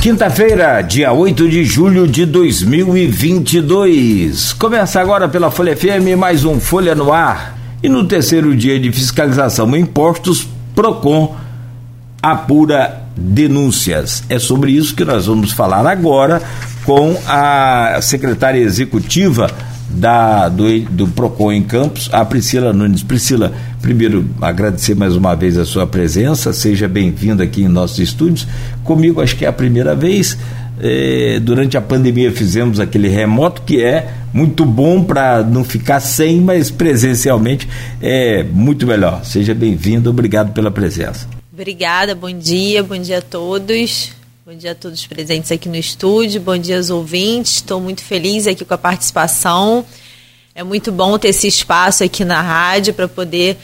[0.00, 4.52] Quinta-feira, dia 8 de julho de 2022.
[4.52, 7.58] Começa agora pela Folha FM mais um Folha no Ar.
[7.82, 11.34] E no terceiro dia de fiscalização impostos, Procon
[12.22, 14.22] apura denúncias.
[14.28, 16.42] É sobre isso que nós vamos falar agora
[16.84, 19.50] com a secretária executiva
[19.88, 23.02] da, do, do PROCON em Campos, a Priscila Nunes.
[23.02, 28.46] Priscila, primeiro agradecer mais uma vez a sua presença, seja bem-vinda aqui em nossos estúdios.
[28.82, 30.36] Comigo acho que é a primeira vez.
[30.80, 36.40] É, durante a pandemia fizemos aquele remoto que é muito bom para não ficar sem,
[36.40, 37.68] mas presencialmente
[38.02, 39.24] é muito melhor.
[39.24, 41.28] Seja bem-vindo, obrigado pela presença.
[41.52, 44.12] Obrigada, bom dia, bom dia a todos.
[44.46, 47.54] Bom dia a todos presentes aqui no estúdio, bom dia aos ouvintes.
[47.54, 49.86] Estou muito feliz aqui com a participação.
[50.54, 53.56] É muito bom ter esse espaço aqui na rádio para poder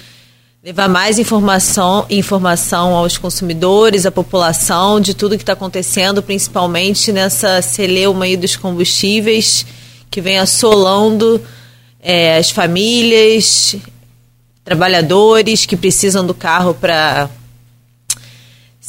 [0.64, 7.60] levar mais informação, informação aos consumidores, à população, de tudo que está acontecendo, principalmente nessa
[7.60, 9.66] celeuma aí dos combustíveis
[10.10, 11.42] que vem assolando
[12.02, 13.76] é, as famílias,
[14.64, 17.28] trabalhadores que precisam do carro para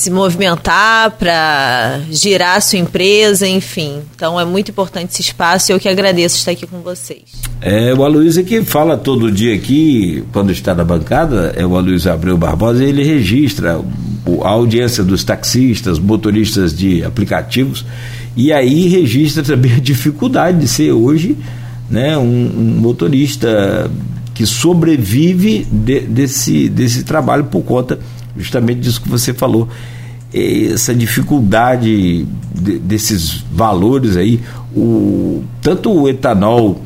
[0.02, 4.02] se movimentar, para girar a sua empresa, enfim.
[4.16, 7.22] Então é muito importante esse espaço e eu que agradeço estar aqui com vocês.
[7.62, 12.12] É o Aloysio que fala todo dia aqui, quando está na bancada, é o Aloysio
[12.12, 13.80] Abreu Barbosa, ele registra
[14.44, 17.86] a audiência dos taxistas, motoristas de aplicativos,
[18.36, 21.38] e aí registra também a dificuldade de ser hoje
[21.88, 23.92] né, um, um motorista
[24.34, 28.00] que sobrevive de, desse, desse trabalho por conta
[28.38, 29.68] justamente disso que você falou
[30.34, 34.40] essa dificuldade de, desses valores aí
[34.74, 36.82] o tanto o etanol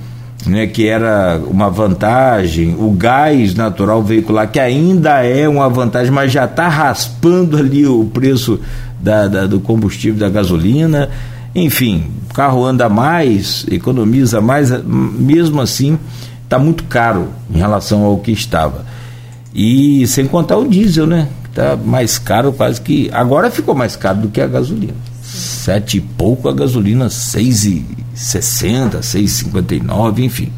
[0.45, 6.31] né, que era uma vantagem, o gás natural veicular, que ainda é uma vantagem, mas
[6.31, 8.59] já está raspando ali o preço
[8.99, 11.09] da, da, do combustível, da gasolina.
[11.53, 15.97] Enfim, o carro anda mais, economiza mais, mesmo assim
[16.43, 18.85] está muito caro em relação ao que estava.
[19.55, 21.29] E sem contar o diesel, né?
[21.49, 23.09] Está mais caro, quase que.
[23.13, 24.93] Agora ficou mais caro do que a gasolina.
[25.23, 30.51] Sete e pouco a gasolina, seis e sessenta, seis e cinquenta e nove, enfim.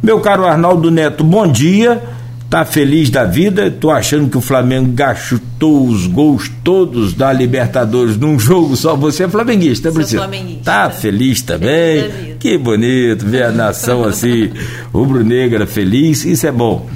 [0.00, 2.00] Meu caro Arnaldo Neto, bom dia.
[2.48, 3.70] Tá feliz da vida?
[3.70, 8.94] Tô achando que o Flamengo gastou os gols todos da Libertadores num jogo só.
[8.94, 10.22] Você é flamenguista, né, Priscila?
[10.24, 10.62] flamenguista.
[10.62, 12.10] Tá feliz também?
[12.10, 14.50] Feliz que bonito ver a nação assim,
[14.92, 16.24] rubro-negra feliz.
[16.26, 16.86] Isso é bom.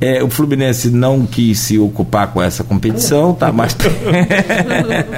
[0.00, 3.76] É, o Fluminense não quis se ocupar com essa competição, tá mais.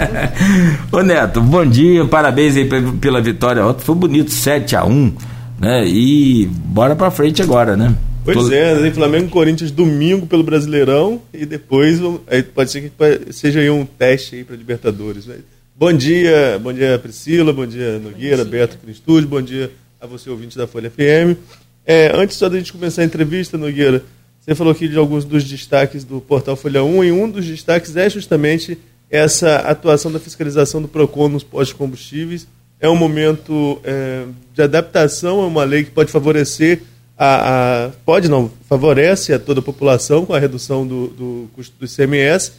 [0.93, 2.69] Ô Neto, bom dia, parabéns aí
[3.01, 3.83] pela vitória ontem.
[3.83, 5.13] Foi bonito, 7 a 1
[5.59, 5.87] né?
[5.87, 7.97] E bora pra frente agora, né?
[8.25, 8.53] Pois Tô...
[8.53, 13.61] é, tem Flamengo e Corinthians domingo pelo Brasileirão e depois aí pode ser que seja
[13.61, 15.27] aí um teste aí para Libertadores.
[15.27, 15.37] Né?
[15.75, 18.61] Bom dia, bom dia Priscila, bom dia Nogueira, bom dia.
[18.61, 19.71] Beto aqui no estúdio, bom dia
[20.01, 21.39] a você ouvinte da Folha FM.
[21.87, 24.03] É, antes só da gente começar a entrevista, Nogueira,
[24.47, 27.97] você falou aqui de alguns dos destaques do portal Folha 1 e um dos destaques
[27.97, 28.79] é justamente
[29.11, 32.47] essa atuação da fiscalização do PROCON nos postos combustíveis.
[32.79, 34.25] É um momento é,
[34.55, 36.83] de adaptação a uma lei que pode favorecer
[37.19, 41.75] a, a, pode não, favorece a toda a população com a redução do, do custo
[41.77, 42.53] do ICMS.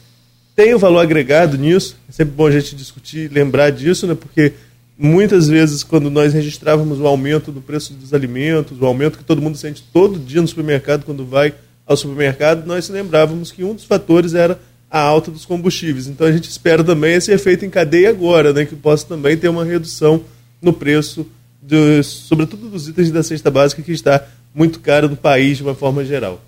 [0.58, 4.14] Tem o um valor agregado nisso, é sempre bom a gente discutir, lembrar disso, né,
[4.14, 4.52] porque
[4.98, 9.42] muitas vezes quando nós registrávamos o aumento do preço dos alimentos, o aumento que todo
[9.42, 11.54] mundo sente todo dia no supermercado quando vai
[11.88, 14.60] ao supermercado, nós lembrávamos que um dos fatores era
[14.92, 16.08] a alta dos combustíveis.
[16.08, 19.48] Então a gente espera também esse efeito em cadeia agora, né, que possa também ter
[19.48, 20.22] uma redução
[20.62, 21.26] no preço,
[21.62, 25.76] dos, sobretudo dos itens da cesta básica, que está muito caro no país de uma
[25.76, 26.42] forma geral.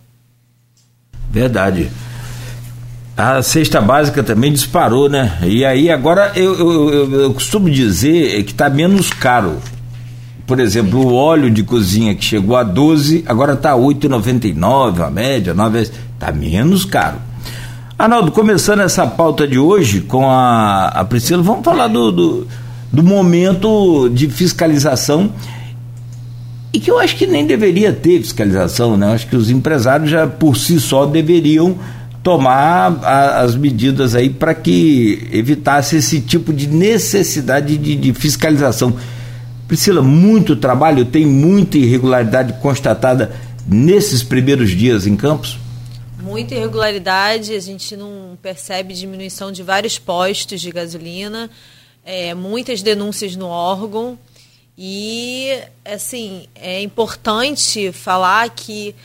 [1.32, 1.90] Verdade.
[3.16, 5.40] A cesta básica também disparou, né?
[5.44, 9.62] E aí agora eu, eu, eu, eu costumo dizer que está menos caro
[10.50, 15.54] por exemplo, o óleo de cozinha que chegou a 12, agora está 8,99 a média,
[15.54, 17.18] 9, está menos caro.
[17.96, 22.48] Arnaldo, começando essa pauta de hoje com a, a Priscila, vamos falar do, do,
[22.92, 25.32] do momento de fiscalização
[26.74, 29.06] e que eu acho que nem deveria ter fiscalização, né?
[29.06, 31.78] Eu acho que os empresários já por si só deveriam
[32.24, 38.96] tomar a, as medidas aí para que evitasse esse tipo de necessidade de, de fiscalização.
[39.70, 45.60] Priscila, muito trabalho, tem muita irregularidade constatada nesses primeiros dias em Campos?
[46.20, 51.52] Muita irregularidade, a gente não percebe diminuição de vários postos de gasolina,
[52.04, 54.18] é, muitas denúncias no órgão.
[54.76, 55.56] E,
[55.86, 58.96] assim, é importante falar que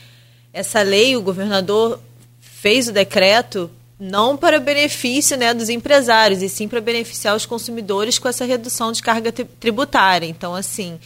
[0.51, 1.99] essa lei, o governador
[2.41, 3.69] fez o decreto
[4.05, 8.91] não para benefício né, dos empresários, e sim para beneficiar os consumidores com essa redução
[8.91, 10.27] de carga tributária.
[10.27, 10.99] Então, assim,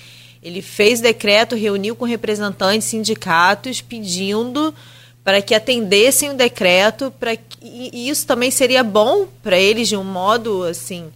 [0.44, 4.74] ele fez decreto, reuniu com representantes, sindicatos, pedindo
[5.24, 9.96] para que atendessem o decreto, para que, e isso também seria bom para eles de
[9.96, 11.10] um modo assim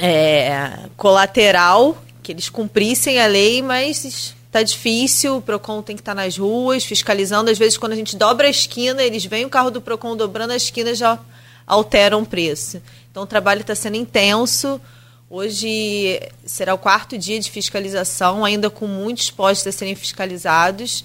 [0.00, 6.14] é, colateral, que eles cumprissem a lei, mas está difícil, o PROCON tem que estar
[6.14, 7.50] tá nas ruas, fiscalizando.
[7.50, 10.52] Às vezes, quando a gente dobra a esquina, eles veem o carro do PROCON dobrando
[10.52, 11.18] a esquina já
[11.64, 12.82] alteram o preço.
[13.10, 14.80] Então, o trabalho está sendo intenso.
[15.28, 21.04] Hoje será o quarto dia de fiscalização, ainda com muitos postos a serem fiscalizados.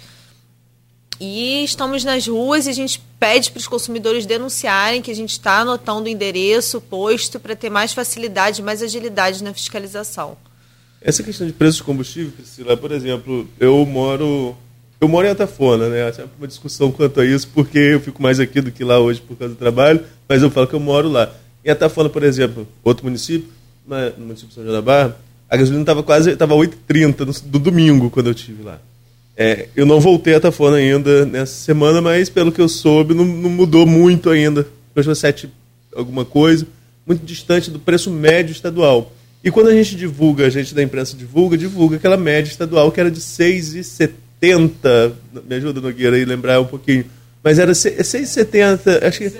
[1.20, 5.34] E estamos nas ruas e a gente pede para os consumidores denunciarem que a gente
[5.34, 10.36] está anotando o endereço, o posto, para ter mais facilidade, mais agilidade na fiscalização.
[11.06, 14.58] Essa questão de preço de combustível, Priscila, por exemplo, eu moro.
[15.00, 16.02] Eu moro em Atafona, né?
[16.02, 19.22] Há uma discussão quanto a isso, porque eu fico mais aqui do que lá hoje
[19.22, 21.32] por causa do trabalho, mas eu falo que eu moro lá.
[21.64, 23.48] Em Atafona, por exemplo, outro município,
[23.86, 25.16] no município de São João da Barra,
[25.48, 28.82] a gasolina estava quase estava 8,30 no, do domingo quando eu tive lá.
[29.38, 33.26] É, eu não voltei a Tafona ainda nessa semana, mas pelo que eu soube, não,
[33.26, 34.68] não mudou muito ainda.
[34.96, 35.52] Custou 7
[35.96, 36.66] alguma coisa,
[37.06, 39.12] muito distante do preço médio estadual.
[39.46, 43.00] E quando a gente divulga, a gente da imprensa divulga, divulga aquela média estadual que
[43.00, 45.12] era de 6,70.
[45.48, 47.06] Me ajuda, Nogueira, aí lembrar um pouquinho.
[47.44, 49.32] Mas era 6,70, acho que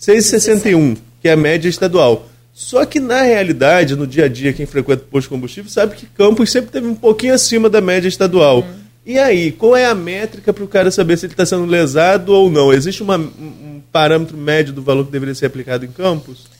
[0.00, 2.28] 6,61, que é a média estadual.
[2.52, 5.94] Só que na realidade, no dia a dia, quem frequenta o posto de combustível sabe
[5.94, 8.66] que Campos sempre teve um pouquinho acima da média estadual.
[9.06, 12.32] E aí, qual é a métrica para o cara saber se ele está sendo lesado
[12.32, 12.72] ou não?
[12.72, 16.57] Existe uma, um parâmetro médio do valor que deveria ser aplicado em campos?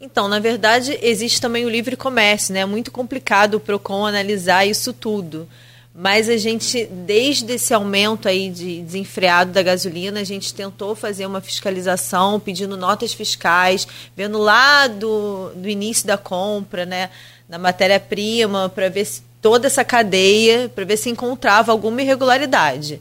[0.00, 2.60] Então, na verdade, existe também o livre comércio, né?
[2.60, 5.48] É muito complicado o PROCON analisar isso tudo.
[5.92, 11.26] Mas a gente, desde esse aumento aí de desenfreado da gasolina, a gente tentou fazer
[11.26, 17.10] uma fiscalização, pedindo notas fiscais, vendo lá do, do início da compra, né?
[17.48, 23.00] Na matéria-prima, para ver se toda essa cadeia para ver se encontrava alguma irregularidade.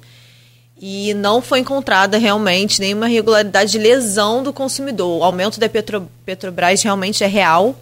[0.79, 5.19] E não foi encontrada realmente nenhuma irregularidade de lesão do consumidor.
[5.19, 7.75] O aumento da Petro, Petrobras realmente é real.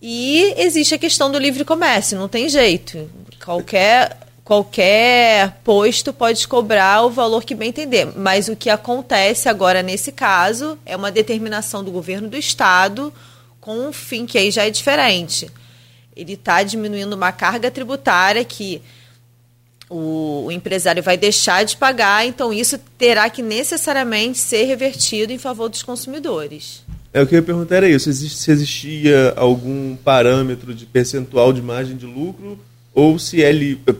[0.00, 3.10] E existe a questão do livre comércio, não tem jeito.
[3.42, 8.06] Qualquer, qualquer posto pode cobrar o valor que bem entender.
[8.16, 13.12] Mas o que acontece agora nesse caso é uma determinação do governo do estado
[13.60, 15.50] com um fim que aí já é diferente
[16.18, 18.82] ele está diminuindo uma carga tributária que
[19.90, 25.38] o, o, empresário vai deixar de pagar, então isso terá que necessariamente ser revertido em
[25.38, 26.82] favor dos consumidores.
[27.12, 31.62] É o que eu ia perguntar era isso, se existia algum parâmetro de percentual de
[31.62, 32.58] margem de lucro,
[32.94, 33.52] ou se é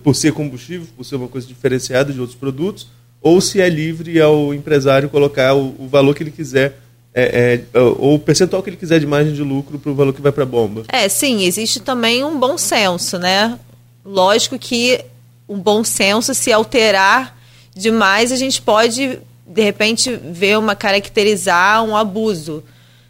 [0.03, 2.89] por ser combustível, por ser uma coisa diferenciada de outros produtos,
[3.21, 6.79] ou se é livre ao empresário colocar o, o valor que ele quiser
[7.15, 10.13] é, é, ou o percentual que ele quiser de margem de lucro para o valor
[10.13, 10.85] que vai para a bomba.
[10.89, 13.59] É, sim, existe também um bom senso, né?
[14.05, 15.05] Lógico que
[15.49, 17.37] um bom senso, se alterar
[17.75, 22.63] demais, a gente pode, de repente, ver uma caracterizar um abuso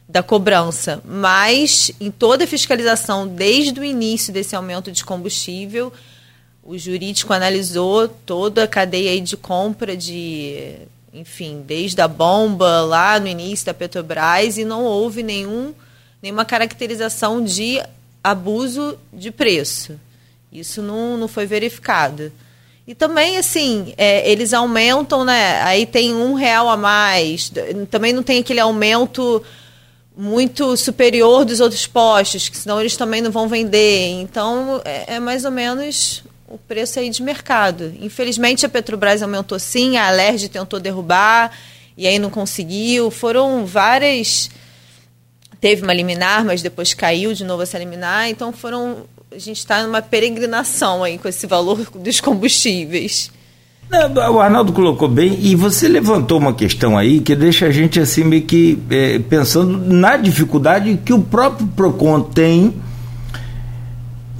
[0.08, 1.02] da cobrança.
[1.04, 5.92] Mas, em toda a fiscalização, desde o início desse aumento de combustível,
[6.62, 13.26] o jurídico analisou toda a cadeia de compra de enfim, desde a bomba lá no
[13.26, 15.74] início da Petrobras e não houve nenhum,
[16.22, 17.82] nenhuma caracterização de
[18.22, 19.98] abuso de preço.
[20.52, 22.32] Isso não, não foi verificado.
[22.86, 25.60] E também, assim, é, eles aumentam, né?
[25.62, 27.52] Aí tem um real a mais.
[27.90, 29.42] Também não tem aquele aumento
[30.16, 34.08] muito superior dos outros postos, que senão eles também não vão vender.
[34.20, 37.94] Então, é, é mais ou menos o preço aí de mercado.
[38.00, 41.52] Infelizmente a Petrobras aumentou sim, a Alerj tentou derrubar
[41.96, 43.10] e aí não conseguiu.
[43.10, 44.50] Foram várias
[45.60, 49.82] teve uma liminar, mas depois caiu de novo essa liminar, então foram a gente está
[49.82, 53.30] numa peregrinação aí com esse valor dos combustíveis.
[54.32, 58.24] O Arnaldo colocou bem e você levantou uma questão aí que deixa a gente assim
[58.24, 62.74] meio que é, pensando na dificuldade que o próprio Procon tem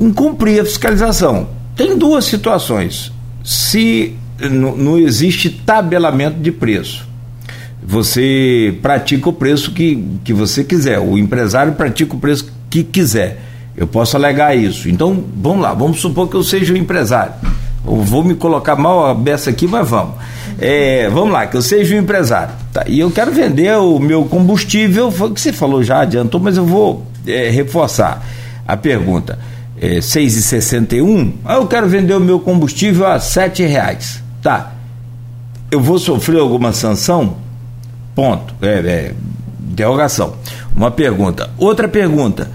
[0.01, 1.49] em cumprir a fiscalização.
[1.77, 3.13] Tem duas situações.
[3.45, 7.07] Se não existe tabelamento de preço,
[7.83, 13.48] você pratica o preço que, que você quiser, o empresário pratica o preço que quiser.
[13.79, 14.89] Eu posso alegar isso.
[14.89, 17.33] Então, vamos lá, vamos supor que eu seja um empresário.
[17.87, 20.17] Eu vou me colocar mal a beça aqui, mas vamos.
[20.59, 22.53] É, vamos lá, que eu seja um empresário.
[22.73, 26.41] Tá, e eu quero vender o meu combustível, foi o que você falou já, adiantou,
[26.41, 28.23] mas eu vou é, reforçar
[28.67, 29.39] a pergunta
[29.81, 34.23] é, 6,61, ah, eu quero vender o meu combustível a R$ reais.
[34.43, 34.73] Tá.
[35.71, 37.37] Eu vou sofrer alguma sanção?
[38.15, 38.55] Ponto.
[38.61, 39.15] É, é,
[39.71, 40.35] interrogação.
[40.75, 41.51] Uma pergunta.
[41.59, 42.51] Outra pergunta.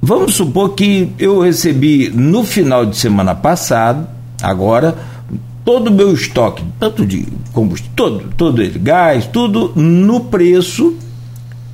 [0.00, 4.06] Vamos supor que eu recebi no final de semana passado,
[4.40, 4.96] agora,
[5.64, 10.96] todo o meu estoque, tanto de combustível, todo, todo ele, gás, tudo no preço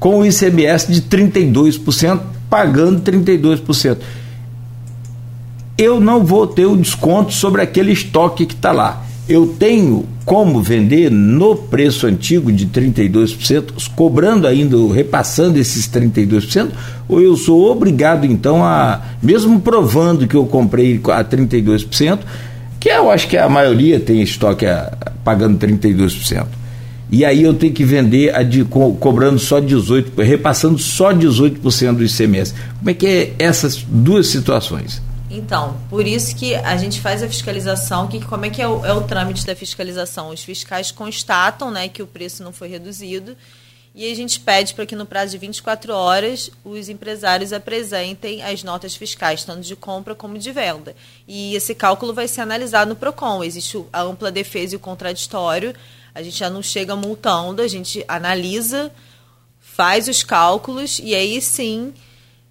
[0.00, 3.98] com o ICMS de 32%, pagando 32%.
[5.76, 10.62] Eu não vou ter o desconto sobre aquele estoque que está lá eu tenho como
[10.62, 16.70] vender no preço antigo de 32%, cobrando ainda, repassando esses 32%,
[17.08, 22.18] ou eu sou obrigado então a, mesmo provando que eu comprei a 32%,
[22.80, 26.46] que eu acho que a maioria tem estoque a, pagando 32%.
[27.10, 31.94] E aí eu tenho que vender a de, co, cobrando só 18%, repassando só 18%
[31.94, 32.54] do ICMS.
[32.78, 35.00] Como é que é essas duas situações?
[35.36, 38.84] Então, por isso que a gente faz a fiscalização, que como é que é o,
[38.86, 40.30] é o trâmite da fiscalização?
[40.30, 43.36] Os fiscais constatam né, que o preço não foi reduzido
[43.94, 48.62] e a gente pede para que no prazo de 24 horas os empresários apresentem as
[48.62, 50.96] notas fiscais, tanto de compra como de venda.
[51.28, 53.44] E esse cálculo vai ser analisado no PROCON.
[53.44, 55.74] Existe a ampla defesa e o contraditório.
[56.12, 58.90] A gente já não chega multando, a gente analisa,
[59.60, 61.92] faz os cálculos e aí sim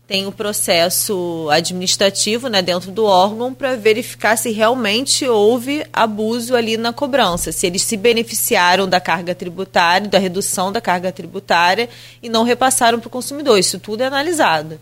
[0.06, 6.76] tem o processo administrativo né, dentro do órgão para verificar se realmente houve abuso ali
[6.76, 11.88] na cobrança, se eles se beneficiaram da carga tributária, da redução da carga tributária
[12.22, 13.58] e não repassaram para o consumidor.
[13.58, 14.78] Isso tudo é analisado.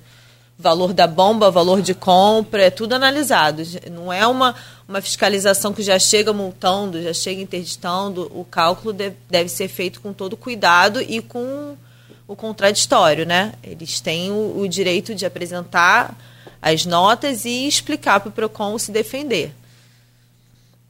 [0.58, 3.64] Valor da bomba, valor de compra, é tudo analisado.
[3.92, 4.56] Não é uma,
[4.88, 8.32] uma fiscalização que já chega multando, já chega interditando.
[8.34, 11.76] O cálculo deve, deve ser feito com todo cuidado e com
[12.32, 13.52] o contraditório, né?
[13.62, 16.18] Eles têm o, o direito de apresentar
[16.62, 19.52] as notas e explicar para o PROCON se defender.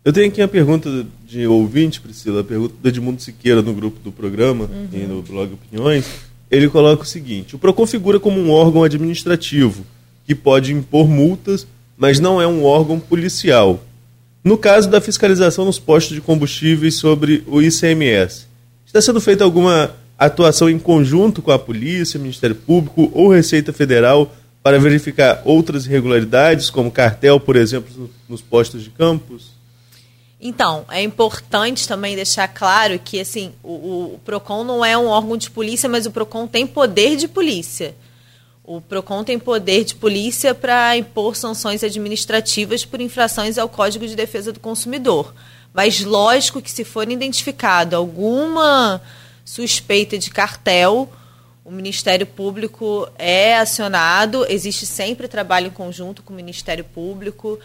[0.06, 4.00] Eu tenho aqui uma pergunta de ouvinte, Priscila, a pergunta do Edmundo Siqueira no grupo
[4.02, 4.90] do programa uhum.
[4.94, 6.06] e no blog Opiniões.
[6.50, 9.84] Ele coloca o seguinte: o PROCON figura como um órgão administrativo
[10.28, 11.66] que pode impor multas,
[11.98, 13.84] mas não é um órgão policial.
[14.44, 18.46] No caso da fiscalização nos postos de combustíveis sobre o ICMS,
[18.86, 24.32] está sendo feita alguma atuação em conjunto com a Polícia, Ministério Público ou Receita Federal
[24.62, 29.52] para verificar outras irregularidades, como cartel, por exemplo, nos postos de campos?
[30.40, 35.38] Então, é importante também deixar claro que assim, o, o, PROCON não é um órgão
[35.38, 37.96] de polícia, mas o PROCON tem poder de polícia.
[38.64, 44.16] O PROCON tem poder de polícia para impor sanções administrativas por infrações ao Código de
[44.16, 45.34] Defesa do Consumidor.
[45.74, 49.02] Mas lógico que se for identificado alguma
[49.52, 51.12] suspeita de cartel,
[51.66, 57.60] o Ministério Público é acionado, existe sempre trabalho em conjunto com o Ministério Público.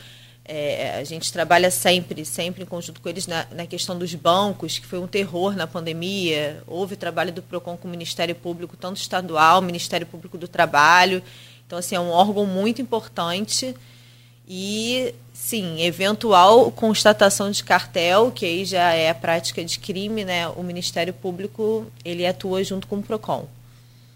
[0.45, 4.81] É, a gente trabalha sempre, sempre em conjunto com eles na, na, questão dos bancos,
[4.81, 6.61] que foi um terror na pandemia.
[6.67, 11.23] Houve trabalho do PROCON com o Ministério Público, tanto estadual, Ministério Público do Trabalho.
[11.69, 13.77] Então, assim, é um órgão muito importante.
[14.49, 15.15] E
[15.47, 20.49] Sim, eventual constatação de cartel, que aí já é a prática de crime, né?
[20.49, 23.49] O Ministério Público ele atua junto com o Procon.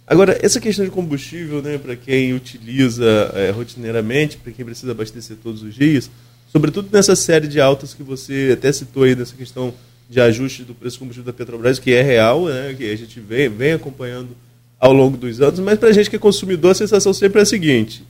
[0.04, 5.36] Agora, essa questão de combustível, né, para quem utiliza é, rotineiramente, para quem precisa abastecer
[5.40, 6.10] todos os dias,
[6.50, 9.72] sobretudo nessa série de altas que você até citou aí nessa questão
[10.08, 13.20] de ajuste do preço do combustível da Petrobras, que é real, né, que a gente
[13.20, 14.30] vem, vem acompanhando
[14.80, 17.42] ao longo dos anos, mas para a gente que é consumidor, a sensação sempre é
[17.42, 18.02] a seguinte: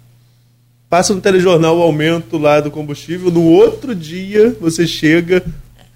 [0.90, 5.42] passa no telejornal o aumento lá do combustível, no outro dia você chega,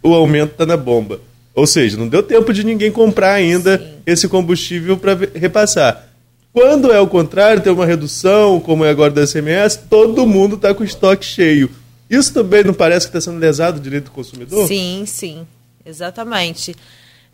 [0.01, 1.21] o aumento está na bomba.
[1.53, 3.85] Ou seja, não deu tempo de ninguém comprar ainda Sim.
[4.07, 6.09] esse combustível para repassar.
[6.53, 10.73] Quando é o contrário, tem uma redução, como é agora da SMS, todo mundo está
[10.73, 11.69] com o estoque cheio.
[12.09, 14.69] Isso também não parece que está sendo lesado o direito do consumidor?
[14.69, 15.45] Sim, sim,
[15.85, 16.77] exatamente.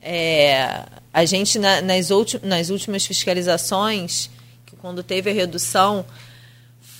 [0.03, 2.09] É, a gente, na, nas,
[2.43, 4.31] nas últimas fiscalizações,
[4.81, 6.07] quando teve a redução,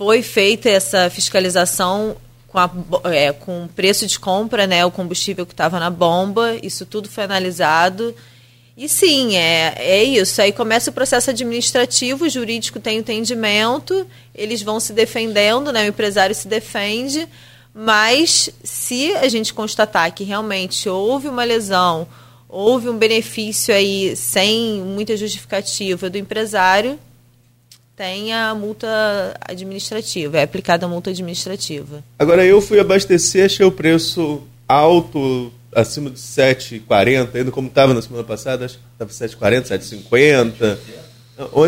[0.01, 2.17] foi feita essa fiscalização
[2.49, 2.71] com, a,
[3.13, 7.07] é, com o preço de compra, né, o combustível que estava na bomba, isso tudo
[7.07, 8.15] foi analisado.
[8.79, 10.41] E sim, é, é isso.
[10.41, 15.89] Aí começa o processo administrativo, o jurídico tem entendimento, eles vão se defendendo, né, o
[15.89, 17.29] empresário se defende,
[17.75, 22.09] mas se a gente constatar que realmente houve uma lesão,
[22.49, 26.99] houve um benefício aí sem muita justificativa do empresário,
[28.01, 28.89] tem a multa
[29.47, 32.03] administrativa, é aplicada a multa administrativa.
[32.19, 38.01] Agora, eu fui abastecer, achei o preço alto, acima de 7,40, ainda como estava na
[38.01, 39.65] semana passada, acho que estava 7,40,
[40.11, 40.79] 7,50.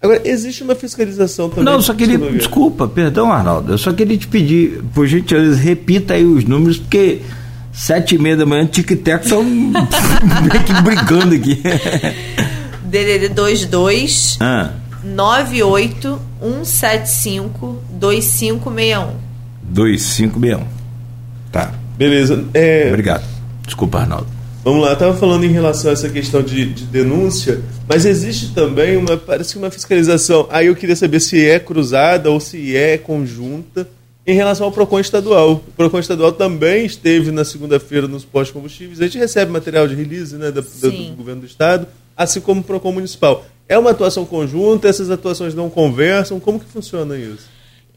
[0.02, 1.64] Agora, existe uma fiscalização também?
[1.64, 2.18] Não, só queria.
[2.18, 3.74] Desculpa, perdão, Arnaldo.
[3.74, 7.22] Eu só queria te pedir, por gentileza, repita aí os números, porque
[7.72, 11.62] sete e meia da manhã, tic-tac estão meio que brincando aqui.
[12.90, 14.72] DDD 22 ah.
[15.04, 19.12] 98175 2561.
[19.62, 20.66] 2561.
[21.52, 21.74] Tá.
[21.96, 22.44] Beleza.
[22.54, 22.88] É...
[22.90, 23.24] Obrigado.
[23.66, 24.28] Desculpa, Arnaldo.
[24.64, 28.96] Vamos lá, estava falando em relação a essa questão de, de, denúncia, mas existe também
[28.96, 30.48] uma, parece que uma fiscalização.
[30.52, 33.90] Aí eu queria saber se é cruzada ou se é conjunta
[34.26, 35.54] em relação ao PROCON estadual.
[35.54, 39.02] O PROCON estadual também esteve na segunda-feira nos postos combustíveis.
[39.02, 42.62] A gente recebe material de release né, da, da, do governo do estado, assim como
[42.62, 43.44] o PROCON municipal.
[43.68, 47.50] É uma atuação conjunta, essas atuações não conversam, como que funciona isso?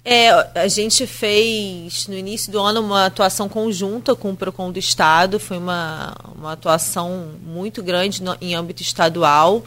[0.07, 0.29] É,
[0.61, 5.41] a gente fez no início do ano uma atuação conjunta com o PROCON do Estado,
[5.41, 9.65] foi uma, uma atuação muito grande no, em âmbito estadual,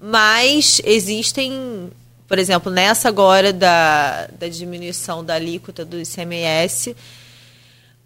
[0.00, 1.90] mas existem,
[2.28, 6.94] por exemplo, nessa agora da, da diminuição da alíquota do ICMS,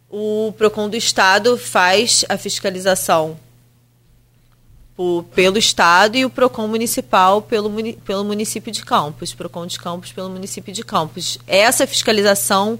[0.08, 3.38] o PROCON do Estado faz a fiscalização
[5.32, 7.70] pelo Estado e o PROCON municipal pelo,
[8.04, 11.38] pelo município de Campos, PROCON de Campos pelo município de Campos.
[11.46, 12.78] Essa fiscalização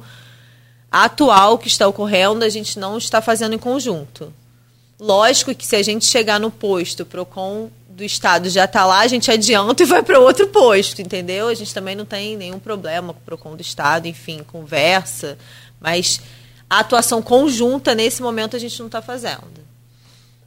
[0.90, 4.32] atual que está ocorrendo, a gente não está fazendo em conjunto.
[4.98, 9.00] Lógico que se a gente chegar no posto, o PROCON do Estado já está lá,
[9.00, 11.46] a gente adianta e vai para outro posto, entendeu?
[11.46, 15.38] A gente também não tem nenhum problema com o PROCON do Estado, enfim, conversa,
[15.80, 16.20] mas
[16.68, 19.67] a atuação conjunta, nesse momento, a gente não está fazendo.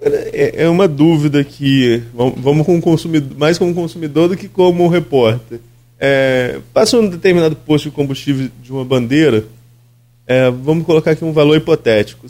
[0.02, 5.60] É, é uma dúvida que vamos com consumidor, mais como consumidor do que como repórter.
[6.00, 9.46] É, passa um determinado posto de combustível de uma bandeira,
[10.26, 12.26] é, vamos colocar aqui um valor hipotético.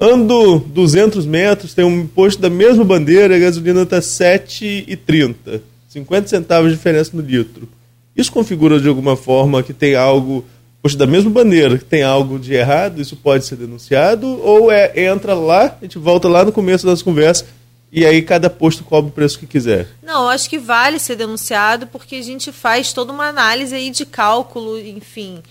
[0.00, 5.60] Ando 200 metros, tem um posto da mesma bandeira, a gasolina está 7,30.
[5.88, 7.68] 50 centavos de diferença no litro.
[8.16, 10.46] Isso configura de alguma forma que tem algo
[10.82, 14.92] Poxa, da mesma maneira que tem algo de errado, isso pode ser denunciado, ou é
[15.04, 17.46] entra lá, a gente volta lá no começo das conversas
[17.92, 19.88] e aí cada posto cobra o preço que quiser.
[20.02, 24.06] Não, acho que vale ser denunciado porque a gente faz toda uma análise aí de
[24.06, 25.42] cálculo, enfim.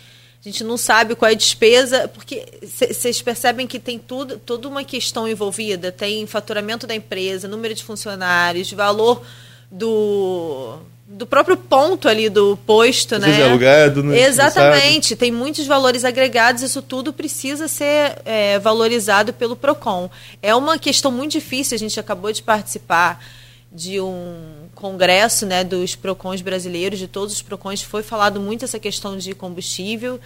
[0.44, 4.70] A gente não sabe qual é a despesa, porque vocês percebem que tem tudo, toda
[4.70, 9.22] uma questão envolvida, tem faturamento da empresa, número de funcionários, valor
[9.70, 10.80] do
[11.12, 13.42] do próprio ponto ali do posto, Às né?
[13.42, 14.22] É alugado, né?
[14.22, 15.16] Exatamente.
[15.16, 20.08] Tem muitos valores agregados, isso tudo precisa ser é, valorizado pelo PROCON.
[20.40, 23.26] É uma questão muito difícil, a gente acabou de participar
[23.72, 28.78] de um congresso né, dos PROCONs brasileiros, de todos os PROCONs, foi falado muito essa
[28.78, 30.20] questão de combustível.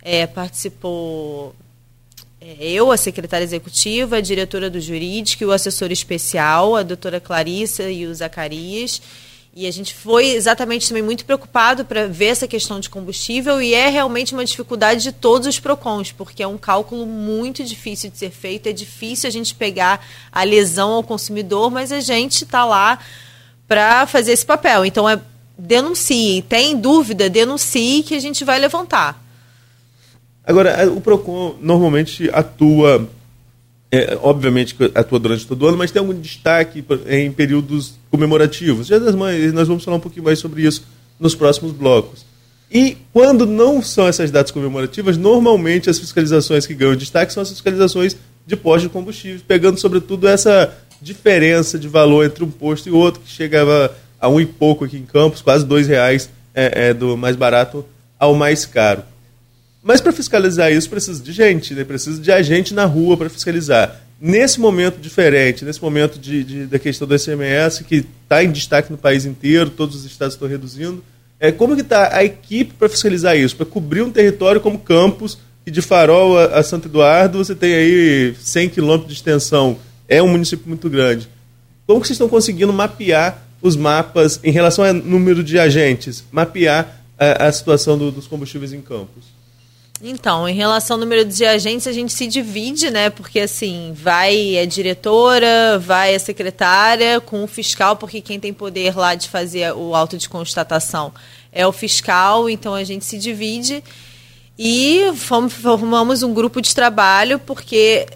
[0.00, 1.52] É, participou
[2.40, 7.18] é, eu, a secretária executiva, a diretora do jurídico e o assessor especial, a doutora
[7.18, 9.02] Clarissa e o Zacarias.
[9.54, 13.74] E a gente foi exatamente também muito preocupado para ver essa questão de combustível e
[13.74, 18.16] é realmente uma dificuldade de todos os PROCONs, porque é um cálculo muito difícil de
[18.16, 22.64] ser feito, é difícil a gente pegar a lesão ao consumidor, mas a gente está
[22.64, 22.98] lá
[23.68, 24.86] para fazer esse papel.
[24.86, 25.20] Então, é
[25.58, 26.42] denuncie.
[26.42, 29.22] Tem dúvida, denuncie que a gente vai levantar.
[30.44, 33.08] Agora, o PROCON normalmente atua
[33.92, 38.86] é, obviamente atua durante todo o ano, mas tem algum destaque em períodos comemorativos.
[38.86, 40.82] Dia das Mães, nós vamos falar um pouquinho mais sobre isso
[41.20, 42.24] nos próximos blocos.
[42.70, 47.50] E quando não são essas datas comemorativas, normalmente as fiscalizações que ganham destaque são as
[47.50, 52.92] fiscalizações de postos de combustíveis, pegando sobretudo essa diferença de valor entre um posto e
[52.92, 56.94] outro, que chegava a um e pouco aqui em Campos, quase dois reais é, é,
[56.94, 57.84] do mais barato
[58.18, 59.02] ao mais caro.
[59.82, 61.84] Mas para fiscalizar isso precisa de gente, né?
[61.84, 64.00] precisa de agente na rua para fiscalizar.
[64.20, 68.92] Nesse momento diferente, nesse momento de, de da questão do SMS, que está em destaque
[68.92, 71.02] no país inteiro, todos os estados estão reduzindo,
[71.40, 75.38] é, como que está a equipe para fiscalizar isso, para cobrir um território como Campos,
[75.66, 80.22] e de Farol a, a Santo Eduardo você tem aí 100 quilômetros de extensão, é
[80.22, 81.28] um município muito grande.
[81.86, 87.02] Como que vocês estão conseguindo mapear os mapas em relação ao número de agentes, mapear
[87.18, 89.41] a, a situação do, dos combustíveis em Campos?
[90.04, 93.08] Então, em relação ao número de agentes, a gente se divide, né?
[93.08, 98.96] Porque assim, vai a diretora, vai a secretária com o fiscal, porque quem tem poder
[98.96, 101.12] lá de fazer o auto de constatação
[101.52, 103.84] é o fiscal, então a gente se divide
[104.58, 105.02] e
[105.48, 108.08] formamos um grupo de trabalho, porque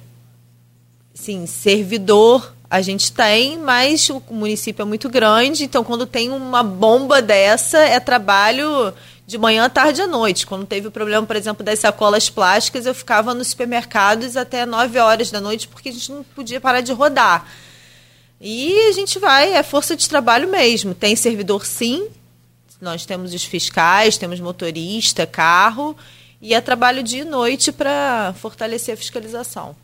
[1.15, 6.65] sim, servidor a gente tem, mas o município é muito grande, então quando tem uma
[6.65, 8.93] bomba dessa, é trabalho
[9.27, 10.47] de manhã, tarde à noite.
[10.47, 14.99] Quando teve o problema, por exemplo, das sacolas plásticas, eu ficava nos supermercados até 9
[14.99, 17.47] horas da noite porque a gente não podia parar de rodar.
[18.41, 20.95] E a gente vai, é força de trabalho mesmo.
[20.95, 22.09] Tem servidor sim,
[22.81, 25.97] nós temos os fiscais, temos motorista, carro,
[26.41, 29.75] e é trabalho dia e noite para fortalecer a fiscalização.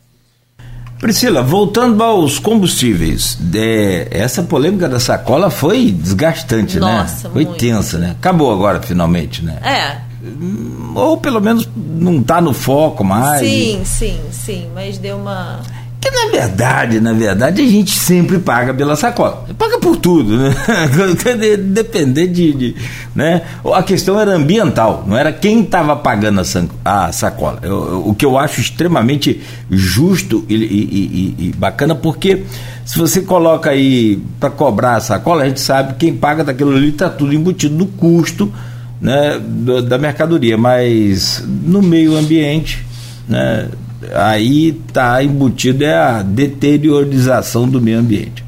[1.03, 6.99] Priscila, voltando aos combustíveis, é, essa polêmica da sacola foi desgastante, né?
[6.99, 7.33] Nossa, né?
[7.33, 7.57] Foi muito.
[7.57, 8.11] tensa, né?
[8.11, 9.57] Acabou agora, finalmente, né?
[9.61, 9.97] É.
[10.95, 13.45] Ou pelo menos não está no foco mais.
[13.45, 15.59] Sim, sim, sim, mas deu uma
[16.03, 19.45] que na verdade, na verdade, a gente sempre paga pela sacola.
[19.57, 20.53] Paga por tudo, né?
[21.57, 22.75] Depender de, de,
[23.15, 23.43] né?
[23.73, 26.41] A questão era ambiental, não era quem estava pagando
[26.83, 27.59] a, sacola.
[27.61, 32.43] Eu, o que eu acho extremamente justo e, e, e, e bacana, porque
[32.83, 36.89] se você coloca aí para cobrar a sacola, a gente sabe quem paga daquilo ali
[36.89, 38.51] está tudo embutido no custo
[38.99, 39.39] né,
[39.87, 42.85] da mercadoria, mas no meio ambiente,
[43.25, 43.69] né,
[44.13, 48.43] aí está embutido é a deteriorização do meio ambiente.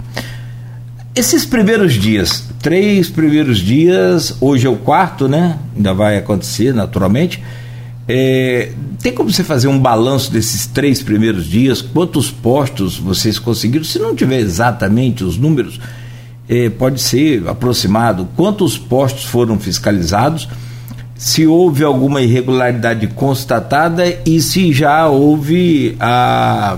[1.15, 5.57] Esses primeiros dias, três primeiros dias, hoje é o quarto, né?
[5.75, 7.41] Ainda vai acontecer naturalmente.
[8.07, 11.81] É, tem como você fazer um balanço desses três primeiros dias?
[11.81, 13.85] Quantos postos vocês conseguiram?
[13.85, 15.79] Se não tiver exatamente os números,
[16.49, 18.27] é, pode ser aproximado.
[18.35, 20.47] Quantos postos foram fiscalizados?
[21.15, 26.77] Se houve alguma irregularidade constatada e se já houve a,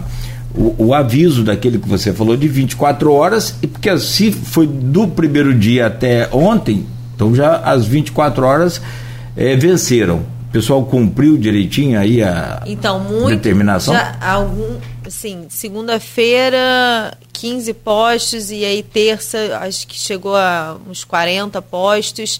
[0.54, 5.08] o, o, aviso daquele que você falou de 24 horas, e porque se foi do
[5.08, 8.82] primeiro dia até ontem, então já as 24 horas
[9.36, 10.17] é, venceram.
[10.50, 13.93] O pessoal cumpriu direitinho aí a então, muito, determinação?
[13.93, 21.62] Já, algum, assim, segunda-feira 15 postos e aí terça acho que chegou a uns 40
[21.62, 22.39] postos.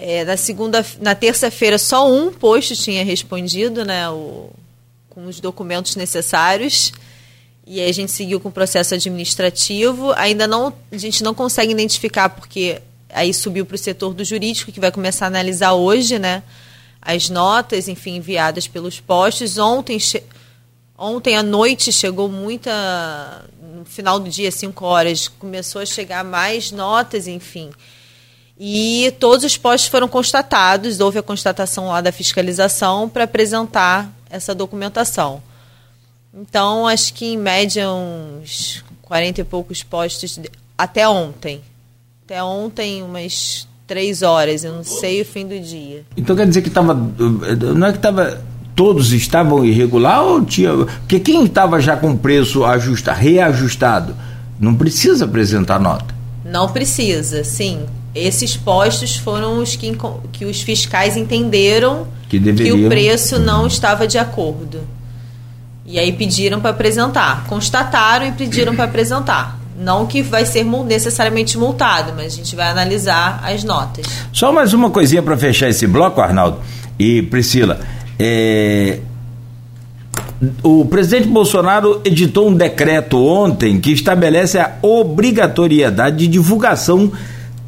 [0.00, 4.48] É, na segunda, na terça-feira só um posto tinha respondido, né, o,
[5.10, 6.92] com os documentos necessários.
[7.66, 10.12] E aí a gente seguiu com o processo administrativo.
[10.12, 12.80] Ainda não, a gente não consegue identificar porque
[13.10, 16.44] aí subiu para o setor do jurídico que vai começar a analisar hoje, né,
[17.02, 19.58] as notas, enfim, enviadas pelos postos.
[19.58, 19.98] Ontem,
[20.96, 26.70] ontem à noite chegou muita, no final do dia, 5 horas, começou a chegar mais
[26.70, 27.70] notas, enfim.
[28.58, 34.52] E todos os postos foram constatados, houve a constatação lá da fiscalização para apresentar essa
[34.52, 35.40] documentação.
[36.34, 40.40] Então, acho que em média uns 40 e poucos postos
[40.76, 41.60] até ontem.
[42.24, 46.04] Até ontem, umas três horas, eu não sei o fim do dia.
[46.16, 46.94] Então quer dizer que estava.
[46.94, 48.42] Não é que estava.
[48.74, 50.70] Todos estavam irregular ou tinha.
[50.76, 54.16] Porque quem estava já com preço ajustado, reajustado,
[54.60, 56.14] não precisa apresentar nota.
[56.44, 59.96] Não precisa, sim esses postos foram os que,
[60.32, 64.80] que os fiscais entenderam que, que o preço não estava de acordo.
[65.86, 67.46] E aí pediram para apresentar.
[67.46, 69.58] Constataram e pediram para apresentar.
[69.78, 74.04] Não que vai ser necessariamente multado, mas a gente vai analisar as notas.
[74.32, 76.58] Só mais uma coisinha para fechar esse bloco, Arnaldo
[76.98, 77.80] e Priscila.
[78.18, 78.98] É,
[80.62, 87.10] o presidente Bolsonaro editou um decreto ontem que estabelece a obrigatoriedade de divulgação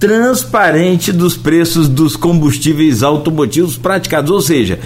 [0.01, 4.81] transparente dos preços dos combustíveis automotivos praticados, ou seja,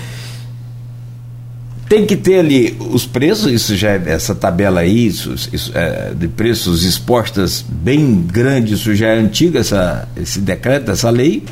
[1.89, 6.13] tem que ter ali os preços, isso já é essa tabela aí, isso, isso é,
[6.13, 11.45] de preços expostas bem grande, isso já é antigo, essa, esse decreto, essa lei.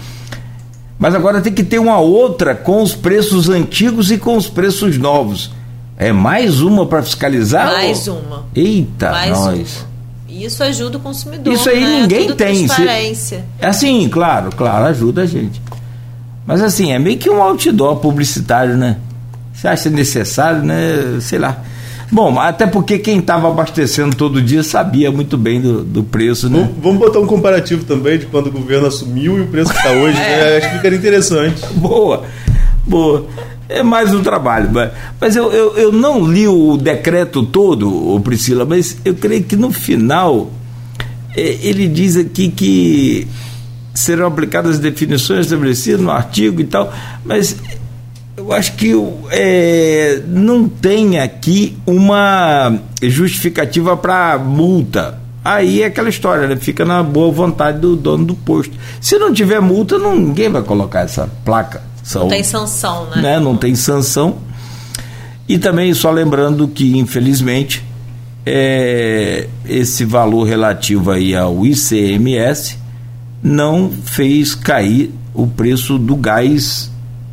[0.98, 4.98] Mas agora tem que ter uma outra com os preços antigos e com os preços
[4.98, 5.53] novos.
[5.96, 7.66] É mais uma para fiscalizar?
[7.66, 8.18] Mais ou...
[8.18, 8.44] uma.
[8.55, 9.77] Eita, mais nós.
[9.77, 9.91] Uma.
[10.33, 11.53] Isso ajuda o consumidor.
[11.53, 12.01] Isso aí né?
[12.01, 12.66] ninguém Tudo tem.
[12.66, 13.45] Transparência.
[13.59, 15.61] É assim, claro, claro, ajuda a gente.
[16.47, 18.97] Mas assim, é meio que um outdoor publicitário, né?
[19.53, 21.18] Você acha necessário, né?
[21.21, 21.62] Sei lá.
[22.11, 26.59] Bom, até porque quem estava abastecendo todo dia sabia muito bem do, do preço, né?
[26.59, 29.79] Vamos, vamos, botar um comparativo também de quando o governo assumiu e o preço que
[29.79, 30.37] está hoje, é.
[30.37, 30.57] né?
[30.59, 31.64] Acho que ficaria interessante.
[31.75, 32.25] Boa,
[32.87, 33.27] boa.
[33.78, 34.70] É mais um trabalho.
[34.72, 39.56] Mas, mas eu, eu, eu não li o decreto todo, Priscila, mas eu creio que
[39.56, 40.50] no final
[41.35, 43.26] é, ele diz aqui que
[43.94, 46.92] serão aplicadas as definições estabelecidas no artigo e tal,
[47.24, 47.56] mas
[48.37, 48.92] eu acho que
[49.30, 55.20] é, não tem aqui uma justificativa para multa.
[55.44, 56.56] Aí é aquela história, né?
[56.56, 58.74] fica na boa vontade do dono do posto.
[59.00, 61.82] Se não tiver multa, não, ninguém vai colocar essa placa.
[62.15, 63.23] Não tem sanção, né?
[63.23, 63.41] né?
[63.41, 64.38] Não tem sanção.
[65.49, 67.85] E também só lembrando que, infelizmente,
[68.45, 72.79] é, esse valor relativo aí ao ICMS
[73.43, 76.91] não fez cair o preço do gás,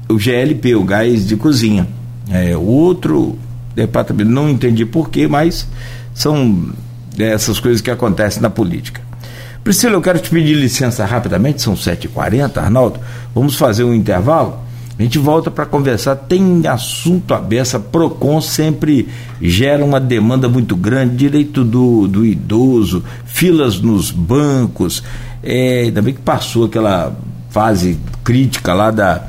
[0.08, 1.88] o GLP, o gás de cozinha.
[2.30, 3.38] É, outro
[3.76, 5.68] departamento, não entendi porquê, mas
[6.14, 6.74] são
[7.18, 9.02] essas coisas que acontecem na política.
[9.64, 13.00] Priscila, eu quero te pedir licença rapidamente, são 7h40, Arnaldo.
[13.36, 14.60] Vamos fazer um intervalo?
[15.00, 16.14] A gente volta para conversar.
[16.16, 17.76] Tem assunto aberto.
[17.76, 19.08] A PROCON sempre
[19.42, 25.02] gera uma demanda muito grande: direito do, do idoso, filas nos bancos.
[25.42, 27.16] É, ainda bem que passou aquela
[27.50, 29.24] fase crítica lá da,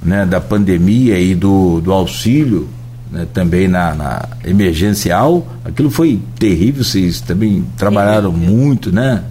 [0.00, 2.68] né, da pandemia e do, do auxílio,
[3.10, 5.44] né, também na, na, emergencial.
[5.64, 9.24] Aquilo foi terrível, vocês também trabalharam muito, né?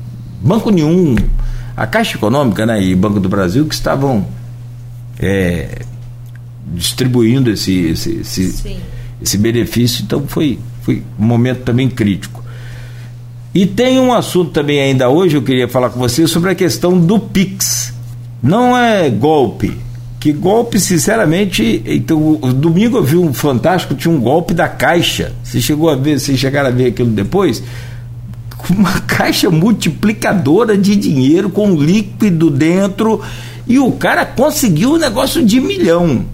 [0.46, 1.16] Banco nenhum,
[1.76, 4.28] a Caixa Econômica né, e Banco do Brasil que estavam
[5.20, 5.80] é,
[6.68, 8.78] distribuindo esse, esse, esse,
[9.20, 12.44] esse, benefício, então foi, foi um momento também crítico.
[13.56, 17.00] E tem um assunto também ainda hoje, eu queria falar com você sobre a questão
[17.00, 17.94] do PIX.
[18.44, 19.76] Não é golpe.
[20.20, 25.34] Que golpe, sinceramente, então, domingo eu vi um fantástico, tinha um golpe da caixa.
[25.44, 27.64] Você chegou a ver, vocês chegaram a ver aquilo depois?
[28.70, 33.22] Uma caixa multiplicadora de dinheiro com líquido dentro
[33.68, 36.26] e o cara conseguiu um negócio de milhão.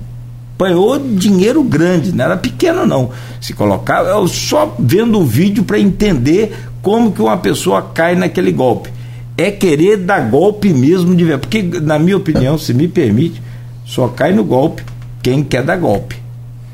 [0.56, 3.10] Apanhou dinheiro grande, não era pequeno não.
[3.40, 8.52] Se colocar, eu só vendo o vídeo para entender como que uma pessoa cai naquele
[8.52, 8.92] golpe.
[9.38, 11.48] É querer dar golpe mesmo de verdade.
[11.48, 13.42] Porque, na minha opinião, se me permite,
[13.86, 14.84] só cai no golpe
[15.24, 16.18] quem quer dar golpe.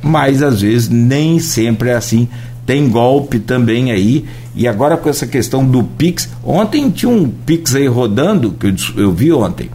[0.02, 2.28] Mas às vezes nem sempre é assim.
[2.67, 4.25] Tem golpe também aí.
[4.56, 6.30] E agora com essa questão do Pix.
[6.43, 9.71] Ontem tinha um Pix aí rodando, que eu, eu vi ontem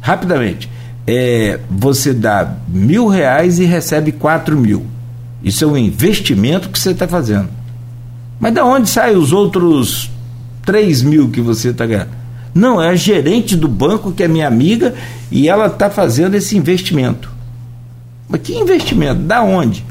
[0.00, 0.68] rapidamente,
[1.06, 4.84] é, você dá mil reais e recebe quatro mil.
[5.42, 7.48] Isso é um investimento que você está fazendo.
[8.38, 10.10] Mas da onde saem os outros
[10.64, 12.20] três mil que você está ganhando?
[12.54, 14.94] Não, é a gerente do banco que é minha amiga
[15.30, 17.30] e ela está fazendo esse investimento.
[18.28, 19.20] Mas que investimento?
[19.22, 19.84] Da onde?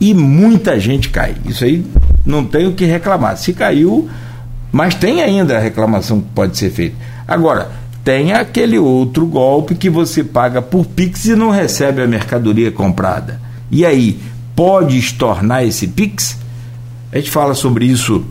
[0.00, 1.34] E muita gente cai.
[1.46, 1.84] Isso aí
[2.24, 3.36] não tem o que reclamar.
[3.36, 4.08] Se caiu,
[4.70, 6.96] mas tem ainda a reclamação que pode ser feita.
[7.26, 7.70] Agora,
[8.04, 13.40] tem aquele outro golpe que você paga por Pix e não recebe a mercadoria comprada.
[13.70, 14.18] E aí,
[14.54, 16.38] pode estornar esse Pix?
[17.10, 18.24] A gente fala sobre isso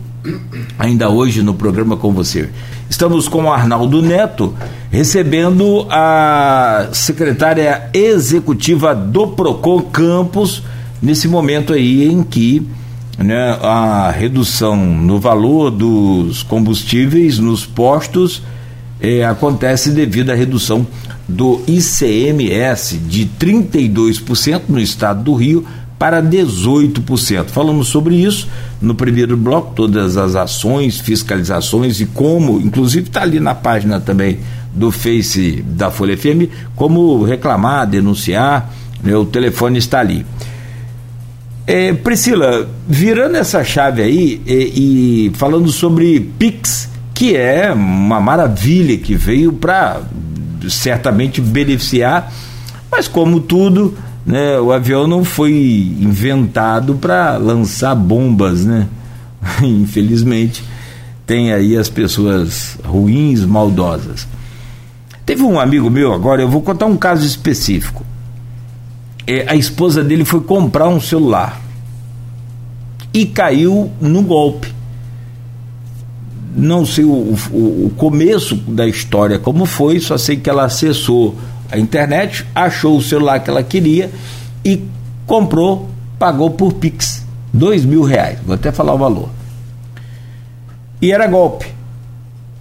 [0.78, 2.48] ainda hoje no programa com você.
[2.88, 4.54] Estamos com o Arnaldo Neto
[4.90, 10.62] recebendo a secretária executiva do Procon Campos
[11.00, 12.66] nesse momento aí em que
[13.18, 18.42] né, a redução no valor dos combustíveis nos postos
[19.00, 20.86] é, acontece devido à redução
[21.28, 25.66] do ICMS de 32% no estado do Rio
[25.98, 27.46] para 18%.
[27.46, 28.48] Falamos sobre isso
[28.80, 34.38] no primeiro bloco, todas as ações, fiscalizações e como, inclusive está ali na página também
[34.74, 38.70] do Face da Folha FM, como reclamar, denunciar,
[39.02, 40.24] né, o telefone está ali.
[41.66, 48.96] É, Priscila, virando essa chave aí e, e falando sobre PIX, que é uma maravilha
[48.96, 50.00] que veio para
[50.68, 52.32] certamente beneficiar,
[52.90, 55.52] mas como tudo, né, o avião não foi
[56.00, 58.86] inventado para lançar bombas, né?
[59.60, 60.62] Infelizmente,
[61.26, 64.28] tem aí as pessoas ruins, maldosas.
[65.24, 68.04] Teve um amigo meu agora, eu vou contar um caso específico.
[69.26, 71.60] É, a esposa dele foi comprar um celular
[73.12, 74.76] e caiu no golpe
[76.56, 81.36] não sei o, o, o, começo da história como foi, só sei que ela acessou
[81.70, 84.10] a internet, achou o celular que ela queria
[84.64, 84.82] e
[85.26, 87.24] comprou, pagou por Pix.
[87.52, 89.28] Dois mil reais, vou até falar o valor.
[91.00, 91.66] E era golpe.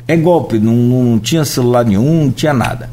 [0.07, 2.89] É golpe, não, não tinha celular nenhum, não tinha nada.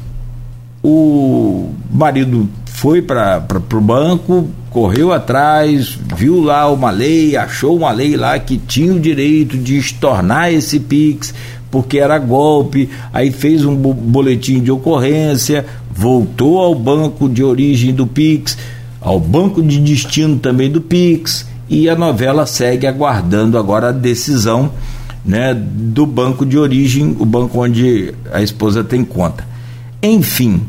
[0.81, 8.17] O marido foi para o banco, correu atrás, viu lá uma lei, achou uma lei
[8.17, 11.33] lá que tinha o direito de estornar esse PIX,
[11.71, 18.05] porque era golpe, aí fez um boletim de ocorrência, voltou ao banco de origem do
[18.05, 18.57] PIX,
[18.99, 24.71] ao banco de destino também do PIX, e a novela segue aguardando agora a decisão
[25.23, 29.47] né, do banco de origem, o banco onde a esposa tem conta.
[30.01, 30.61] Enfim,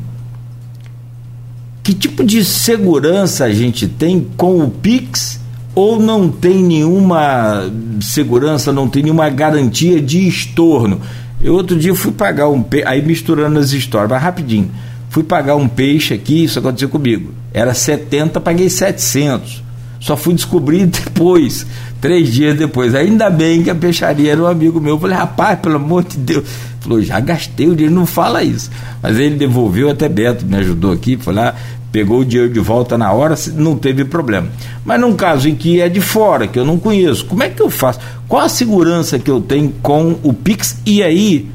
[1.84, 5.38] que tipo de segurança a gente tem com o Pix
[5.74, 7.70] ou não tem nenhuma
[8.00, 10.98] segurança, não tem nenhuma garantia de estorno?
[11.42, 14.70] Eu outro dia fui pagar um peixe, aí misturando as histórias, mas rapidinho.
[15.10, 17.34] Fui pagar um peixe aqui, isso aconteceu comigo.
[17.52, 19.62] Era 70, paguei 700.
[20.00, 21.66] Só fui descobrir depois,
[22.00, 22.94] três dias depois.
[22.94, 24.94] Ainda bem que a peixaria era um amigo meu.
[24.94, 26.44] Eu falei, rapaz, pelo amor de Deus.
[26.84, 28.70] Falou, já gastei o dinheiro, não fala isso.
[29.02, 31.54] Mas ele devolveu, até Beto me ajudou aqui, foi lá,
[31.90, 34.48] pegou o dinheiro de volta na hora, não teve problema.
[34.84, 37.62] Mas num caso em que é de fora, que eu não conheço, como é que
[37.62, 38.00] eu faço?
[38.28, 40.78] Qual a segurança que eu tenho com o Pix?
[40.84, 41.48] E aí,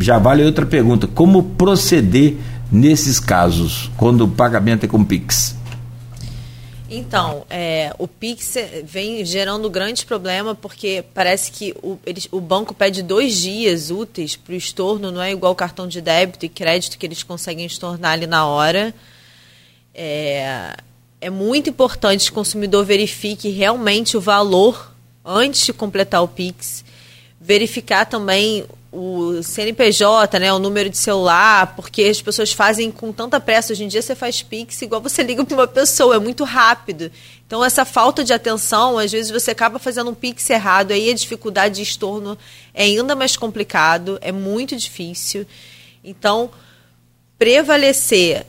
[0.00, 2.36] já vale outra pergunta, como proceder
[2.72, 5.55] nesses casos, quando o pagamento é com Pix?
[6.88, 12.72] Então, é, o Pix vem gerando grande problema porque parece que o, eles, o banco
[12.72, 16.48] pede dois dias úteis para o estorno, não é igual o cartão de débito e
[16.48, 18.94] crédito que eles conseguem estornar ali na hora.
[19.92, 20.76] É,
[21.20, 24.94] é muito importante que o consumidor verifique realmente o valor
[25.24, 26.84] antes de completar o Pix.
[27.40, 33.38] Verificar também o CNPJ, né, o número de celular, porque as pessoas fazem com tanta
[33.38, 33.72] pressa.
[33.72, 37.10] Hoje em dia você faz Pix igual você liga para uma pessoa, é muito rápido.
[37.46, 41.14] Então, essa falta de atenção, às vezes você acaba fazendo um Pix errado, aí a
[41.14, 42.36] dificuldade de estorno
[42.74, 45.46] é ainda mais complicado, é muito difícil.
[46.02, 46.50] Então,
[47.38, 48.46] prevalecer,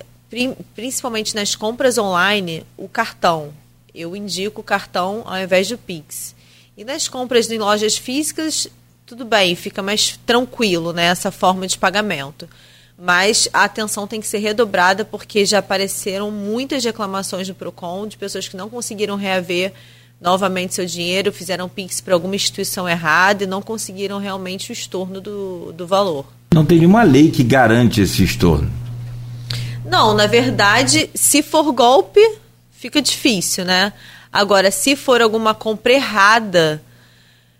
[0.75, 3.53] principalmente nas compras online, o cartão.
[3.93, 6.35] Eu indico o cartão ao invés do Pix.
[6.77, 8.67] E nas compras em lojas físicas,
[9.07, 12.47] tudo bem, fica mais tranquilo né, essa forma de pagamento.
[12.99, 18.17] Mas a atenção tem que ser redobrada porque já apareceram muitas reclamações do PROCON de
[18.17, 19.71] pessoas que não conseguiram reaver
[20.19, 25.21] novamente seu dinheiro, fizeram PIX para alguma instituição errada e não conseguiram realmente o estorno
[25.21, 26.25] do, do valor.
[26.53, 28.69] Não tem nenhuma lei que garante esse estorno.
[29.85, 32.19] Não, na verdade, se for golpe,
[32.71, 33.93] fica difícil, né?
[34.33, 36.81] Agora, se for alguma compra errada,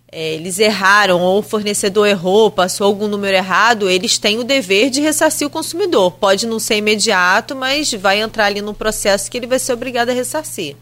[0.09, 4.89] é, eles erraram ou o fornecedor errou, passou algum número errado, eles têm o dever
[4.89, 6.11] de ressarcir o consumidor.
[6.11, 10.09] Pode não ser imediato, mas vai entrar ali no processo que ele vai ser obrigado
[10.09, 10.75] a ressarcir.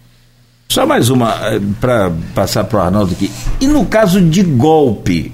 [0.69, 3.31] Só mais uma eh, para passar para o Arnaldo aqui.
[3.59, 5.31] E no caso de golpe,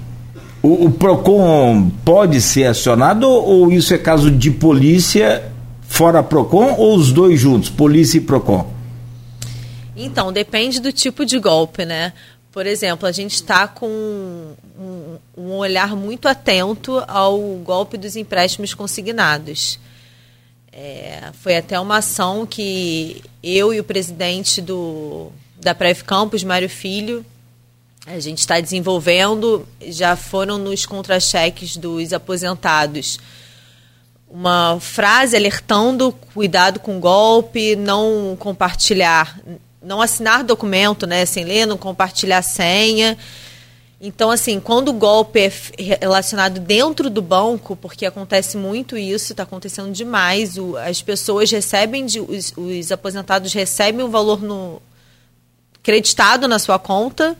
[0.62, 5.50] o, o, PROCON pode ser acionado ou isso é caso de polícia
[5.82, 8.72] fora PROCON ou os dois juntos, polícia e PROCON?
[9.94, 12.12] Então, depende do tipo de golpe, né?
[12.52, 18.74] Por exemplo, a gente está com um, um, olhar muito atento ao golpe dos empréstimos
[18.74, 19.78] consignados.
[20.70, 26.68] É, foi até uma ação que eu e o presidente do, da Prev Campus, Mário
[26.68, 27.24] Filho,
[28.06, 33.18] a gente está desenvolvendo, já foram nos contra-cheques dos aposentados
[34.32, 39.38] uma frase alertando cuidado com golpe, não compartilhar
[39.82, 43.18] não assinar documento, né, sem ler, não compartilhar senha.
[44.00, 45.52] Então, assim, quando o golpe é
[46.00, 52.04] relacionado dentro do banco, porque acontece muito isso, está acontecendo demais, o, as pessoas recebem,
[52.04, 54.82] de, os, os, aposentados recebem um valor no,
[55.82, 57.36] creditado na sua conta.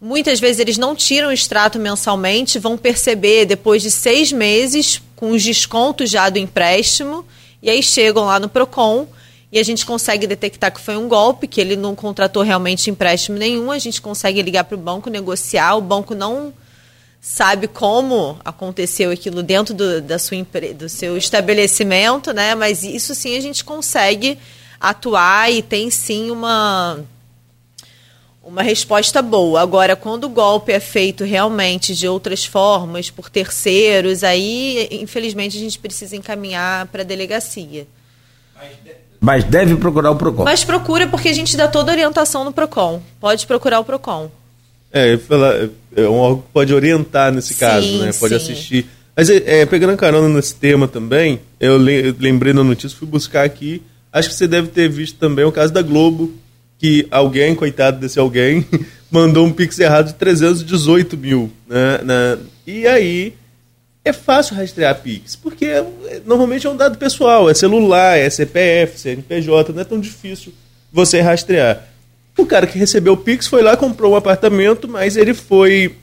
[0.00, 5.32] Muitas vezes eles não tiram o extrato mensalmente, vão perceber depois de seis meses, com
[5.32, 7.26] os descontos já do empréstimo,
[7.60, 9.06] e aí chegam lá no PROCON
[9.50, 13.38] e a gente consegue detectar que foi um golpe, que ele não contratou realmente empréstimo
[13.38, 16.52] nenhum, a gente consegue ligar para o banco, negociar, o banco não
[17.20, 20.36] sabe como aconteceu aquilo dentro do, da sua,
[20.74, 22.54] do seu estabelecimento, né?
[22.54, 24.38] Mas isso sim a gente consegue
[24.80, 27.00] atuar e tem sim uma
[28.42, 29.60] uma resposta boa.
[29.60, 35.60] Agora, quando o golpe é feito realmente de outras formas, por terceiros, aí, infelizmente, a
[35.60, 37.86] gente precisa encaminhar para a delegacia.
[38.56, 38.72] Mas
[39.48, 40.44] deve procurar o PROCON.
[40.44, 43.02] Mas procura porque a gente dá toda a orientação no PROCON.
[43.20, 44.30] Pode procurar o PROCON.
[44.92, 45.18] É,
[45.96, 48.12] é um órgão que pode orientar nesse sim, caso, né?
[48.12, 48.52] Pode sim.
[48.52, 48.86] assistir.
[49.16, 53.44] Mas é, é, pegando a carona nesse tema também, eu lembrei na notícia, fui buscar
[53.44, 53.82] aqui.
[54.12, 56.32] Acho que você deve ter visto também o caso da Globo,
[56.78, 58.64] que alguém, coitado desse alguém,
[59.10, 61.50] mandou um pix errado de 318 mil.
[61.68, 63.34] Né, né, e aí
[64.08, 65.84] é fácil rastrear Pix, porque é,
[66.24, 70.52] normalmente é um dado pessoal, é celular, é CPF, CNPJ, não é tão difícil
[70.92, 71.86] você rastrear.
[72.36, 75.96] O cara que recebeu o Pix foi lá, comprou um apartamento, mas ele foi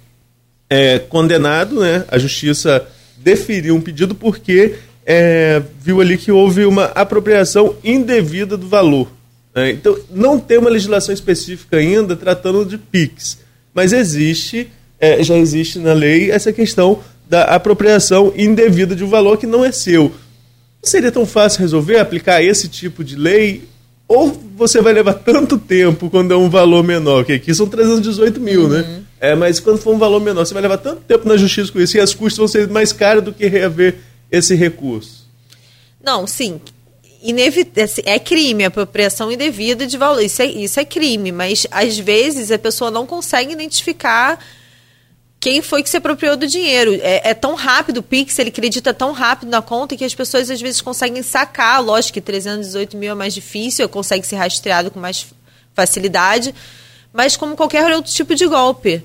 [0.70, 2.03] é, condenado, né?
[2.08, 2.86] A justiça
[3.18, 4.76] deferiu um pedido porque
[5.06, 9.10] é, viu ali que houve uma apropriação indevida do valor.
[9.53, 9.72] Né?
[9.72, 13.38] Então, não tem uma legislação específica ainda tratando de PIX,
[13.74, 19.38] mas existe, é, já existe na lei essa questão da apropriação indevida de um valor
[19.38, 20.04] que não é seu.
[20.04, 23.64] Não seria tão fácil resolver aplicar esse tipo de lei?
[24.08, 28.40] Ou você vai levar tanto tempo quando é um valor menor, que aqui são 318
[28.40, 28.82] mil, né?
[28.82, 28.82] uhum.
[28.82, 29.02] né?
[29.20, 31.80] É, mas quando for um valor menor, você vai levar tanto tempo na justiça com
[31.80, 33.96] isso e as custas vão ser mais caras do que reaver
[34.32, 35.26] esse recurso.
[36.04, 36.62] Não, sim.
[37.84, 40.22] Assim, é crime, apropriação indevida de valor.
[40.22, 44.38] Isso é, isso é crime, mas às vezes a pessoa não consegue identificar
[45.46, 46.96] quem foi que se apropriou do dinheiro.
[47.04, 50.50] É, é, tão rápido, o Pix, ele acredita tão rápido na conta que as pessoas
[50.50, 51.84] às vezes conseguem sacar.
[51.84, 55.28] Lógico que 318 mil é mais difícil, consegue ser rastreado com mais
[55.76, 56.56] facilidade,
[57.14, 59.04] mas como qualquer outro tipo de golpe.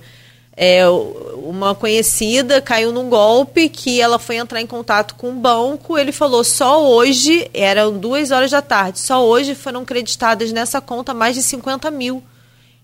[0.56, 5.98] É, uma conhecida caiu num golpe que ela foi entrar em contato com o banco.
[5.98, 11.12] Ele falou: só hoje, eram duas horas da tarde, só hoje foram creditadas nessa conta
[11.12, 12.22] mais de 50 mil.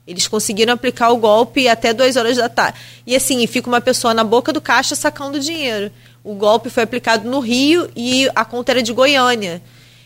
[0.07, 2.79] Eles conseguiram aplicar o golpe até duas horas da tarde.
[3.07, 5.91] E assim, fica uma pessoa na boca do caixa sacando dinheiro.
[6.23, 9.61] O golpe foi aplicado no Rio e a conta era de Goiânia.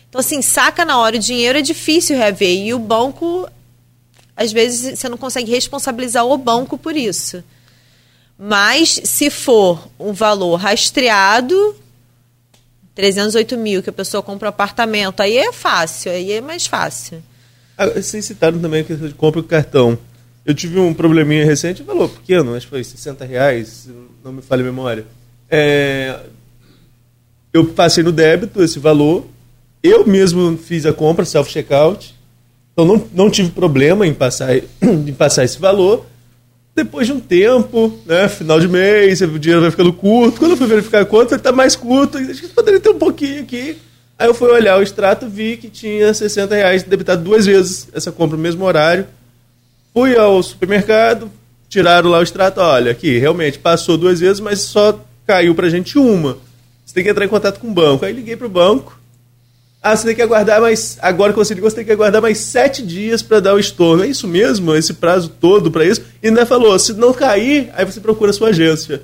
[0.09, 2.57] Então, assim, saca na hora o dinheiro é difícil reaver.
[2.57, 3.47] E o banco,
[4.35, 7.43] às vezes, você não consegue responsabilizar o banco por isso.
[8.37, 11.75] Mas, se for um valor rastreado,
[12.95, 17.23] 308 mil, que a pessoa compra um apartamento, aí é fácil, aí é mais fácil.
[17.81, 19.97] Ah, vocês citaram também a questão de compra com cartão.
[20.45, 23.89] Eu tive um probleminha recente, valor pequeno, acho que foi 60 reais,
[24.23, 25.03] não me falha a memória.
[25.49, 26.19] É,
[27.51, 29.25] eu passei no débito esse valor,
[29.81, 32.13] eu mesmo fiz a compra, self-checkout,
[32.71, 36.05] então não, não tive problema em passar, em passar esse valor.
[36.75, 40.37] Depois de um tempo, né, final de mês, o dinheiro vai ficando curto.
[40.37, 42.19] Quando eu fui verificar a conta, ele está mais curto.
[42.19, 43.75] Acho que poderia ter um pouquinho aqui.
[44.21, 48.11] Aí eu fui olhar o extrato, vi que tinha 60 reais debitado duas vezes essa
[48.11, 49.07] compra no mesmo horário.
[49.91, 51.31] Fui ao supermercado,
[51.67, 55.97] tiraram lá o extrato, olha, aqui, realmente passou duas vezes, mas só caiu pra gente
[55.97, 56.37] uma.
[56.85, 58.05] Você tem que entrar em contato com o banco.
[58.05, 58.95] Aí liguei pro banco,
[59.81, 60.99] ah, você tem que aguardar mais.
[61.01, 64.03] Agora que você ligou, você tem que aguardar mais sete dias para dar o estorno.
[64.03, 64.75] É isso mesmo?
[64.75, 66.03] Esse prazo todo para isso?
[66.21, 69.01] E ainda falou: se não cair, aí você procura a sua agência.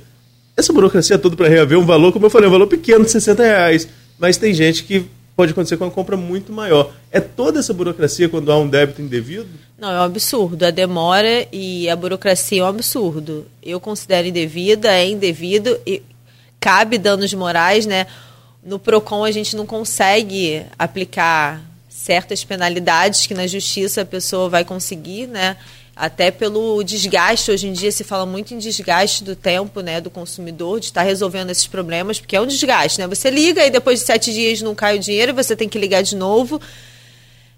[0.55, 3.41] Essa burocracia toda para reaver um valor, como eu falei, um valor pequeno de 60
[3.41, 3.88] reais.
[4.18, 5.05] Mas tem gente que
[5.36, 6.93] pode acontecer com uma compra muito maior.
[7.11, 9.47] É toda essa burocracia quando há um débito indevido?
[9.78, 10.65] Não, é um absurdo.
[10.65, 13.45] A demora e a burocracia é um absurdo.
[13.61, 16.01] Eu considero indevida, é indevido e
[16.59, 18.07] cabe danos morais, né?
[18.68, 24.65] no PROCON a gente não consegue aplicar certas penalidades que na justiça a pessoa vai
[24.65, 25.55] conseguir, né?
[25.98, 30.12] Até pelo desgaste, hoje em dia se fala muito em desgaste do tempo, né, do
[30.12, 33.08] consumidor, de estar resolvendo esses problemas, porque é um desgaste, né?
[33.08, 36.04] Você liga e depois de sete dias não cai o dinheiro, você tem que ligar
[36.04, 36.62] de novo.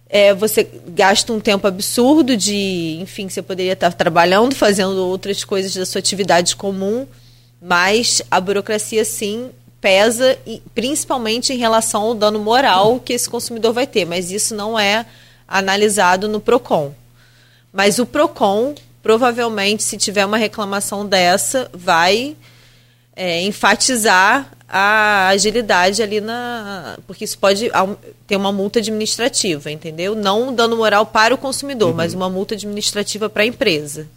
[0.07, 5.75] É, você gasta um tempo absurdo de, enfim, você poderia estar trabalhando, fazendo outras coisas
[5.75, 7.05] da sua atividade comum,
[7.61, 9.49] mas a burocracia, sim,
[9.81, 10.37] pesa
[10.73, 15.05] principalmente em relação ao dano moral que esse consumidor vai ter, mas isso não é
[15.45, 16.93] analisado no Procon.
[17.71, 22.35] Mas o Procon provavelmente, se tiver uma reclamação dessa, vai
[23.15, 26.97] é, enfatizar a agilidade ali na.
[27.07, 27.71] Porque isso pode
[28.27, 30.15] ter uma multa administrativa, entendeu?
[30.15, 31.95] Não um dano moral para o consumidor, uhum.
[31.95, 34.07] mas uma multa administrativa para a empresa.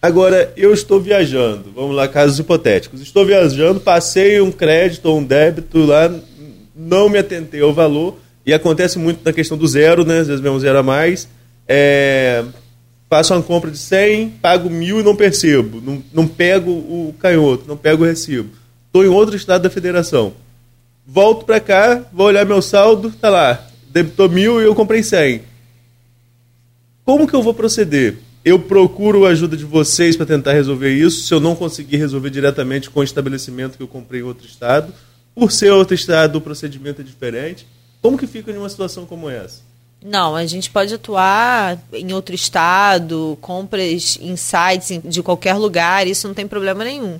[0.00, 3.00] Agora, eu estou viajando, vamos lá, casos hipotéticos.
[3.00, 6.12] Estou viajando, passei um crédito ou um débito lá,
[6.76, 8.16] não me atentei ao valor,
[8.46, 10.20] e acontece muito na questão do zero, né?
[10.20, 11.26] Às vezes vem um zero a mais.
[11.66, 12.44] É,
[13.08, 15.80] faço uma compra de 100, pago mil e não percebo.
[15.80, 18.50] Não, não pego o canhoto, não pego o recibo.
[18.86, 20.34] Estou em outro estado da federação.
[21.06, 25.42] Volto para cá, vou olhar meu saldo, tá lá, debitou mil e eu comprei 100.
[27.04, 28.18] Como que eu vou proceder?
[28.44, 31.26] Eu procuro a ajuda de vocês para tentar resolver isso.
[31.26, 34.92] Se eu não conseguir resolver diretamente com o estabelecimento que eu comprei em outro estado,
[35.34, 37.66] por ser outro estado, o procedimento é diferente.
[38.02, 39.67] Como que fica em uma situação como essa?
[40.02, 46.28] Não, a gente pode atuar em outro estado, compras em sites de qualquer lugar, isso
[46.28, 47.18] não tem problema nenhum.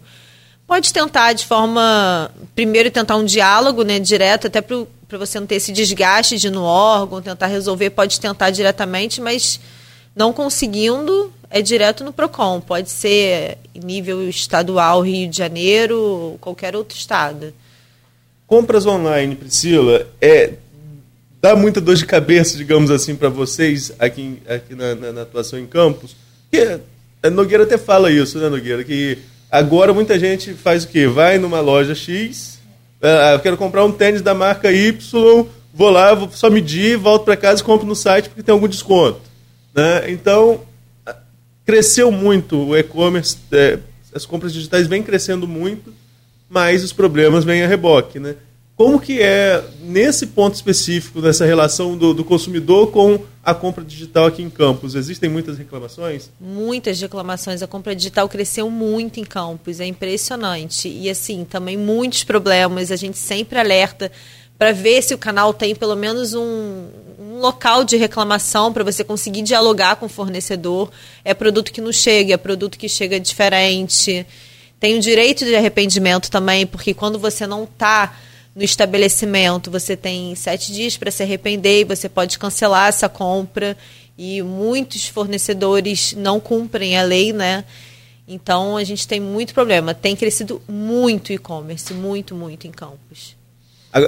[0.67, 2.31] Pode tentar de forma.
[2.55, 6.51] Primeiro, tentar um diálogo né, direto, até para você não ter esse desgaste de ir
[6.51, 9.59] no órgão, tentar resolver, pode tentar diretamente, mas
[10.15, 12.61] não conseguindo, é direto no PROCON.
[12.61, 17.55] Pode ser nível estadual, Rio de Janeiro, qualquer outro estado.
[18.47, 20.55] Compras online, Priscila, é,
[21.41, 25.59] dá muita dor de cabeça, digamos assim, para vocês aqui, aqui na, na, na, atuação
[25.59, 26.17] em campos?
[26.51, 26.81] Porque
[27.23, 28.83] a Nogueira até fala isso, né, Nogueira?
[28.85, 29.19] Que
[29.51, 31.07] agora muita gente faz o quê?
[31.07, 32.59] Vai numa loja X,
[33.01, 37.25] ah, eu quero comprar um tênis da marca Y, vou lá, vou só medir, volto
[37.25, 39.21] para casa e compro no site porque tem algum desconto.
[39.73, 40.11] Né?
[40.11, 40.63] Então,
[41.65, 43.79] cresceu muito o e-commerce, é,
[44.13, 45.95] as compras digitais vêm crescendo muito,
[46.49, 48.19] mas os problemas vêm a reboque.
[48.19, 48.35] Né?
[48.79, 54.27] Como que é, nesse ponto específico, dessa relação do, do, consumidor com a compra digital
[54.27, 54.95] aqui em Campos?
[54.95, 56.31] Existem muitas reclamações?
[56.41, 57.61] Muitas reclamações.
[57.61, 60.89] A compra digital cresceu muito em Campos, é impressionante.
[60.89, 62.93] E, assim, também muitos problemas.
[62.93, 64.13] A gente sempre alerta
[64.57, 66.87] para ver se o canal tem pelo menos um,
[67.19, 70.89] um local de reclamação para você conseguir dialogar com o fornecedor.
[71.25, 74.25] É produto que não chega, é produto que chega diferente.
[74.79, 78.17] Tem o direito de arrependimento também, porque quando você não está
[78.59, 83.77] no estabelecimento, você tem sete dias para se arrepender e você pode cancelar essa compra.
[84.19, 87.65] E muitos fornecedores não cumprem a lei, né?
[88.27, 89.95] Então a gente tem muito problema.
[89.95, 93.37] Tem crescido muito e-commerce, muito, muito em campos.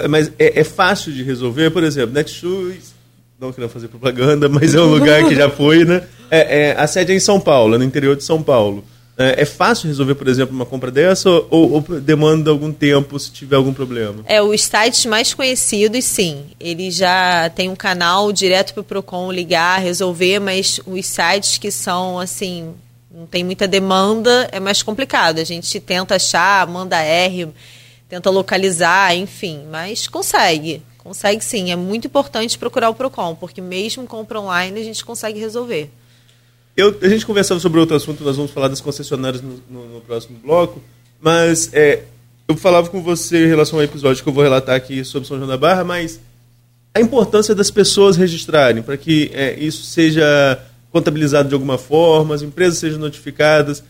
[0.09, 2.92] Mas é, é, fácil de resolver, por exemplo, Netshoes,
[3.38, 6.03] não quero fazer propaganda, mas é um lugar que já foi, né?
[6.28, 8.84] É, é, a sede é em São Paulo, no interior de São Paulo.
[9.17, 13.31] É, é fácil resolver, por exemplo, uma compra dessa ou, ou, demanda algum tempo se
[13.31, 14.23] tiver algum problema?
[14.27, 16.47] É, os sites mais conhecidos, sim.
[16.59, 21.71] Ele já tem um canal direto para o PROCON ligar, resolver, mas os sites que
[21.71, 22.73] são, assim,
[23.13, 25.39] não tem muita demanda, é mais complicado.
[25.39, 27.49] A gente tenta achar, manda R
[28.11, 30.83] tenta localizar, enfim, mas consegue.
[30.99, 31.71] Consegue sim.
[31.71, 35.91] É muito importante procurar o PROCON, porque mesmo compra online a gente consegue resolver.
[36.81, 40.01] Eu, a gente conversava sobre outro assunto, nós vamos falar das concessionárias no, no, no
[40.01, 40.83] próximo bloco,
[41.20, 42.05] mas é,
[42.49, 45.37] eu falava com você em relação ao episódio que eu vou relatar aqui sobre São
[45.37, 46.20] João da Barra, mas
[46.95, 50.61] a importância das pessoas registrarem, para que é, isso seja
[50.91, 53.83] contabilizado de alguma forma, as empresas sejam notificadas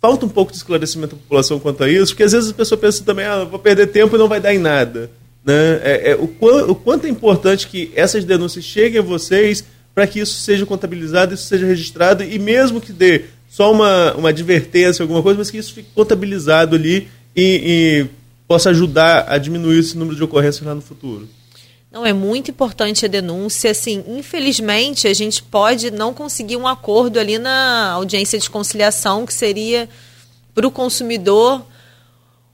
[0.00, 2.78] falta um pouco de esclarecimento da população quanto a isso, porque às vezes a pessoa
[2.78, 5.10] pensa também, ah, vou perder tempo e não vai dar em nada.
[5.44, 5.80] Né?
[5.82, 9.64] É, é, o, o, quanto é importante que essas denúncias cheguem a vocês
[9.94, 14.28] para que isso seja contabilizado, isso seja registrado, e mesmo que dê só uma, uma
[14.28, 18.06] advertência, alguma coisa, mas que isso fique contabilizado ali e, e
[18.46, 21.28] possa ajudar a diminuir esse número de ocorrências lá no futuro.
[21.90, 23.72] Não, é muito importante a denúncia.
[23.72, 29.34] Assim, infelizmente, a gente pode não conseguir um acordo ali na audiência de conciliação, que
[29.34, 29.88] seria
[30.54, 31.66] para o consumidor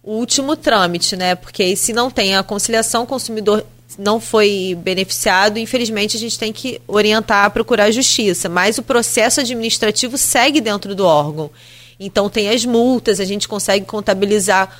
[0.02, 1.34] o último trâmite, né?
[1.34, 3.66] Porque se não tem a conciliação, o consumidor
[3.98, 8.48] não foi beneficiado, infelizmente a gente tem que orientar a procurar justiça.
[8.48, 11.50] Mas o processo administrativo segue dentro do órgão.
[11.98, 14.76] Então tem as multas, a gente consegue contabilizar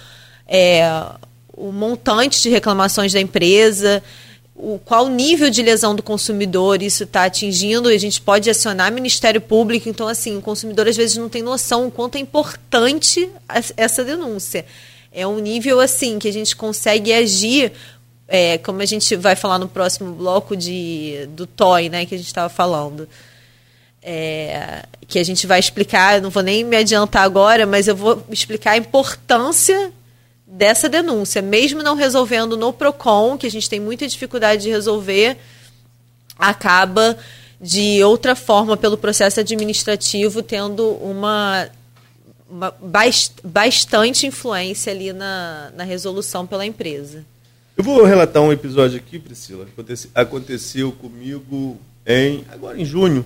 [0.47, 1.05] é,
[1.57, 4.03] o montante de reclamações da empresa
[4.59, 9.41] o, qual nível de lesão do consumidor isso está atingindo, a gente pode acionar Ministério
[9.41, 13.29] Público, então assim, o consumidor às vezes não tem noção o quanto é importante
[13.77, 14.65] essa denúncia.
[15.13, 17.73] É um nível assim que a gente consegue agir,
[18.29, 22.19] é, como a gente vai falar no próximo bloco de, do TOI, né, que a
[22.19, 23.09] gente estava falando.
[24.03, 28.25] É, que a gente vai explicar, não vou nem me adiantar agora, mas eu vou
[28.31, 29.93] explicar a importância
[30.47, 35.37] dessa denúncia, mesmo não resolvendo no Procon, que a gente tem muita dificuldade de resolver,
[36.39, 37.19] acaba
[37.61, 41.69] de outra forma pelo processo administrativo tendo uma,
[42.49, 42.75] uma
[43.43, 47.25] bastante influência ali na, na resolução pela empresa.
[47.77, 53.25] Eu vou relatar um episódio aqui, Priscila, que aconteceu comigo em agora em junho.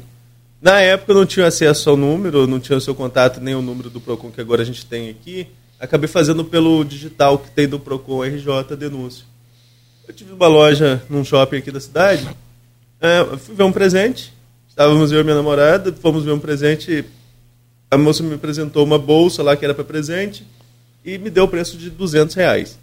[0.61, 3.63] Na época eu não tinha acesso ao número, não tinha o seu contato nem o
[3.63, 5.47] número do Procon que agora a gente tem aqui
[5.81, 9.25] acabei fazendo pelo digital que tem do Procon RJ denúncia.
[10.07, 12.29] Eu tive uma loja num shopping aqui da cidade,
[13.01, 14.33] é, fui ver um presente,
[14.69, 17.05] estávamos eu e minha namorada, fomos ver um presente,
[17.91, 20.47] a moça me apresentou uma bolsa lá que era para presente
[21.03, 22.79] e me deu o preço de 200 reais.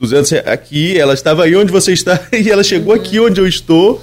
[0.00, 0.48] 200 reais.
[0.48, 3.00] Aqui, ela estava aí onde você está e ela chegou uhum.
[3.00, 4.02] aqui onde eu estou,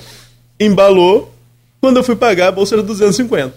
[0.60, 1.34] embalou.
[1.80, 3.54] Quando eu fui pagar, a bolsa era 250.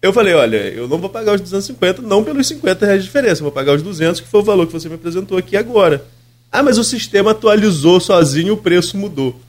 [0.00, 3.40] Eu falei, olha, eu não vou pagar os 250, não pelos 50 reais de diferença,
[3.40, 6.04] eu vou pagar os 200, que foi o valor que você me apresentou aqui agora.
[6.52, 9.40] Ah, mas o sistema atualizou sozinho, o preço mudou.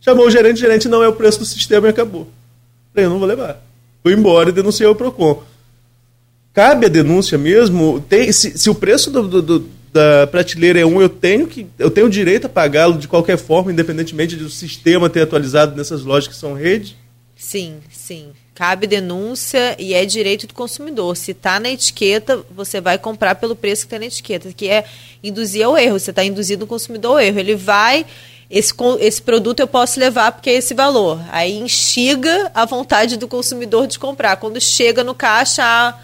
[0.00, 2.28] Chamou o gerente, o gerente não é o preço do sistema e acabou.
[2.92, 3.60] Falei, eu não vou levar.
[4.02, 5.42] Fui embora e denunciei o PROCON.
[6.52, 8.04] Cabe a denúncia mesmo?
[8.08, 11.66] Tem, se, se o preço do, do, do, da prateleira é um, eu tenho que
[11.78, 16.28] eu tenho direito a pagá-lo de qualquer forma, independentemente do sistema ter atualizado nessas lojas
[16.28, 16.96] que são rede?
[17.36, 21.16] Sim, sim cabe denúncia e é direito do consumidor.
[21.16, 24.84] Se está na etiqueta, você vai comprar pelo preço que está na etiqueta, que é
[25.22, 25.98] induzir ao erro.
[25.98, 27.40] Você está induzindo o consumidor ao erro.
[27.40, 28.06] Ele vai
[28.48, 31.20] esse, esse produto eu posso levar porque é esse valor.
[31.30, 34.36] Aí instiga a vontade do consumidor de comprar.
[34.36, 35.98] Quando chega no caixa, ah,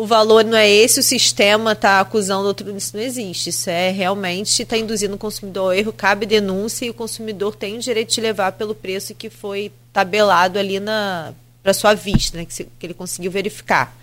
[0.00, 2.74] o valor não é esse, o sistema está acusando outro.
[2.74, 3.50] Isso não existe.
[3.50, 7.76] Isso é realmente está induzindo o consumidor ao erro, cabe denúncia e o consumidor tem
[7.76, 12.46] o direito de levar pelo preço que foi tabelado ali na para sua vista, né,
[12.46, 13.94] que, se, que ele conseguiu verificar.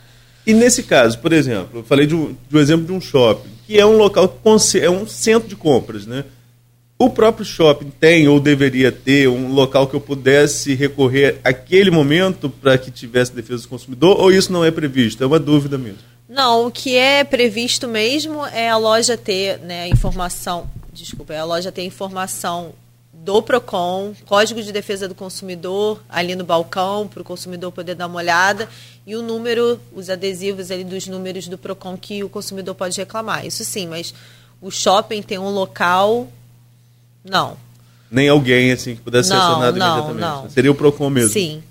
[0.45, 3.50] E nesse caso, por exemplo, eu falei de um, de um exemplo de um shopping,
[3.66, 4.39] que é um local,
[4.80, 6.24] é um centro de compras, né?
[7.00, 12.50] O próprio shopping tem ou deveria ter um local que eu pudesse recorrer aquele momento
[12.50, 15.24] para que tivesse defesa do consumidor ou isso não é previsto?
[15.24, 16.00] É uma dúvida mesmo.
[16.28, 21.45] Não, o que é previsto mesmo é a loja ter né, informação, desculpa, é a
[21.45, 22.74] loja ter informação
[23.14, 28.08] do PROCON, Código de Defesa do Consumidor, ali no balcão, para o consumidor poder dar
[28.08, 28.68] uma olhada,
[29.06, 33.45] e o número, os adesivos ali dos números do PROCON que o consumidor pode reclamar.
[33.45, 34.14] Isso sim, mas
[34.62, 36.28] o shopping tem um local
[37.30, 37.58] não.
[38.10, 40.22] Nem alguém assim que pudesse não, ser acionado não, imediatamente.
[40.22, 40.50] Não.
[40.50, 41.32] Seria o PROCON mesmo.
[41.32, 41.62] Sim.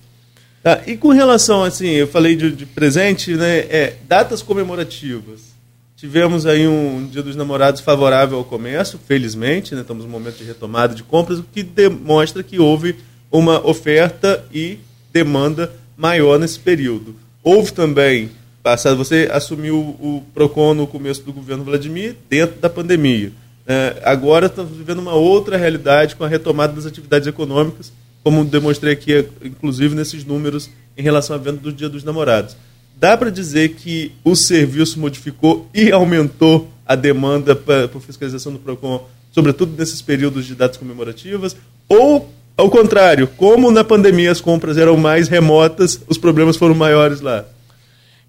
[0.62, 3.58] Tá, e com relação, assim, eu falei de, de presente, né?
[3.58, 5.56] É, datas comemorativas.
[5.96, 9.80] Tivemos aí um Dia dos Namorados favorável ao comércio, felizmente, né?
[9.80, 12.96] estamos num momento de retomada de compras, o que demonstra que houve
[13.32, 14.78] uma oferta e
[15.10, 17.16] demanda maior nesse período.
[17.42, 18.30] Houve também,
[18.62, 23.32] passado, você assumiu o PROCON no começo do governo Vladimir, dentro da pandemia.
[23.66, 27.92] É, agora estamos vivendo uma outra realidade com a retomada das atividades econômicas,
[28.22, 32.56] como demonstrei aqui, inclusive nesses números em relação à venda do Dia dos Namorados.
[32.96, 39.06] Dá para dizer que o serviço modificou e aumentou a demanda por fiscalização do PROCON,
[39.32, 41.56] sobretudo nesses períodos de datas comemorativas?
[41.88, 47.20] Ou, ao contrário, como na pandemia as compras eram mais remotas, os problemas foram maiores
[47.20, 47.44] lá?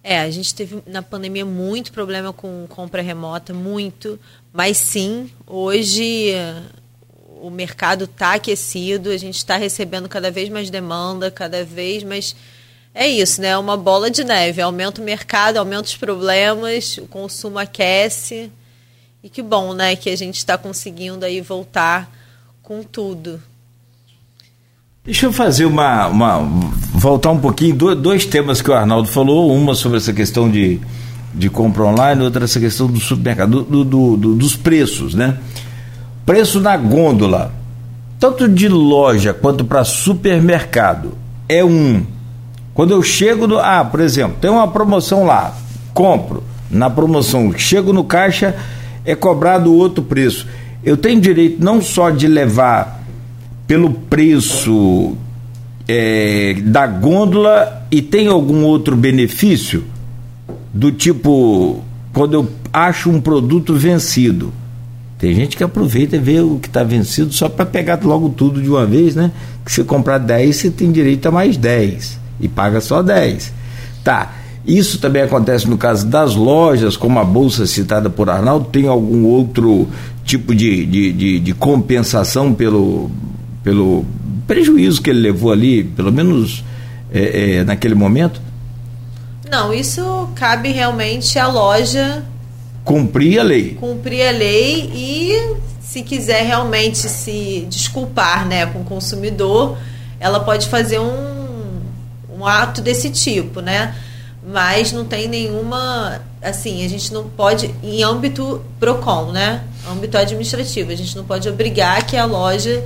[0.09, 4.17] É, a gente teve na pandemia muito problema com compra remota, muito.
[4.53, 6.31] Mas sim, hoje
[7.41, 12.33] o mercado está aquecido, a gente está recebendo cada vez mais demanda, cada vez mais.
[12.93, 13.49] É isso, né?
[13.49, 14.61] É uma bola de neve.
[14.61, 18.49] Aumenta o mercado, aumenta os problemas, o consumo aquece.
[19.21, 19.97] E que bom, né?
[19.97, 22.09] Que a gente está conseguindo aí voltar
[22.63, 23.43] com tudo.
[25.07, 26.39] Deixa eu fazer uma, uma
[26.93, 30.81] voltar um pouquinho, dois temas que o Arnaldo falou, uma sobre essa questão de,
[31.33, 35.37] de compra online, outra essa questão do supermercado, do, do, do, dos preços, né?
[36.25, 37.53] Preço na gôndola,
[38.19, 41.13] tanto de loja quanto para supermercado,
[41.47, 42.05] é um.
[42.73, 43.59] Quando eu chego no.
[43.59, 45.55] Ah, por exemplo, tem uma promoção lá,
[45.93, 46.43] compro.
[46.69, 48.57] Na promoção, chego no caixa,
[49.05, 50.45] é cobrado outro preço.
[50.83, 52.96] Eu tenho direito não só de levar
[53.67, 55.15] pelo preço
[55.87, 59.83] é, da gôndola e tem algum outro benefício?
[60.73, 64.53] Do tipo, quando eu acho um produto vencido.
[65.17, 68.61] Tem gente que aproveita e vê o que está vencido só para pegar logo tudo
[68.61, 69.31] de uma vez, né?
[69.65, 73.51] Que se comprar 10, você tem direito a mais 10 e paga só 10.
[74.03, 74.33] Tá.
[74.65, 79.23] Isso também acontece no caso das lojas, como a bolsa citada por Arnaldo, tem algum
[79.23, 79.87] outro
[80.23, 83.09] tipo de, de, de, de compensação pelo,
[83.67, 84.05] pelo
[84.47, 86.63] prejuízo que ele levou ali, pelo menos
[87.11, 88.39] é, é, naquele momento?
[89.51, 92.23] Não, isso cabe realmente à loja
[92.85, 93.75] cumprir a lei.
[93.77, 99.77] Cumprir a lei e se quiser realmente se desculpar, né, com o consumidor,
[100.17, 101.81] ela pode fazer um,
[102.39, 103.93] um ato desse tipo, né?
[104.47, 109.61] Mas não tem nenhuma, assim, a gente não pode em âmbito Procon, né?
[109.91, 112.81] Âmbito administrativo, a gente não pode obrigar que a loja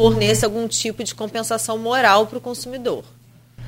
[0.00, 3.04] forneça algum tipo de compensação moral para o consumidor.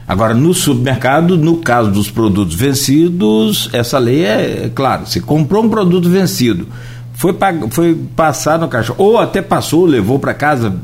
[0.08, 5.62] Agora, no supermercado, no caso dos produtos vencidos, essa lei é, é claro, se comprou
[5.62, 6.66] um produto vencido,
[7.12, 7.36] foi,
[7.70, 10.74] foi passar no caixa, ou até passou, levou para casa,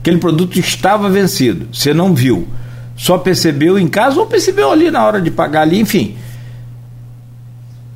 [0.00, 2.48] aquele produto estava vencido, você não viu,
[2.96, 6.16] só percebeu em casa ou percebeu ali na hora de pagar ali, enfim.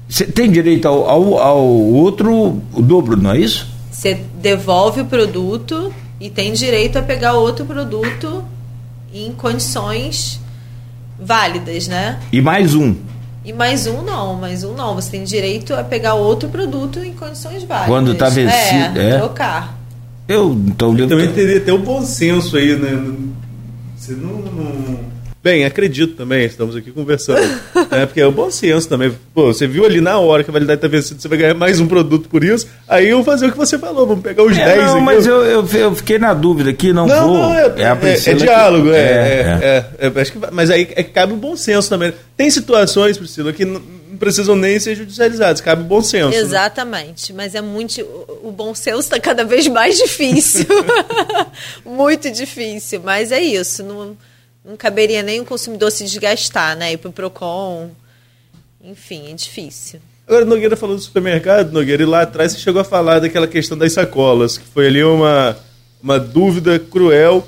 [0.07, 3.67] Você tem direito ao, ao, ao outro o dobro, não é isso?
[3.91, 5.91] Você devolve o produto
[6.21, 8.45] e tem direito a pegar outro produto
[9.13, 10.41] em condições
[11.19, 12.21] válidas, né?
[12.33, 12.95] E mais um.
[13.45, 14.95] E mais um não, mais um não.
[14.95, 17.89] Você tem direito a pegar outro produto em condições válidas.
[17.89, 19.19] Quando está vencido, é, é.
[19.19, 19.79] trocar.
[20.27, 22.91] Eu então eu também teria até o bom senso aí, né?
[23.97, 24.99] Você não, não
[25.47, 27.39] Bem, acredito também, estamos aqui conversando.
[27.93, 29.17] é, porque é o bom senso também.
[29.33, 31.79] Pô, você viu ali na hora que a validade está vencida, você vai ganhar mais
[31.79, 32.67] um produto por isso.
[32.89, 35.05] Aí eu vou fazer o que você falou, vamos pegar os é, 10 não, aqui.
[35.05, 37.37] Mas eu, eu, eu, fiquei na dúvida aqui, não, não vou.
[37.39, 38.97] Não, é, é, é, é diálogo, que...
[38.97, 42.13] é, é, acho que, mas aí cabe o bom senso também.
[42.37, 43.81] Tem situações, Priscila, que não
[44.19, 46.31] precisam nem ser judicializadas, cabe o bom senso.
[46.31, 46.39] Né?
[46.39, 47.37] Exatamente, né?
[47.37, 48.01] mas é muito.
[48.43, 50.67] O bom senso está cada vez mais difícil.
[51.87, 53.85] muito difícil, mas é isso.
[53.85, 54.17] Não
[54.67, 56.93] não caberia nem o consumidor se desgastar, né?
[56.93, 57.91] Ir para o PROCON.
[58.83, 60.01] Enfim, é difícil.
[60.27, 63.79] Agora, Nogueira falou do supermercado, Nogueira, e lá atrás você chegou a falar daquela questão
[63.79, 65.57] das sacolas, que foi ali uma,
[66.03, 67.47] uma dúvida cruel.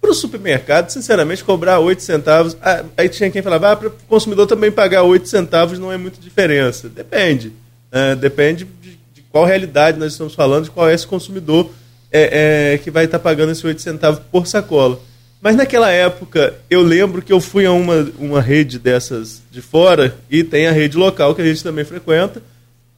[0.00, 2.56] Para o supermercado, sinceramente, cobrar 8 centavos.
[2.60, 5.96] Ah, aí tinha quem falava, ah, para o consumidor também pagar 8 centavos não é
[5.96, 6.88] muita diferença.
[6.88, 7.52] Depende.
[7.90, 8.14] Né?
[8.14, 11.70] depende de, de, qual realidade nós estamos falando, de qual é esse consumidor
[12.10, 15.00] é, é, que vai estar pagando esses 8 centavos por sacola.
[15.40, 20.16] Mas naquela época, eu lembro que eu fui a uma, uma rede dessas de fora
[20.30, 22.42] e tem a rede local que a gente também frequenta.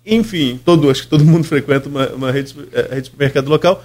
[0.06, 3.84] Enfim, todo, acho que todo mundo frequenta uma, uma rede, a rede de supermercado local.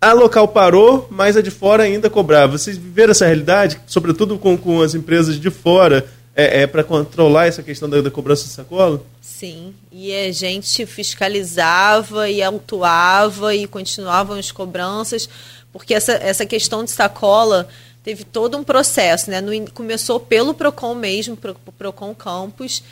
[0.00, 2.56] A local parou, mas a de fora ainda cobrava.
[2.56, 6.06] Vocês viveram essa realidade, sobretudo com, com as empresas de fora,
[6.36, 9.02] é, é para controlar essa questão da, da, cobrança de sacola?
[9.20, 15.28] Sim, e a gente fiscalizava e autuava e continuavam as cobranças
[15.72, 17.68] porque essa, essa questão de sacola
[18.02, 19.40] teve todo um processo, né?
[19.40, 22.82] No, começou pelo PROCON mesmo, pro, PROCON Campus.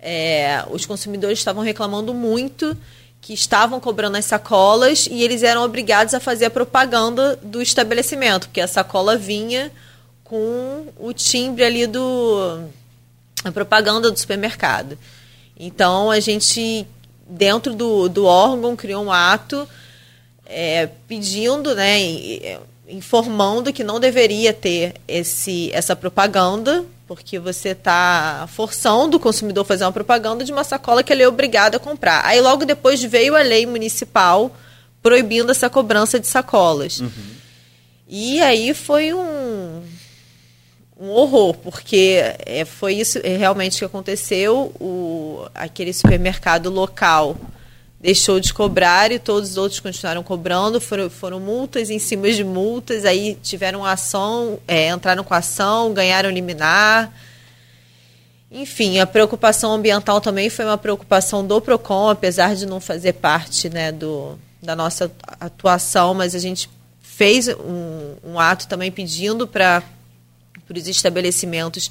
[0.00, 2.76] É, os consumidores estavam reclamando muito
[3.20, 8.48] que estavam cobrando as sacolas e eles eram obrigados a fazer a propaganda do estabelecimento,
[8.48, 9.70] porque a sacola vinha
[10.24, 12.64] com o timbre ali do
[13.44, 14.98] a propaganda do supermercado.
[15.56, 16.84] Então a gente
[17.28, 19.68] dentro do, do órgão criou um ato
[20.52, 21.98] é, pedindo, né,
[22.88, 29.68] informando que não deveria ter esse, essa propaganda, porque você está forçando o consumidor a
[29.68, 32.24] fazer uma propaganda de uma sacola que ele é obrigado a comprar.
[32.24, 34.54] Aí logo depois veio a lei municipal
[35.02, 37.00] proibindo essa cobrança de sacolas.
[37.00, 37.10] Uhum.
[38.08, 39.82] E aí foi um,
[41.00, 44.72] um horror, porque é, foi isso realmente que aconteceu.
[44.78, 47.36] O, aquele supermercado local
[48.02, 50.80] deixou de cobrar e todos os outros continuaram cobrando.
[50.80, 56.28] Foram, foram multas em cima de multas, aí tiveram ação, é, entraram com ação, ganharam
[56.28, 57.14] liminar.
[58.50, 63.70] Enfim, a preocupação ambiental também foi uma preocupação do PROCON, apesar de não fazer parte
[63.70, 66.68] né, do, da nossa atuação, mas a gente
[67.00, 69.82] fez um, um ato também pedindo para
[70.68, 71.88] os estabelecimentos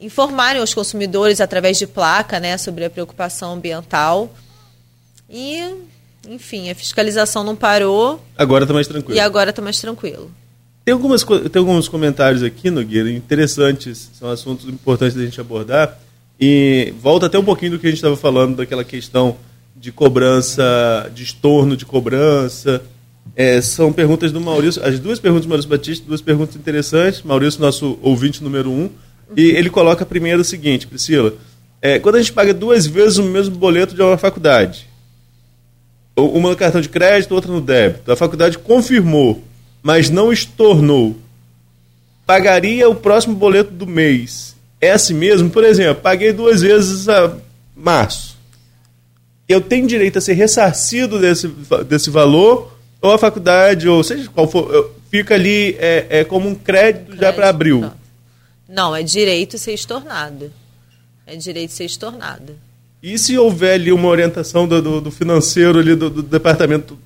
[0.00, 4.32] informarem os consumidores através de placa né, sobre a preocupação ambiental.
[5.32, 5.74] E,
[6.28, 8.22] enfim, a fiscalização não parou.
[8.36, 9.16] Agora está mais tranquilo.
[9.16, 10.30] E agora está mais tranquilo.
[10.84, 15.98] Tem, algumas, tem alguns comentários aqui, Nogueira, interessantes, são assuntos importantes da gente abordar.
[16.38, 19.36] E volta até um pouquinho do que a gente estava falando, daquela questão
[19.74, 22.82] de cobrança, de estorno de cobrança.
[23.34, 27.22] É, são perguntas do Maurício, as duas perguntas do Maurício Batista, duas perguntas interessantes.
[27.22, 28.90] Maurício, nosso ouvinte número um.
[29.36, 31.32] E ele coloca primeiro o seguinte, Priscila:
[31.80, 34.88] é, quando a gente paga duas vezes o mesmo boleto de uma faculdade,
[36.16, 38.10] uma no cartão de crédito, outra no débito.
[38.12, 39.42] A faculdade confirmou,
[39.82, 41.16] mas não estornou.
[42.26, 44.54] Pagaria o próximo boleto do mês.
[44.80, 45.50] É assim mesmo?
[45.50, 47.36] Por exemplo, paguei duas vezes a
[47.74, 48.36] março.
[49.48, 51.48] Eu tenho direito a ser ressarcido desse,
[51.86, 56.54] desse valor, ou a faculdade, ou seja qual for, fica ali é, é como um
[56.54, 57.90] crédito, crédito já para abril.
[58.68, 60.52] Não, é direito ser estornado.
[61.26, 62.56] É direito ser estornado.
[63.02, 66.96] E se houver ali uma orientação do, do, do financeiro ali do, do, departamento,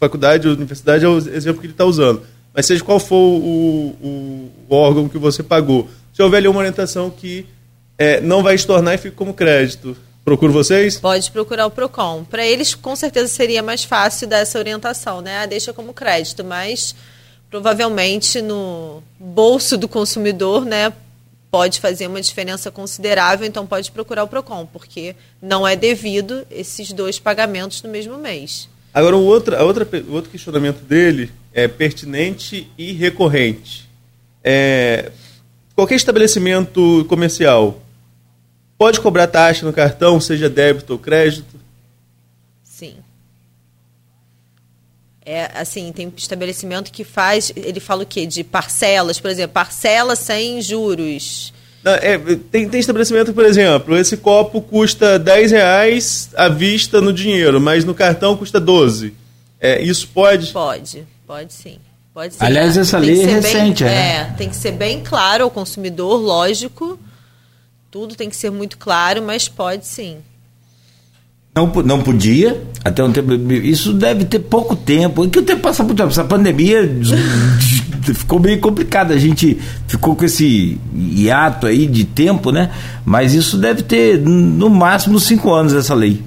[0.00, 2.22] faculdade, universidade, é o exemplo que ele está usando.
[2.54, 6.58] Mas seja qual for o, o, o, órgão que você pagou, se houver ali uma
[6.58, 7.44] orientação que
[7.98, 10.98] é, não vai estornar e fica como crédito, procuro vocês?
[10.98, 12.24] Pode procurar o PROCON.
[12.24, 15.40] Para eles, com certeza, seria mais fácil dar essa orientação, né?
[15.40, 16.94] Ah, deixa como crédito, mas
[17.50, 20.92] provavelmente no bolso do consumidor, né?
[21.56, 26.92] Pode fazer uma diferença considerável, então pode procurar o PROCON, porque não é devido esses
[26.92, 28.68] dois pagamentos no mesmo mês.
[28.92, 33.88] Agora, o outro, a outra, o outro questionamento dele é pertinente e recorrente.
[34.44, 35.10] É,
[35.74, 37.80] qualquer estabelecimento comercial
[38.76, 41.58] pode cobrar taxa no cartão, seja débito ou crédito?
[42.62, 42.96] Sim.
[45.28, 48.24] É, assim, tem estabelecimento que faz, ele fala o quê?
[48.26, 51.52] De parcelas, por exemplo, parcela sem juros.
[51.82, 52.16] Não, é,
[52.50, 57.84] tem, tem estabelecimento, por exemplo, esse copo custa 10 reais à vista no dinheiro, mas
[57.84, 59.14] no cartão custa 12.
[59.60, 60.52] É, isso pode?
[60.52, 61.78] Pode, pode sim.
[62.14, 62.44] Pode ser.
[62.44, 64.16] Aliás, essa Tem lei é recente, bem, é.
[64.16, 64.24] é.
[64.38, 66.98] Tem que ser bem claro ao consumidor, lógico.
[67.90, 70.18] Tudo tem que ser muito claro, mas pode sim.
[71.56, 73.32] Não, não podia, até um tempo.
[73.50, 75.26] Isso deve ter pouco tempo.
[75.26, 76.12] Que o tempo passa muito rápido.
[76.12, 76.82] Essa pandemia
[78.14, 79.14] ficou meio complicada.
[79.14, 82.70] A gente ficou com esse hiato aí de tempo, né?
[83.06, 86.22] Mas isso deve ter, no máximo, cinco anos essa lei.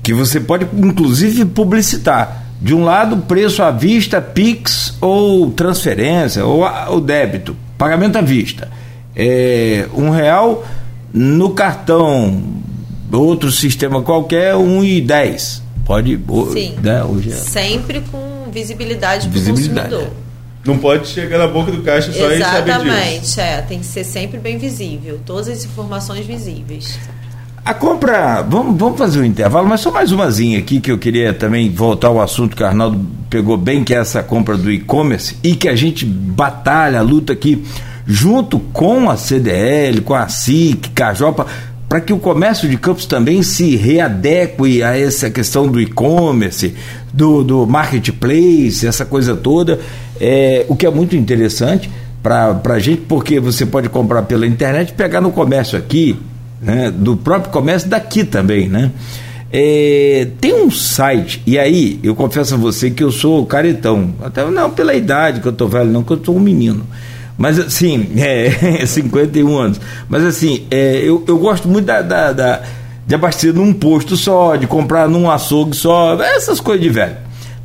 [0.00, 2.44] Que você pode, inclusive, publicitar.
[2.62, 8.68] De um lado, preço à vista, PIX ou transferência, ou, ou débito, pagamento à vista.
[9.14, 10.64] É, um real
[11.12, 12.42] no cartão,
[13.12, 15.62] outro sistema qualquer, um e dez.
[15.84, 16.74] Pode, o- Sim.
[16.82, 17.34] né, hoje é.
[17.34, 20.12] Sempre com visibilidade para o Visibilidade, consumidor.
[20.64, 22.86] Não pode chegar na boca do caixa só e saber disso.
[22.88, 23.62] Exatamente, é.
[23.62, 25.18] Tem que ser sempre bem visível.
[25.24, 26.98] Todas as informações visíveis.
[27.64, 31.32] A compra, vamos, vamos fazer um intervalo, mas só mais umazinha aqui que eu queria
[31.32, 32.98] também voltar ao assunto que o Arnaldo
[33.30, 37.62] pegou bem, que é essa compra do e-commerce e que a gente batalha, luta aqui
[38.06, 41.46] junto com a CDL, com a SIC, Cajopa,
[41.88, 46.74] para que o comércio de campos também se readeque a essa questão do e-commerce,
[47.12, 49.80] do, do marketplace, essa coisa toda,
[50.20, 51.90] é, o que é muito interessante
[52.22, 56.18] para a gente, porque você pode comprar pela internet, pegar no comércio aqui,
[56.60, 58.90] né, do próprio comércio daqui também, né?
[59.50, 64.44] É, tem um site, e aí eu confesso a você que eu sou caretão, até
[64.44, 66.84] não pela idade que eu tô velho, não, que eu sou um menino.
[67.38, 69.80] Mas assim, é, 51 anos.
[70.08, 72.60] Mas assim, é, eu, eu gosto muito da, da, da-
[73.06, 77.16] de abastecer num posto só, de comprar num açougue só, essas coisas de velho.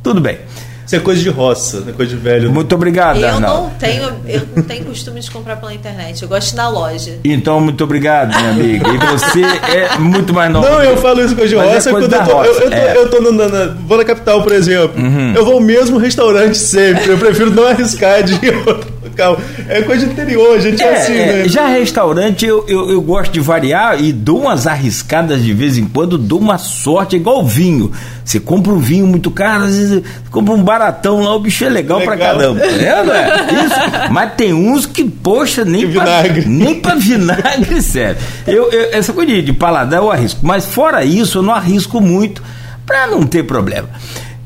[0.02, 0.38] Tudo bem.
[0.86, 2.50] Isso é coisa de roça, não é coisa de velho.
[2.52, 3.62] Muito obrigado, eu Arnaldo.
[3.64, 6.22] não tenho, eu não tenho costume de comprar pela internet.
[6.22, 7.18] Eu gosto da loja.
[7.24, 8.86] Então, muito obrigado, minha amiga.
[8.90, 9.40] E você
[9.74, 10.68] é muito mais nova.
[10.68, 12.52] Não, eu falo isso coisa de Mas é roça coisa quando eu da tô, eu,
[12.52, 12.84] roça, eu tô, é.
[12.92, 12.94] Uhum.
[13.00, 14.94] eu tô na, na- vou na capital, por exemplo.
[15.34, 17.08] Eu vou ao mesmo restaurante sempre.
[17.10, 18.34] Eu prefiro não arriscar de
[18.66, 19.40] outro local.
[19.68, 21.48] É coisa de interior, a gente é, É, assim, é, né?
[21.48, 25.84] já restaurante eu, eu, eu gosto de variar e dou umas arriscadas de vez em
[25.86, 27.92] quando, dou uma sorte, igual vinho.
[28.24, 31.64] Você compra um vinho muito caro, às vezes você compra um baratão lá, o bicho
[31.64, 32.34] é legal, pra Legal.
[32.36, 32.60] caramba.
[32.64, 33.64] É, não é?
[33.64, 34.10] Isso.
[34.12, 36.44] Mas tem uns que, poxa, nem Que pra, vinagre.
[36.46, 38.16] nem pra vinagre, sério.
[38.46, 40.40] Eu, eu- essa coisa de, de paladar eu arrisco.
[40.42, 42.42] Mas fora isso, eu não arrisco muito
[42.86, 43.88] pra não ter problema.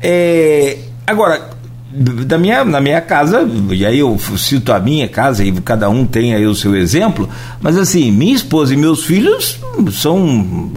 [0.01, 1.49] É, agora,
[1.91, 6.05] da minha, na minha casa, e aí eu cito a minha casa, e cada um
[6.05, 7.27] tem aí o seu exemplo,
[7.59, 9.57] mas assim, minha esposa e meus filhos
[9.91, 10.71] são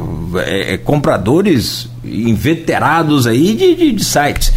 [0.46, 4.52] é, é, compradores inveterados aí de, de, de sites.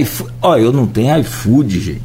[0.00, 2.02] iFo- Ó, eu não tenho iFood, gente.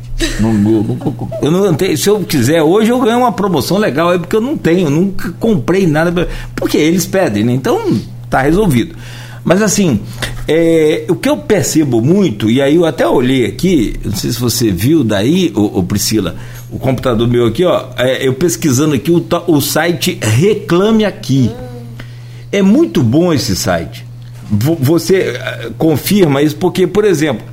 [1.42, 4.18] Eu, não, eu não tenho, se eu quiser, hoje eu ganho uma promoção legal, é
[4.20, 7.54] porque eu não tenho, nunca comprei nada, porque eles pedem, né?
[7.54, 8.00] Então
[8.30, 8.96] tá resolvido.
[9.44, 10.00] Mas assim,
[10.48, 14.40] é, o que eu percebo muito, e aí eu até olhei aqui, não sei se
[14.40, 16.36] você viu daí, ô, ô Priscila,
[16.72, 21.52] o computador meu aqui, ó, é, eu pesquisando aqui o, o site Reclame Aqui.
[22.52, 24.06] É muito bom esse site.
[24.50, 27.44] Vo- Você eh, confirma isso, porque, por exemplo,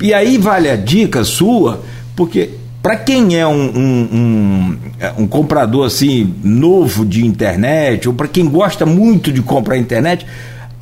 [0.00, 1.82] e aí vale a dica sua,
[2.14, 2.50] porque
[2.82, 8.28] para quem é um, um, um, eh, um comprador assim novo de internet, ou para
[8.28, 10.26] quem gosta muito de comprar internet,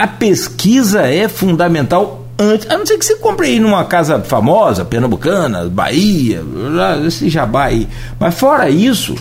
[0.02, 4.84] a pesquisa é fundamental antes, a não ser que você compre aí numa casa famosa,
[4.84, 6.42] Pernambucana, Bahia,
[7.06, 7.86] esse jabá aí.
[8.18, 9.14] Mas fora isso,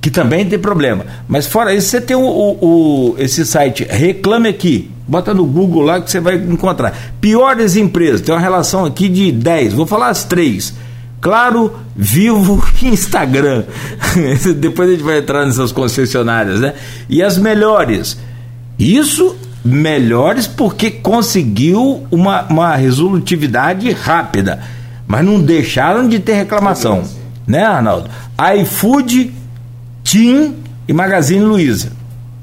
[0.00, 1.04] que também tem problema.
[1.28, 4.90] Mas fora isso, você tem o, o- o- esse site Reclame Aqui.
[5.08, 6.94] Bota no Google lá que você vai encontrar.
[7.20, 9.72] Piores empresas, tem uma relação aqui de 10.
[9.72, 10.72] Vou falar as três.
[11.20, 13.64] Claro, Vivo e Instagram.
[14.56, 16.74] Depois a gente vai entrar nessas concessionárias, né?
[17.08, 18.16] E as melhores.
[18.78, 24.62] Isso, melhores porque conseguiu uma, uma resolutividade rápida.
[25.06, 27.02] Mas não deixaram de ter reclamação.
[27.46, 28.08] Né, Arnaldo?
[28.60, 29.32] iFood,
[30.04, 30.56] Tim
[30.86, 31.92] e Magazine Luiza.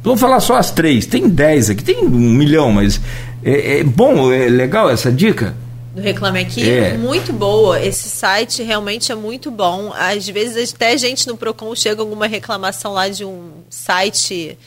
[0.03, 1.05] Vou falar só as três.
[1.05, 2.99] Tem dez aqui, tem um milhão, mas
[3.43, 5.55] é, é bom, é legal essa dica.
[5.95, 6.97] do Reclame Aqui, É.
[6.97, 7.81] muito boa.
[7.81, 9.91] Esse site realmente é muito bom.
[9.97, 14.57] Às vezes até gente no Procon chega alguma reclamação lá de um site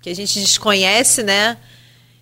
[0.00, 1.56] que a gente desconhece, né?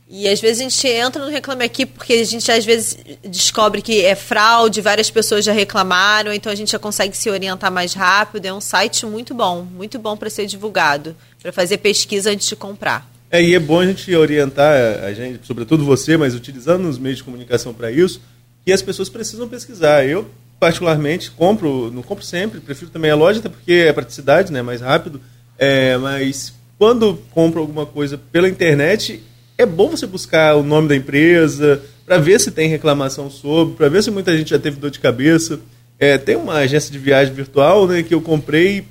[0.09, 3.83] E às vezes a gente entra no Reclame Aqui porque a gente às vezes descobre
[3.83, 7.93] que é fraude, várias pessoas já reclamaram, então a gente já consegue se orientar mais
[7.93, 8.47] rápido.
[8.47, 12.55] É um site muito bom, muito bom para ser divulgado, para fazer pesquisa antes de
[12.55, 13.11] comprar.
[13.29, 17.19] É, e é bom a gente orientar a gente, sobretudo você, mas utilizando os meios
[17.19, 18.21] de comunicação para isso,
[18.65, 20.07] que as pessoas precisam pesquisar.
[20.07, 20.31] Eu,
[20.61, 24.81] particularmente, compro, não compro sempre, prefiro também a loja, até porque é praticidade, né, mais
[24.81, 25.21] rápido.
[25.59, 29.21] É, mas quando compro alguma coisa pela internet,
[29.59, 33.89] é bom você buscar o nome da empresa, para ver se tem reclamação sobre, para
[33.89, 35.59] ver se muita gente já teve dor de cabeça.
[35.99, 38.85] É, tem uma agência de viagem virtual né, que eu comprei,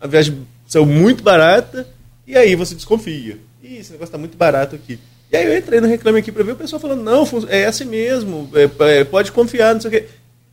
[0.00, 1.86] a viagem saiu muito barata,
[2.26, 3.38] e aí você desconfia.
[3.62, 4.98] Ih, esse negócio está muito barato aqui.
[5.30, 7.84] E aí eu entrei no Reclame Aqui para ver o pessoal falando, não, é assim
[7.84, 10.06] mesmo, é, é, pode confiar, não sei o quê.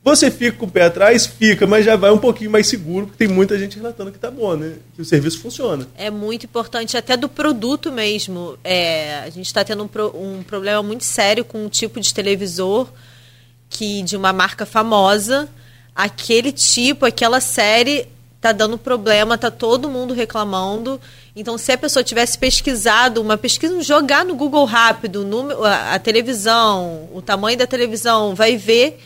[0.04, 1.26] Você fica com o pé atrás?
[1.26, 4.32] Fica, mas já vai um pouquinho mais seguro, porque tem muita gente relatando que está
[4.32, 4.76] bom, né?
[4.96, 5.88] Que o serviço funciona.
[5.98, 8.58] É muito importante, até do produto mesmo.
[8.64, 12.14] É, a gente está tendo um, pro, um problema muito sério com um tipo de
[12.14, 12.88] televisor
[13.70, 15.48] que de uma marca famosa,
[15.94, 18.08] aquele tipo, aquela série
[18.42, 21.00] tá dando problema, tá todo mundo reclamando.
[21.36, 26.00] Então, se a pessoa tivesse pesquisado uma pesquisa, jogar no Google rápido número, a, a
[26.00, 29.00] televisão, o tamanho da televisão, vai ver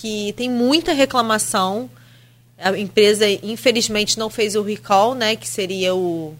[0.00, 1.90] que tem muita reclamação.
[2.56, 6.34] A empresa, infelizmente, não fez o recall, né, que seria o,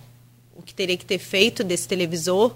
[0.56, 2.54] o que teria que ter feito desse televisor.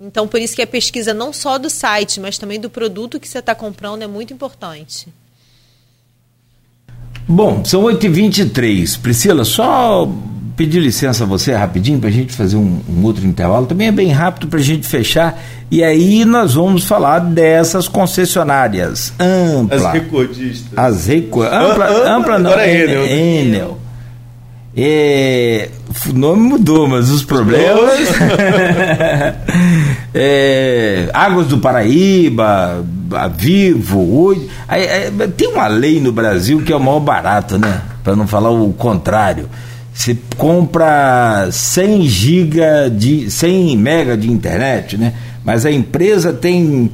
[0.00, 3.28] Então, por isso que a pesquisa não só do site, mas também do produto que
[3.28, 5.08] você está comprando é muito importante.
[7.28, 9.00] Bom, são 8h23.
[9.00, 10.08] Priscila, só
[10.56, 13.66] pedir licença a você rapidinho para a gente fazer um, um, outro intervalo.
[13.66, 15.40] Também é bem rápido para a gente fechar.
[15.70, 19.12] E aí nós vamos falar dessas concessionárias.
[19.18, 19.76] Ampla.
[19.76, 20.72] As recordistas.
[20.76, 21.42] As reco...
[21.42, 22.50] Ampla, ampla, ampla não.
[22.50, 23.06] Agora é Enel.
[23.06, 23.78] Enel.
[24.76, 25.68] É,
[26.08, 27.98] o nome mudou, mas os problemas.
[30.14, 34.48] é, Águas do Paraíba, a Vivo, hoje.
[34.68, 37.82] É, tem uma lei no Brasil que é o maior barato, né?
[38.04, 39.48] Para não falar o contrário.
[40.00, 45.12] Você compra 100 giga de 100 mega de internet, né?
[45.44, 46.90] Mas a empresa tem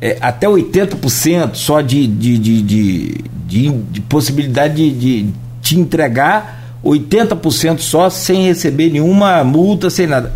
[0.00, 3.14] é, até 80% só de, de, de, de,
[3.46, 5.32] de, de possibilidade de, de
[5.62, 10.32] te entregar 80% só sem receber nenhuma multa, sem nada.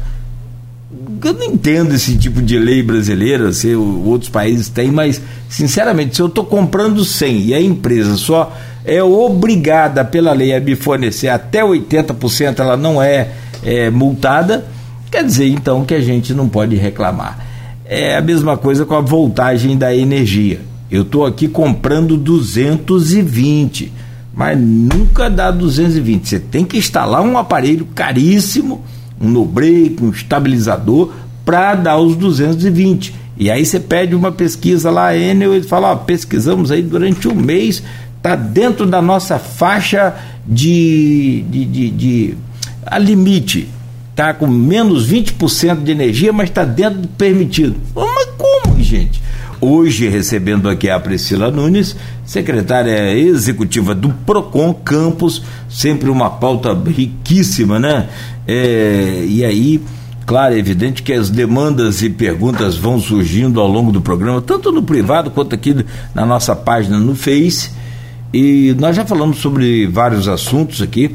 [1.20, 6.22] Eu não entendo esse tipo de lei brasileira, se outros países têm, mas, sinceramente, se
[6.22, 11.28] eu estou comprando 100 e a empresa só é obrigada pela lei a me fornecer
[11.28, 13.28] até 80%, ela não é,
[13.62, 14.66] é multada,
[15.10, 17.38] quer dizer então que a gente não pode reclamar.
[17.86, 20.60] É a mesma coisa com a voltagem da energia.
[20.90, 24.04] Eu estou aqui comprando 220
[24.34, 26.28] mas nunca dá 220.
[26.28, 28.84] Você tem que instalar um aparelho caríssimo,
[29.20, 31.12] um no-break, um estabilizador,
[31.44, 33.14] para dar os 220.
[33.36, 37.34] E aí você pede uma pesquisa lá, Enel, ele fala, ó, pesquisamos aí durante um
[37.34, 37.82] mês,
[38.24, 40.14] está dentro da nossa faixa
[40.46, 42.34] de, de, de, de
[42.86, 43.68] a limite.
[44.12, 47.76] Está com menos 20% de energia, mas está dentro do permitido.
[47.94, 49.22] Mas como, gente?
[49.60, 57.78] Hoje, recebendo aqui a Priscila Nunes, secretária executiva do PROCON Campos, sempre uma pauta riquíssima,
[57.78, 58.08] né?
[58.46, 59.82] É, e aí,
[60.24, 64.72] claro, é evidente que as demandas e perguntas vão surgindo ao longo do programa, tanto
[64.72, 67.83] no privado quanto aqui na nossa página no Face.
[68.34, 71.14] E nós já falamos sobre vários assuntos aqui,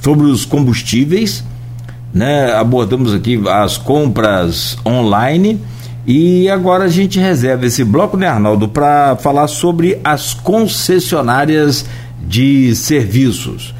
[0.00, 1.44] sobre os combustíveis,
[2.10, 2.54] né?
[2.54, 5.60] Abordamos aqui as compras online
[6.06, 11.84] e agora a gente reserva esse bloco, né, Arnaldo, para falar sobre as concessionárias
[12.26, 13.74] de serviços.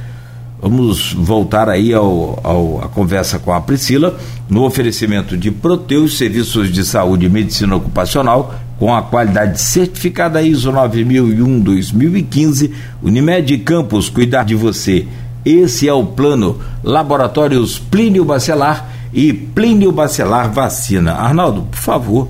[0.61, 6.71] Vamos voltar aí ao, ao, a conversa com a Priscila no oferecimento de Proteus, serviços
[6.71, 12.73] de saúde e medicina ocupacional, com a qualidade certificada ISO 9001-2015,
[13.03, 15.07] Unimed Campos, cuidar de você.
[15.45, 16.61] Esse é o plano.
[16.85, 21.13] Laboratórios Plínio Bacelar e Plínio Bacelar Vacina.
[21.13, 22.29] Arnaldo, por favor.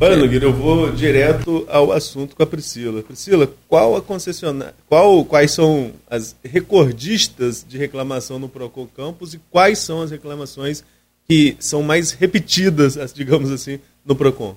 [0.00, 3.02] Olha, Nogueira, eu vou direto ao assunto com a Priscila.
[3.02, 9.40] Priscila, qual a concessionária, qual, quais são as recordistas de reclamação no Procon Campus e
[9.50, 10.82] quais são as reclamações
[11.28, 14.56] que são mais repetidas, digamos assim, no Procon?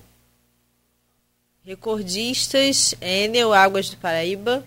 [1.68, 4.64] Recordistas, Enel, Águas do Paraíba,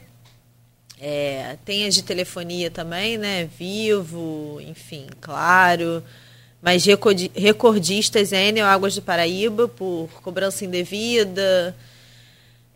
[1.00, 3.50] é, tem as de telefonia também, né?
[3.58, 6.04] Vivo, enfim, claro.
[6.62, 11.76] Mas recordistas é Enel Águas do Paraíba por cobrança indevida,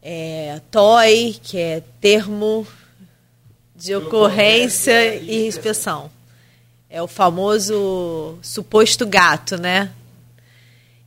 [0.01, 2.65] é, TOI, que é termo
[3.75, 6.09] de ocorrência e inspeção.
[6.89, 9.91] É o famoso suposto gato, né?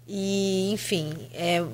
[0.07, 1.65] E, enfim, é,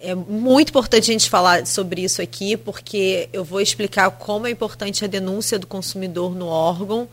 [0.00, 4.50] é muito importante a gente falar sobre isso aqui, porque eu vou explicar como é
[4.50, 7.08] importante a denúncia do consumidor no órgão,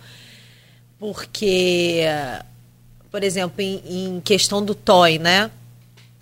[0.99, 2.03] porque
[3.15, 5.49] por exemplo, em, em questão do TOI, né?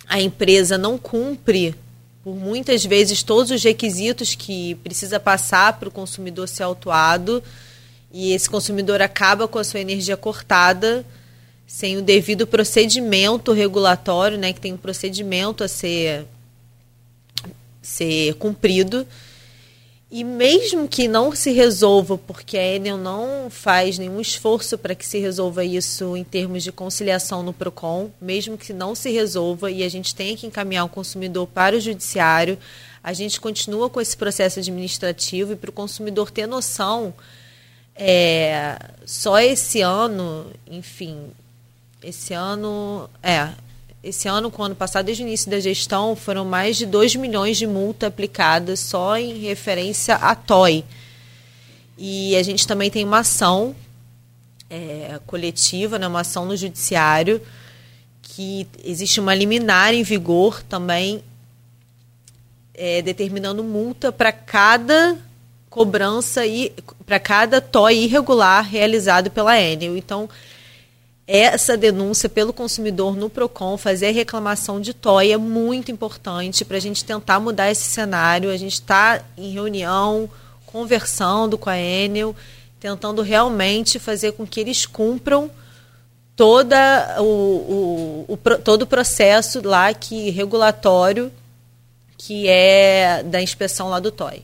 [0.06, 1.74] A empresa não cumpre
[2.22, 7.42] por muitas vezes todos os requisitos que precisa passar para o consumidor ser autuado
[8.12, 11.04] e esse consumidor acaba com a sua energia cortada
[11.66, 16.24] sem o devido procedimento regulatório, né, que tem um procedimento a ser
[17.84, 19.06] ser cumprido.
[20.10, 25.04] E mesmo que não se resolva, porque a Enel não faz nenhum esforço para que
[25.04, 29.82] se resolva isso em termos de conciliação no PROCON, mesmo que não se resolva e
[29.82, 32.56] a gente tenha que encaminhar o consumidor para o judiciário,
[33.02, 37.12] a gente continua com esse processo administrativo e para o consumidor ter noção,
[37.96, 41.30] é, só esse ano, enfim,
[42.02, 43.50] esse ano, é,
[44.04, 47.16] esse ano, com o ano passado, desde o início da gestão, foram mais de 2
[47.16, 50.84] milhões de multa aplicadas só em referência à TOI.
[51.96, 53.74] E a gente também tem uma ação
[54.68, 57.40] é, coletiva, né, uma ação no judiciário,
[58.20, 61.24] que existe uma liminar em vigor também,
[62.74, 65.16] é, determinando multa para cada
[65.70, 66.74] cobrança e
[67.06, 69.96] para cada TOI irregular realizado pela Enel.
[69.96, 70.28] Então,
[71.26, 76.76] essa denúncia pelo consumidor no PROCON, fazer a reclamação de TOI é muito importante para
[76.76, 78.50] a gente tentar mudar esse cenário.
[78.50, 80.28] A gente está em reunião,
[80.66, 82.36] conversando com a Enel,
[82.78, 85.50] tentando realmente fazer com que eles cumpram
[86.36, 91.32] toda o, o, o, todo o processo lá que regulatório
[92.18, 94.42] que é da inspeção lá do TOI.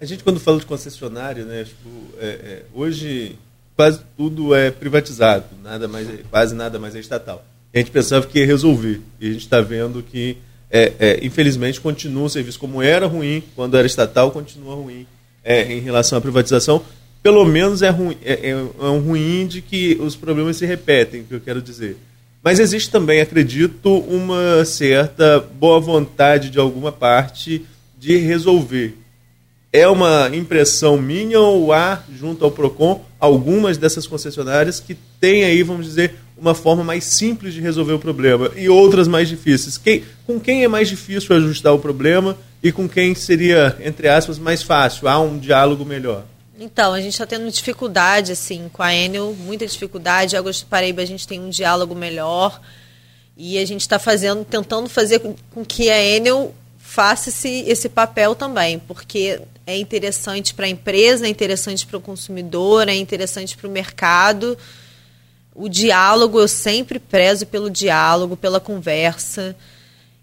[0.00, 1.88] A gente quando fala de concessionário, né, tipo,
[2.18, 3.36] é, é, hoje
[3.78, 7.46] quase tudo é privatizado, nada mais, quase nada mais é estatal.
[7.72, 10.36] A gente pensava que ia resolver, e a gente está vendo que,
[10.68, 15.06] é, é, infelizmente, continua o serviço como era ruim, quando era estatal, continua ruim
[15.44, 16.82] é, em relação à privatização.
[17.22, 21.22] Pelo menos é, ruim, é, é, é um ruim de que os problemas se repetem,
[21.22, 21.96] que eu quero dizer.
[22.42, 27.64] Mas existe também, acredito, uma certa boa vontade de alguma parte
[27.96, 28.98] de resolver
[29.72, 35.62] é uma impressão minha ou há, junto ao PROCON, algumas dessas concessionárias que têm aí,
[35.62, 39.76] vamos dizer, uma forma mais simples de resolver o problema e outras mais difíceis?
[39.76, 44.38] Quem, com quem é mais difícil ajustar o problema e com quem seria, entre aspas,
[44.38, 45.08] mais fácil?
[45.08, 46.24] Há um diálogo melhor?
[46.58, 50.36] Então, a gente está tendo dificuldade, assim, com a Enel, muita dificuldade.
[50.36, 52.60] Agosto Paraíba a gente tem um diálogo melhor
[53.36, 58.34] e a gente está fazendo, tentando fazer com que a Enel faça esse, esse papel
[58.34, 63.68] também, porque é interessante para a empresa, é interessante para o consumidor, é interessante para
[63.68, 64.56] o mercado.
[65.54, 69.54] O diálogo, eu sempre prezo pelo diálogo, pela conversa.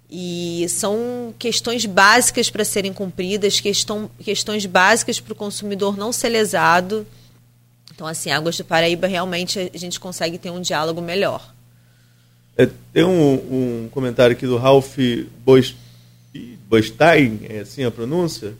[0.09, 6.29] E são questões básicas para serem cumpridas, questão, questões básicas para o consumidor não ser
[6.29, 7.05] lesado.
[7.93, 11.53] Então, assim, Águas do Paraíba, realmente a gente consegue ter um diálogo melhor.
[12.57, 14.97] É, tem um, um, comentário aqui do Ralph
[16.67, 18.55] Bostein, é assim a pronúncia?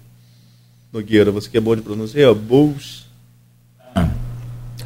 [0.95, 2.35] Nogueira, você que é bom de pronúncia, é.
[3.93, 4.07] Ah.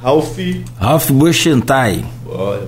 [0.01, 0.39] Ralph.
[0.80, 2.03] Ralph Buchentai.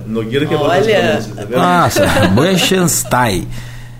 [0.06, 1.58] Nogueira que é bom de pronúncia, tá vendo?
[1.58, 3.48] Nossa, Buchenstein.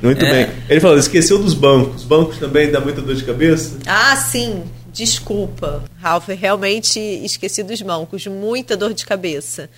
[0.01, 0.31] Muito é.
[0.31, 0.55] bem.
[0.69, 2.03] Ele falou, esqueceu dos bancos.
[2.03, 3.79] Os bancos também dá muita dor de cabeça?
[3.85, 4.63] Ah, sim.
[4.93, 8.27] Desculpa, Ralph, realmente esqueci dos bancos.
[8.29, 9.69] Muita dor de cabeça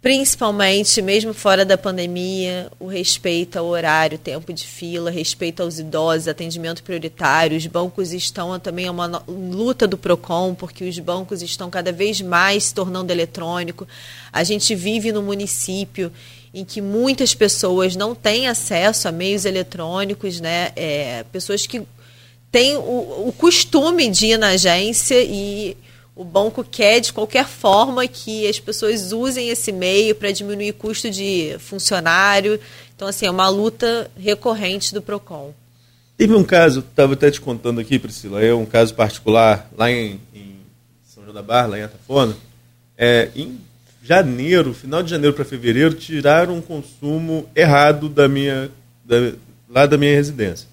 [0.00, 6.28] principalmente, mesmo fora da pandemia, o respeito ao horário, tempo de fila, respeito aos idosos,
[6.28, 7.56] atendimento prioritário.
[7.56, 12.20] Os bancos estão também é uma luta do Procon, porque os bancos estão cada vez
[12.20, 13.88] mais se tornando eletrônico.
[14.32, 16.12] A gente vive no município
[16.54, 20.70] em que muitas pessoas não têm acesso a meios eletrônicos, né?
[20.76, 21.82] É, pessoas que
[22.50, 25.76] têm o, o costume de ir na agência e
[26.18, 31.08] o banco quer de qualquer forma que as pessoas usem esse meio para diminuir custo
[31.08, 32.58] de funcionário.
[32.96, 35.54] Então, assim, é uma luta recorrente do PROCON.
[36.16, 40.20] Teve um caso, estava até te contando aqui, Priscila, é um caso particular lá em,
[40.34, 40.56] em
[41.06, 42.36] São João da Barra, lá em Atafona.
[42.96, 43.56] É, em
[44.02, 48.68] janeiro, final de janeiro para fevereiro, tiraram um consumo errado da minha,
[49.04, 49.34] da,
[49.70, 50.66] lá da minha residência.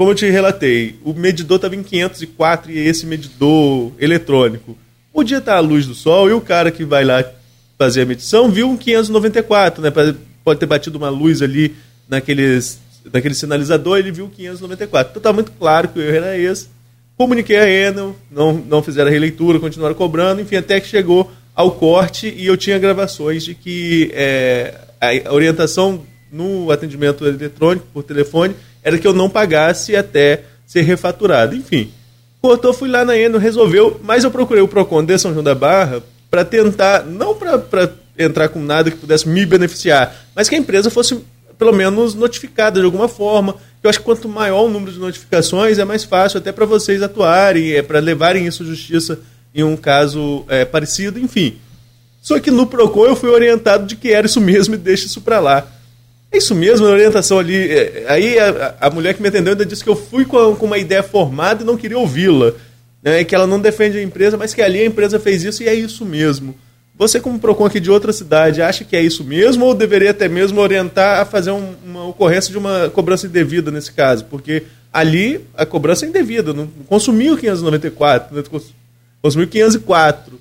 [0.00, 4.74] Como eu te relatei, o medidor estava em 504 e esse medidor eletrônico
[5.12, 7.22] podia estar à luz do sol e o cara que vai lá
[7.76, 9.92] fazer a medição viu um 594, né?
[10.42, 11.76] Pode ter batido uma luz ali
[12.08, 12.80] naqueles,
[13.12, 15.10] naquele sinalizador, ele viu 594.
[15.10, 16.68] Então está muito claro que o erro era esse.
[17.14, 21.72] Comuniquei a Enel, não, não fizeram a releitura, continuaram cobrando, enfim, até que chegou ao
[21.72, 28.54] corte e eu tinha gravações de que é, a orientação no atendimento eletrônico por telefone
[28.82, 31.54] era que eu não pagasse até ser refaturado.
[31.54, 31.90] Enfim,
[32.40, 35.54] cortou, fui lá na Eno, resolveu, mas eu procurei o PROCON de São João da
[35.54, 40.58] Barra para tentar, não para entrar com nada que pudesse me beneficiar, mas que a
[40.58, 41.18] empresa fosse
[41.58, 43.56] pelo menos notificada de alguma forma.
[43.82, 47.02] Eu acho que quanto maior o número de notificações, é mais fácil até para vocês
[47.02, 49.18] atuarem, é para levarem isso à justiça
[49.54, 51.58] em um caso é, parecido, enfim.
[52.22, 55.20] Só que no PROCON eu fui orientado de que era isso mesmo e deixa isso
[55.20, 55.66] para lá.
[56.32, 57.70] É isso mesmo, a orientação ali.
[57.70, 60.66] É, aí a, a, mulher que me atendeu ainda disse que eu fui com, com
[60.66, 62.52] uma ideia formada e não queria ouvi-la.
[63.02, 65.68] Né, que ela não defende a empresa, mas que ali a empresa fez isso e
[65.68, 66.54] é isso mesmo.
[66.96, 70.28] Você, como PROCON aqui de outra cidade, acha que é isso mesmo ou deveria até
[70.28, 74.26] mesmo orientar a fazer um, uma ocorrência de uma cobrança indevida nesse caso?
[74.26, 78.42] Porque ali a cobrança é indevida, não consumiu 594, né,
[79.22, 80.38] consumiu 504.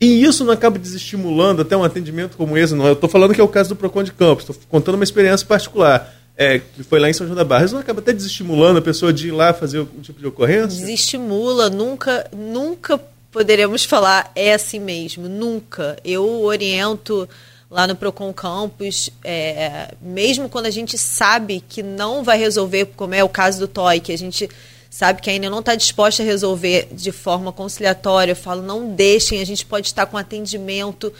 [0.00, 2.74] E isso não acaba desestimulando até um atendimento como esse.
[2.74, 5.04] Não, eu estou falando que é o caso do PROCON de Campos, estou contando uma
[5.04, 6.14] experiência particular.
[6.38, 8.82] É, que foi lá em São João da Barra, isso não acaba até desestimulando a
[8.82, 10.80] pessoa de ir lá fazer um tipo de ocorrência?
[10.80, 13.00] Desestimula, nunca, nunca
[13.32, 15.96] poderemos falar é assim mesmo, nunca.
[16.04, 17.26] Eu oriento
[17.70, 23.14] lá no Procon Campus, é, mesmo quando a gente sabe que não vai resolver, como
[23.14, 24.48] é o caso do TOI, que a gente
[24.96, 29.42] sabe que ainda não está disposta a resolver de forma conciliatória, eu falo, não deixem,
[29.42, 31.12] a gente pode estar com atendimento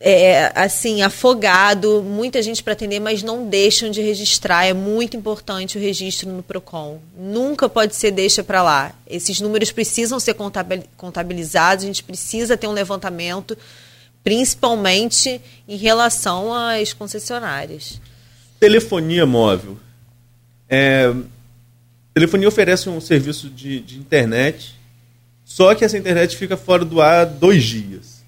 [0.00, 4.64] é, assim, afogado, muita gente para atender, mas não deixam de registrar.
[4.64, 6.98] É muito importante o registro no PROCON.
[7.14, 8.94] Nunca pode ser deixa para lá.
[9.06, 10.34] Esses números precisam ser
[10.96, 13.54] contabilizados, a gente precisa ter um levantamento,
[14.24, 18.00] principalmente em relação às concessionárias.
[18.58, 19.76] Telefonia móvel.
[20.70, 21.12] É,
[22.18, 24.74] telefonia oferece um serviço de, de internet,
[25.44, 28.18] só que essa internet fica fora do ar dois dias.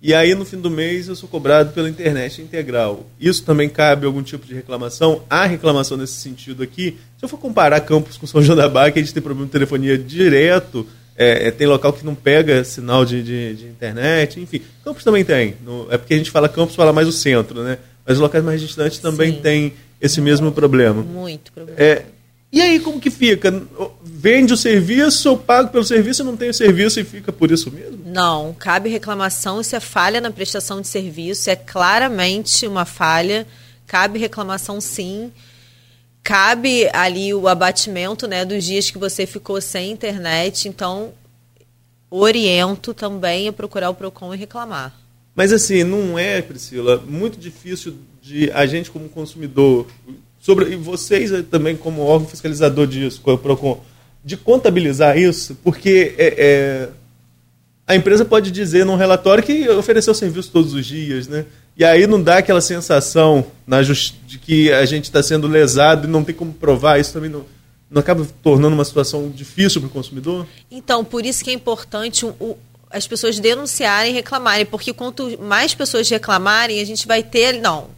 [0.00, 3.06] E aí, no fim do mês, eu sou cobrado pela internet integral.
[3.18, 5.22] Isso também cabe algum tipo de reclamação?
[5.28, 6.96] Há reclamação nesse sentido aqui?
[7.18, 9.46] Se eu for comparar campos com São João da Barra, que a gente tem problema
[9.46, 10.86] de telefonia direto,
[11.16, 14.62] é, é, tem local que não pega sinal de, de, de internet, enfim.
[14.84, 15.56] Campos também tem.
[15.64, 17.78] No, é porque a gente fala campos, fala mais o centro, né?
[18.06, 19.40] Mas os locais mais distantes também Sim.
[19.40, 21.02] tem esse mesmo problema.
[21.02, 21.80] Muito problema.
[21.80, 22.04] É,
[22.50, 23.52] e aí, como que fica?
[24.02, 27.70] Vende o serviço, eu pago pelo serviço, eu não tenho serviço e fica por isso
[27.70, 28.00] mesmo?
[28.06, 33.46] Não, cabe reclamação, isso é falha na prestação de serviço, é claramente uma falha,
[33.86, 35.30] cabe reclamação sim.
[36.22, 41.12] Cabe ali o abatimento né, dos dias que você ficou sem internet, então
[42.10, 44.94] oriento também a procurar o PROCON e reclamar.
[45.34, 49.86] Mas assim, não é, Priscila, muito difícil de a gente como consumidor
[50.48, 53.84] sobre e vocês também como órgão fiscalizador disso, com o Procon,
[54.24, 56.88] de contabilizar isso, porque é, é,
[57.86, 61.44] a empresa pode dizer num relatório que ofereceu serviço todos os dias, né?
[61.76, 66.10] E aí não dá aquela sensação na de que a gente está sendo lesado e
[66.10, 67.44] não tem como provar isso também não,
[67.90, 70.46] não acaba tornando uma situação difícil para o consumidor?
[70.70, 72.56] Então, por isso que é importante o,
[72.90, 77.60] as pessoas denunciarem e reclamarem, porque quanto mais pessoas reclamarem, a gente vai ter.
[77.60, 77.97] Não,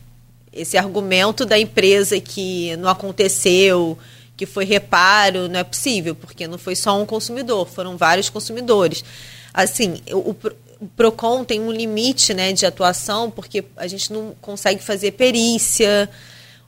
[0.52, 3.96] esse argumento da empresa que não aconteceu,
[4.36, 9.04] que foi reparo, não é possível, porque não foi só um consumidor, foram vários consumidores.
[9.52, 10.34] Assim, o,
[10.80, 16.08] o PROCON tem um limite né, de atuação, porque a gente não consegue fazer perícia,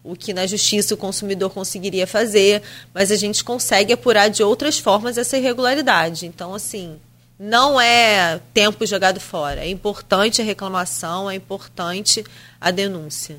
[0.05, 4.79] o que na justiça o consumidor conseguiria fazer, mas a gente consegue apurar de outras
[4.79, 6.27] formas essa irregularidade.
[6.27, 6.99] Então, assim,
[7.39, 9.63] não é tempo jogado fora.
[9.63, 12.25] É importante a reclamação, é importante
[12.61, 13.37] a denúncia.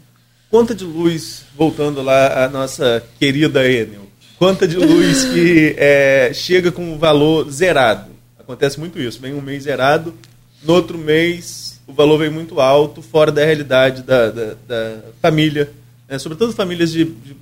[0.54, 4.06] Conta de luz, voltando lá à nossa querida Enel.
[4.38, 8.12] Conta de luz que é, chega com o valor zerado.
[8.38, 9.20] Acontece muito isso.
[9.20, 10.14] Vem um mês zerado,
[10.62, 15.72] no outro mês o valor vem muito alto, fora da realidade da, da, da família.
[16.08, 16.20] Né?
[16.20, 17.36] Sobretudo famílias de, de,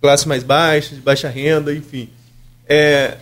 [0.00, 2.08] classe mais baixa, de baixa renda, enfim.
[2.68, 3.18] É,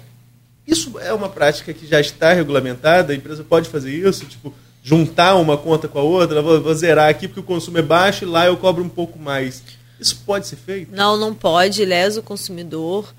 [0.67, 4.55] isso é uma prática que já está regulamentada, a empresa pode fazer isso, tipo,
[4.87, 8.23] juntar uma conta com a outra, vou, vou zerar aqui porque o consumo é baixo
[8.23, 9.61] e lá eu cobro um pouco mais.
[9.99, 10.95] Isso pode ser feito?
[10.95, 13.13] Não, não pode, lesa o consumidor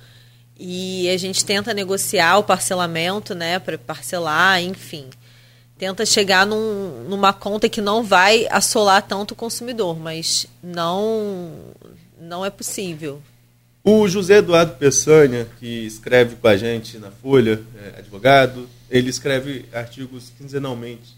[0.57, 5.10] e a gente tenta negociar o parcelamento, né, para parcelar, enfim.
[5.77, 11.52] Tenta chegar num, numa conta que não vai assolar tanto o consumidor, mas não
[12.18, 13.22] não é possível.
[13.84, 19.65] O José Eduardo Peçanha, que escreve com a gente na Folha, é advogado, ele escreve
[19.73, 21.16] artigos quinzenalmente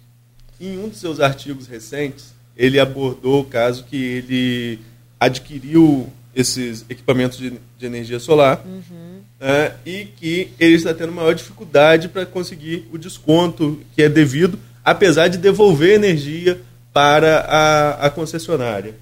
[0.59, 4.79] em um dos seus artigos recentes, ele abordou o caso que ele
[5.19, 9.21] adquiriu esses equipamentos de, de energia solar uhum.
[9.39, 14.59] né, e que ele está tendo maior dificuldade para conseguir o desconto que é devido,
[14.83, 16.61] apesar de devolver energia
[16.93, 18.95] para a, a concessionária.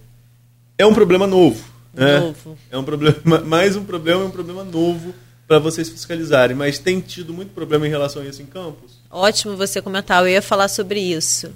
[0.78, 1.64] É um problema novo.
[1.94, 2.34] Né?
[2.70, 5.14] É um problema, mais um problema, é um problema novo
[5.48, 8.97] para vocês fiscalizarem, mas tem tido muito problema em relação a isso em Campos?
[9.18, 11.52] Ótimo você comentar, eu ia falar sobre isso.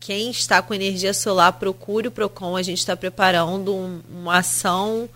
[0.00, 5.06] Quem está com energia solar, procure o PROCON, a gente está preparando um, uma ação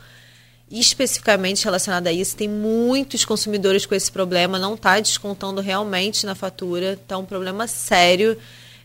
[0.70, 2.36] especificamente relacionada a isso.
[2.36, 7.66] Tem muitos consumidores com esse problema, não está descontando realmente na fatura, está um problema
[7.66, 8.36] sério.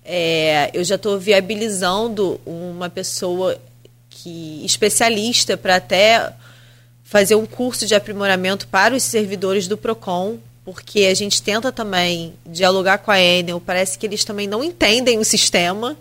[0.05, 3.59] É, eu já estou viabilizando uma pessoa
[4.09, 6.31] que especialista para até
[7.03, 12.33] fazer um curso de aprimoramento para os servidores do Procon, porque a gente tenta também
[12.43, 15.95] dialogar com a Enel, parece que eles também não entendem o sistema,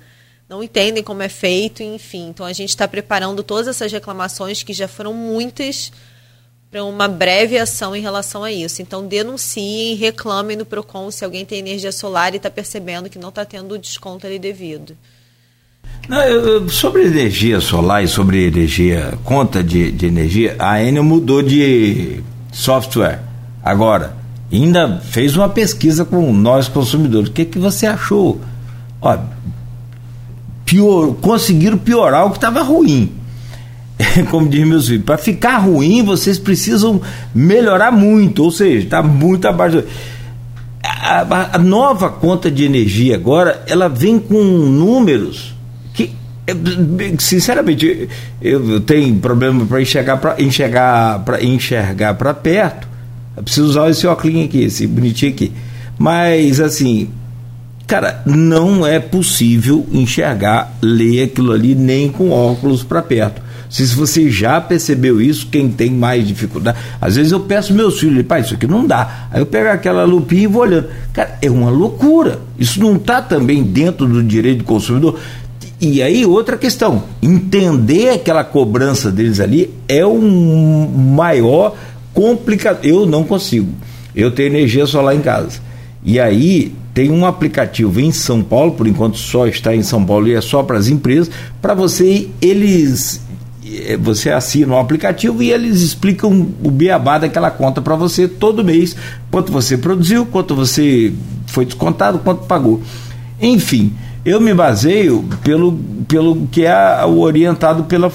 [0.48, 2.28] não entendem como é feito, enfim.
[2.30, 5.92] Então a gente está preparando todas essas reclamações que já foram muitas
[6.70, 8.82] para uma breve ação em relação a isso.
[8.82, 13.28] Então, denunciem, reclamem no PROCON se alguém tem energia solar e está percebendo que não
[13.28, 14.96] está tendo o desconto ali devido.
[16.08, 21.42] Não, eu, sobre energia solar e sobre energia, conta de, de energia, a Enel mudou
[21.42, 23.22] de software.
[23.62, 27.28] Agora, ainda fez uma pesquisa com nós consumidores.
[27.28, 28.40] O que, que você achou?
[29.00, 29.18] Ó,
[30.64, 33.12] pior, conseguiram piorar o que estava ruim.
[34.30, 37.00] como diz meus filhos, para ficar ruim vocês precisam
[37.34, 39.84] melhorar muito, ou seja, está muito abaixo.
[40.82, 45.54] A, a, nova conta de energia agora, ela vem com números
[45.94, 46.12] que,
[47.18, 48.08] sinceramente,
[48.40, 52.93] eu tenho problema para enxergar para enxergar para enxergar para perto.
[53.42, 55.52] Preciso usar esse óculos aqui, esse bonitinho aqui.
[55.98, 57.08] Mas assim,
[57.86, 63.42] cara, não é possível enxergar, ler aquilo ali nem com óculos para perto.
[63.74, 66.78] Se você já percebeu isso, quem tem mais dificuldade.
[67.00, 69.26] Às vezes eu peço meus filhos, pai, isso aqui não dá.
[69.32, 70.86] Aí eu pego aquela lupinha e vou olhando.
[71.12, 72.38] Cara, é uma loucura.
[72.56, 75.18] Isso não está também dentro do direito do consumidor.
[75.80, 81.74] E aí, outra questão: entender aquela cobrança deles ali é um maior
[82.14, 82.84] complicado.
[82.84, 83.68] Eu não consigo.
[84.14, 85.60] Eu tenho energia solar em casa.
[86.02, 90.28] E aí, tem um aplicativo em São Paulo, por enquanto só está em São Paulo
[90.28, 91.28] e é só para as empresas,
[91.60, 93.20] para você, eles
[93.66, 98.62] é, você assina o aplicativo e eles explicam o beabá daquela conta para você todo
[98.62, 98.94] mês,
[99.30, 101.12] quanto você produziu, quanto você
[101.46, 102.82] foi descontado, quanto pagou.
[103.40, 103.92] Enfim,
[104.24, 105.78] eu me baseio pelo,
[106.08, 108.10] pelo que é o orientado pela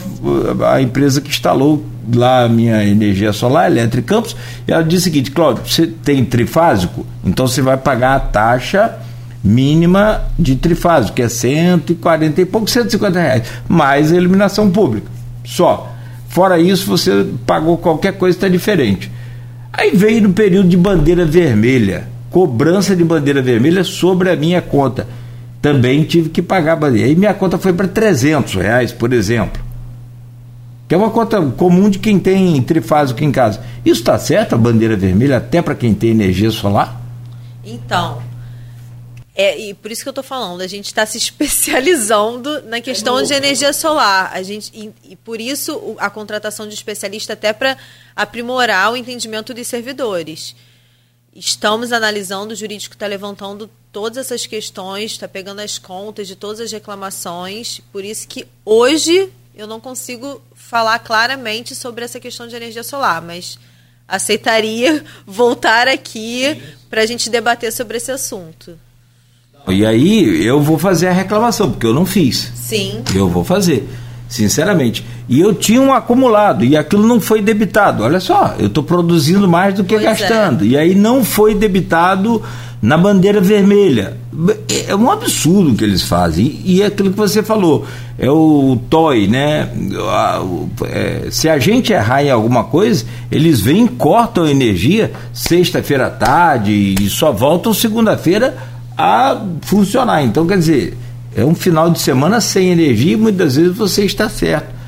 [0.71, 1.83] a empresa que instalou
[2.13, 4.35] lá a minha energia solar, Electric Campos,
[4.67, 8.97] e ela diz o seguinte, Cláudio, você tem trifásico, então você vai pagar a taxa
[9.43, 15.07] mínima de trifásico, que é 140 e pouco, 150 reais, mais a eliminação pública.
[15.45, 15.93] Só.
[16.27, 19.11] Fora isso, você pagou qualquer coisa está diferente.
[19.73, 25.07] Aí veio no período de bandeira vermelha, cobrança de bandeira vermelha sobre a minha conta.
[25.61, 27.07] Também tive que pagar bandeira.
[27.07, 29.61] Aí minha conta foi para 300 reais, por exemplo.
[30.87, 33.61] Que é uma conta comum de quem tem trifásico em casa.
[33.85, 36.99] Isso está certo, a bandeira vermelha, até para quem tem energia solar?
[37.63, 38.21] Então,
[39.41, 43.23] é, e por isso que eu estou falando, a gente está se especializando na questão
[43.23, 44.31] de energia solar.
[44.33, 47.77] A gente, e, e por isso a contratação de especialista até para
[48.13, 50.53] aprimorar o entendimento dos servidores.
[51.39, 56.59] Estamos analisando, o jurídico está levantando todas essas questões, está pegando as contas de todas
[56.59, 57.79] as reclamações.
[57.93, 63.21] Por isso que hoje eu não consigo falar claramente sobre essa questão de energia solar,
[63.21, 63.57] mas
[64.05, 68.77] aceitaria voltar aqui para a gente debater sobre esse assunto.
[69.69, 72.51] E aí eu vou fazer a reclamação, porque eu não fiz.
[72.53, 73.01] Sim.
[73.15, 73.87] Eu vou fazer,
[74.29, 75.03] sinceramente.
[75.27, 78.03] E eu tinha um acumulado e aquilo não foi debitado.
[78.03, 80.05] Olha só, eu estou produzindo mais do que pois é.
[80.05, 80.63] gastando.
[80.63, 80.67] É.
[80.67, 82.41] E aí não foi debitado
[82.81, 84.17] na bandeira vermelha.
[84.87, 86.61] É um absurdo o que eles fazem.
[86.63, 87.85] E é aquilo que você falou,
[88.17, 89.69] é o toy, né?
[90.85, 96.09] É, se a gente errar em alguma coisa, eles vêm, cortam a energia sexta-feira à
[96.09, 98.55] tarde e só voltam segunda-feira
[98.97, 100.23] a funcionar.
[100.23, 100.97] Então, quer dizer,
[101.35, 104.79] é um final de semana sem energia e muitas vezes você está certo.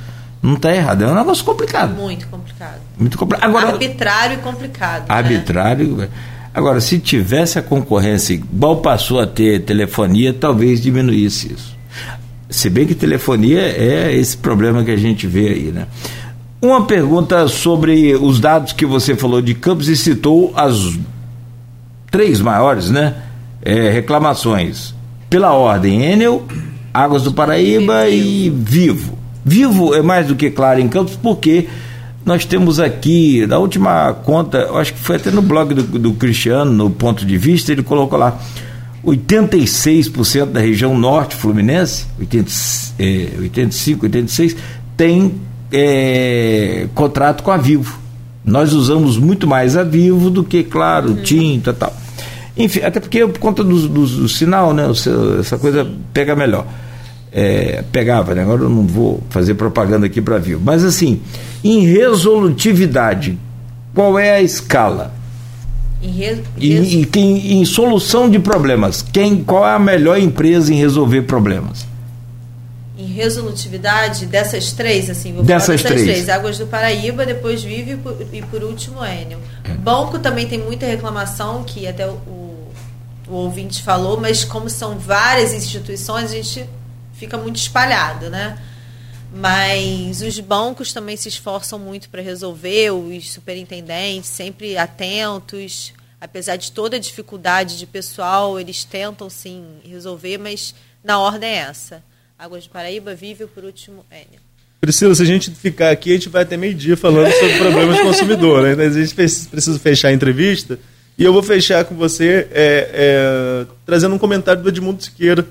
[0.42, 1.04] Não está errado.
[1.04, 1.96] É um negócio complicado.
[1.96, 2.80] Muito complicado.
[2.98, 3.48] Muito complicado.
[3.48, 5.02] Agora, arbitrário e complicado.
[5.02, 5.06] Né?
[5.10, 5.88] Arbitrário.
[5.98, 6.10] Né?
[6.54, 11.78] Agora, se tivesse a concorrência igual passou a ter telefonia, talvez diminuísse isso.
[12.50, 15.88] Se bem que telefonia é esse problema que a gente vê aí, né?
[16.62, 20.98] Uma pergunta sobre os dados que você falou de Campos e citou as
[22.12, 23.16] três maiores, né?
[23.62, 24.94] é, reclamações
[25.32, 26.44] pela ordem Enel,
[26.94, 29.18] Águas do Paraíba e Vivo.
[29.46, 31.70] Vivo é mais do que claro em Campos, porque
[32.26, 36.70] nós temos aqui, na última conta, acho que foi até no blog do, do Cristiano,
[36.70, 38.38] no ponto de vista, ele colocou lá
[39.06, 42.52] 86% da região norte fluminense, 80,
[43.00, 44.58] é, 85, 86,
[44.98, 45.34] tem
[45.72, 47.98] é, contrato com a Vivo.
[48.44, 51.24] Nós usamos muito mais a Vivo do que, claro, uhum.
[51.24, 51.96] tinta e tal.
[52.56, 54.90] Enfim, até porque por conta do, do, do sinal, né?
[55.40, 56.66] Essa coisa pega melhor.
[57.34, 58.42] É, pegava, né?
[58.42, 60.62] agora eu não vou fazer propaganda aqui para vivo.
[60.62, 61.22] Mas assim,
[61.64, 63.38] em resolutividade,
[63.94, 65.14] qual é a escala?
[66.04, 66.44] Em, re...
[66.58, 71.22] e, e, em, em solução de problemas, quem, qual é a melhor empresa em resolver
[71.22, 71.86] problemas?
[73.02, 76.04] em resolutividade dessas três, assim, vou dessas, dessas três.
[76.04, 76.30] três.
[76.30, 79.40] Águas do Paraíba, depois Vive e por, e por último Enio.
[79.64, 79.74] É.
[79.74, 82.12] Banco também tem muita reclamação, que até o,
[83.32, 86.68] o ouvinte falou, mas como são várias instituições, a gente
[87.14, 88.62] fica muito espalhado, né?
[89.34, 96.72] Mas os bancos também se esforçam muito para resolver, os superintendentes sempre atentos, apesar de
[96.72, 102.04] toda a dificuldade de pessoal, eles tentam sim resolver, mas na ordem é essa.
[102.38, 104.42] Águas de Paraíba, Vive por último, Enio.
[104.82, 108.04] Priscila, se a gente ficar aqui, a gente vai até meio-dia falando sobre problemas do
[108.04, 108.64] consumidor.
[108.64, 108.84] Né?
[108.84, 110.80] A gente precisa fechar a entrevista.
[111.22, 115.46] E eu vou fechar com você é, é, trazendo um comentário do Edmundo Siqueira,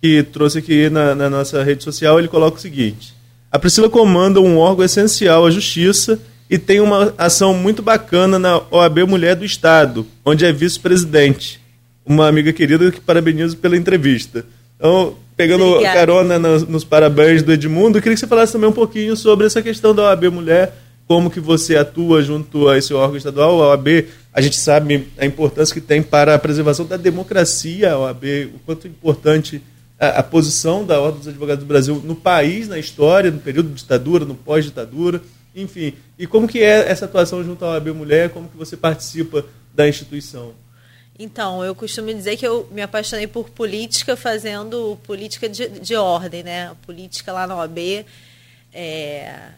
[0.00, 2.16] que trouxe aqui na, na, nossa rede social.
[2.16, 3.12] Ele coloca o seguinte:
[3.50, 8.62] A Priscila comanda um órgão essencial, a Justiça, e tem uma ação muito bacana na
[8.70, 11.60] OAB Mulher do Estado, onde é vice-presidente.
[12.06, 14.46] Uma amiga querida que parabenizo pela entrevista.
[14.76, 15.98] Então, pegando Obrigada.
[15.98, 19.44] carona nos, nos, parabéns do Edmundo, eu queria que você falasse também um pouquinho sobre
[19.44, 20.72] essa questão da OAB Mulher,
[21.08, 25.26] como que você atua junto a esse órgão estadual, a OAB, a gente sabe a
[25.26, 28.24] importância que tem para a preservação da democracia, a OAB,
[28.54, 29.60] o quanto importante
[29.98, 33.70] a, a posição da Ordem dos Advogados do Brasil no país, na história, no período
[33.70, 35.20] de ditadura, no pós-ditadura,
[35.54, 35.94] enfim.
[36.18, 39.44] E como que é essa atuação junto à OAB Mulher, como que você participa
[39.74, 40.54] da instituição?
[41.18, 46.42] Então, eu costumo dizer que eu me apaixonei por política fazendo política de, de ordem,
[46.42, 46.74] né?
[46.86, 48.06] Política lá na OAB.
[48.72, 49.50] É,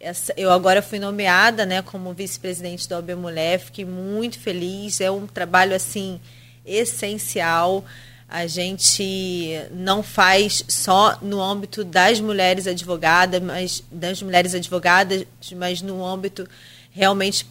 [0.00, 4.98] essa, eu agora fui nomeada né, como vice-presidente da OAB Mulher, fiquei muito feliz.
[4.98, 6.18] É um trabalho assim
[6.64, 7.84] essencial.
[8.26, 15.82] A gente não faz só no âmbito das mulheres advogadas, mas das mulheres advogadas, mas
[15.82, 16.48] no âmbito
[16.90, 17.46] realmente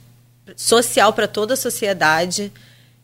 [0.56, 2.52] social para toda a sociedade.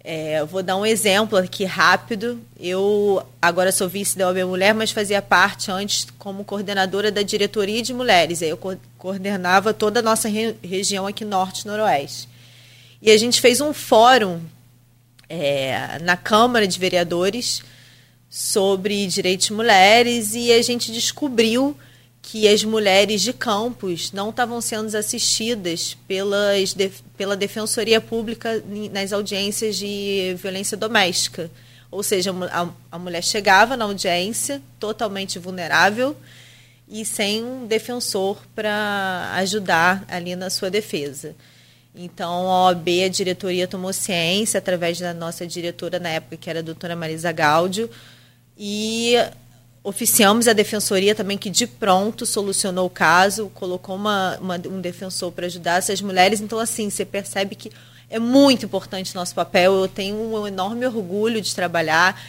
[0.07, 2.39] É, vou dar um exemplo aqui rápido.
[2.59, 7.81] Eu agora sou vice da OAB Mulher, mas fazia parte antes como coordenadora da diretoria
[7.81, 8.43] de mulheres.
[8.43, 12.29] Aí eu co coordenava toda a nossa re região aqui norte noroeste.
[13.01, 14.41] E a gente fez um fórum
[15.27, 17.63] é, na Câmara de Vereadores
[18.29, 21.75] sobre direitos de mulheres e a gente descobriu
[22.27, 29.13] que as mulheres de campos não estavam sendo assistidas pelas, de, pela Defensoria Pública nas
[29.13, 31.51] audiências de violência doméstica.
[31.91, 36.17] Ou seja, a, a mulher chegava na audiência totalmente vulnerável
[36.89, 41.35] e sem um defensor para ajudar ali na sua defesa.
[41.93, 46.59] Então, a OAB, a diretoria tomou ciência, através da nossa diretora na época, que era
[46.59, 47.87] a doutora Marisa Gáudio,
[48.57, 49.15] e
[49.85, 55.31] oficiamos a defensoria também que de pronto solucionou o caso, colocou uma, uma um defensor
[55.31, 56.41] para ajudar essas mulheres.
[56.41, 57.71] Então, assim, você percebe que
[58.09, 59.75] é muito importante o nosso papel.
[59.75, 62.19] Eu tenho um enorme orgulho de trabalhar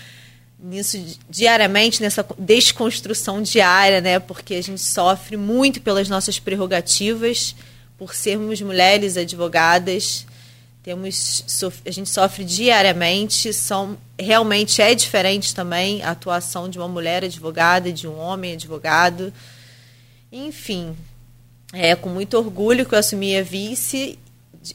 [0.58, 4.18] nisso diariamente, nessa desconstrução diária, né?
[4.18, 7.56] Porque a gente sofre muito pelas nossas prerrogativas,
[7.96, 10.26] por sermos mulheres advogadas.
[10.82, 11.42] Temos,
[11.86, 17.92] a gente sofre diariamente, são, realmente é diferente também a atuação de uma mulher advogada
[17.92, 19.32] de um homem advogado.
[20.32, 20.96] Enfim,
[21.72, 24.18] é com muito orgulho que eu assumi a vice,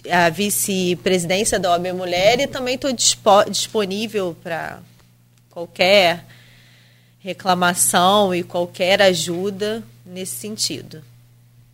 [0.09, 4.79] a vice-presidência da OAB Mulher e também estou dispo, disponível para
[5.49, 6.25] qualquer
[7.19, 11.10] reclamação e qualquer ajuda nesse sentido.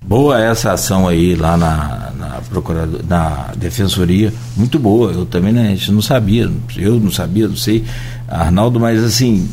[0.06, 5.12] Boa essa ação aí lá na, na, procurador, na defensoria, muito boa.
[5.12, 7.84] Eu também né, a gente não sabia, eu não sabia, não sei,
[8.28, 9.50] Arnaldo, mas assim,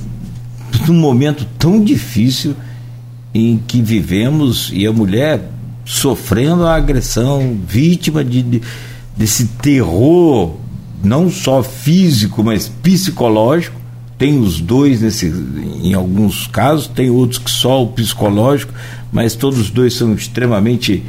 [0.87, 2.55] num momento tão difícil
[3.35, 5.51] em que vivemos e a mulher
[5.85, 8.63] sofrendo a agressão, vítima de, de
[9.17, 10.57] desse terror,
[11.03, 13.83] não só físico, mas psicológico.
[14.17, 18.73] Tem os dois nesse, em alguns casos, tem outros que só o psicológico,
[19.15, 21.05] mas todos os dois são extremamente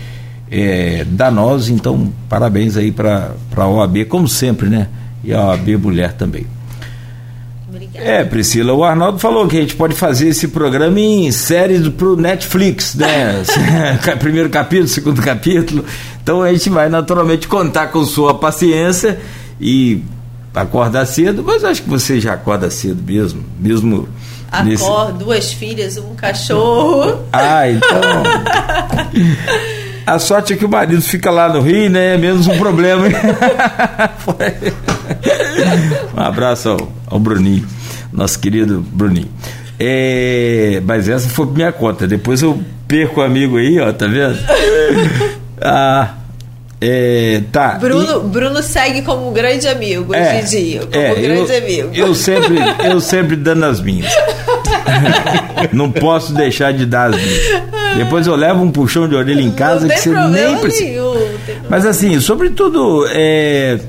[0.50, 4.88] é, danosos, então parabéns aí para a OAB, como sempre, né?
[5.24, 6.46] E a OAB Mulher também.
[7.68, 8.06] Obrigada.
[8.06, 12.08] É, Priscila, o Arnaldo falou que a gente pode fazer esse programa em séries para
[12.08, 13.44] o Netflix, né?
[14.20, 15.84] Primeiro capítulo, segundo capítulo.
[16.22, 19.20] Então a gente vai naturalmente contar com sua paciência
[19.60, 20.04] e
[20.54, 24.08] acordar cedo, mas acho que você já acorda cedo mesmo, mesmo
[24.64, 24.86] Nesse...
[25.18, 27.26] duas filhas, um cachorro.
[27.34, 28.02] Ah, então.
[30.06, 32.16] A sorte é que o marido fica lá no Rio, né?
[32.18, 33.08] Menos um problema.
[36.16, 37.68] um abraço ao, ao Bruninho,
[38.14, 39.30] nosso querido Bruninho.
[39.80, 42.08] É, mas essa foi minha conta.
[42.08, 44.38] Depois eu perco o amigo aí, ó, tá vendo?
[45.62, 46.16] Ah,
[46.82, 47.78] é, tá.
[47.80, 48.30] Bruno, e...
[48.30, 50.80] Bruno segue como um grande amigo é, hoje em dia.
[50.82, 51.90] Como é, um grande eu, amigo.
[51.94, 54.12] Eu sempre, eu sempre dando as minhas.
[55.72, 57.22] não posso deixar de dar as
[57.98, 61.02] Depois eu levo um puxão de orelha em casa que você nem precisa.
[61.70, 63.80] Mas assim, sobretudo, é,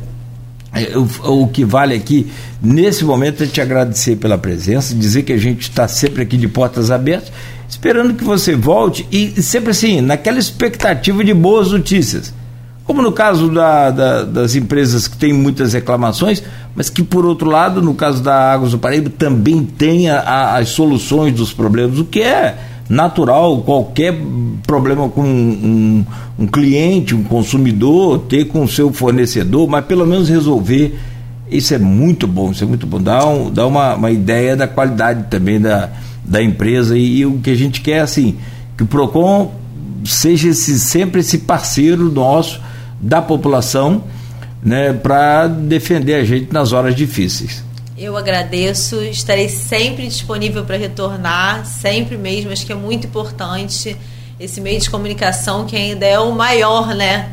[0.72, 2.30] é, o, o, que vale aqui,
[2.62, 6.46] nesse momento, é te agradecer pela presença, dizer que a gente está sempre aqui de
[6.46, 7.32] portas abertas,
[7.68, 12.32] esperando que você volte e sempre assim, naquela expectativa de boas notícias.
[12.86, 16.40] Como no caso da, da, das empresas que têm muitas reclamações,
[16.74, 20.58] mas que, por outro lado, no caso da Águas do Paraíba, também tem a, a,
[20.58, 22.56] as soluções dos problemas, o que é
[22.88, 24.14] natural qualquer
[24.64, 26.04] problema com um,
[26.38, 30.96] um, cliente, um consumidor, ter com o seu fornecedor, mas pelo menos resolver.
[31.50, 33.02] Isso é muito bom, isso é muito bom.
[33.02, 35.90] Dá, um, dá uma, uma ideia da qualidade também da,
[36.24, 38.36] da empresa e, e o que a gente quer, assim,
[38.76, 39.52] que o PROCON
[40.04, 42.60] seja esse, sempre esse parceiro nosso
[43.00, 44.04] da população
[44.62, 47.64] né, para defender a gente nas horas difíceis.
[47.96, 53.96] Eu agradeço, estarei sempre disponível para retornar, sempre mesmo, acho que é muito importante
[54.38, 57.30] esse meio de comunicação que ainda é o maior, né?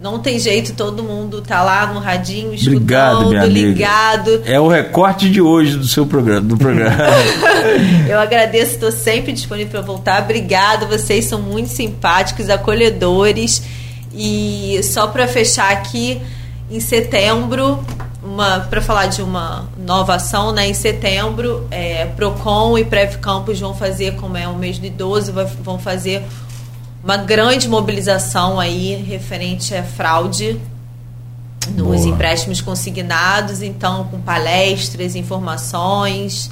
[0.00, 4.42] Não tem jeito, todo mundo tá lá no radinho, escutando, Obrigado, ligado.
[4.46, 6.40] É o recorte de hoje do seu programa.
[6.40, 6.96] Do programa.
[8.08, 10.22] Eu agradeço, estou sempre disponível para voltar.
[10.22, 13.62] Obrigado, vocês são muito simpáticos, acolhedores.
[14.12, 16.20] E só para fechar aqui,
[16.70, 17.82] em setembro,
[18.22, 20.68] uma para falar de uma nova ação, né?
[20.68, 25.32] Em setembro, é, Procon e Prev Campos vão fazer, como é o mês do idoso,
[25.62, 26.22] vão fazer
[27.02, 30.60] uma grande mobilização aí referente à fraude
[31.68, 32.08] nos Boa.
[32.08, 36.50] empréstimos consignados, então com palestras, informações.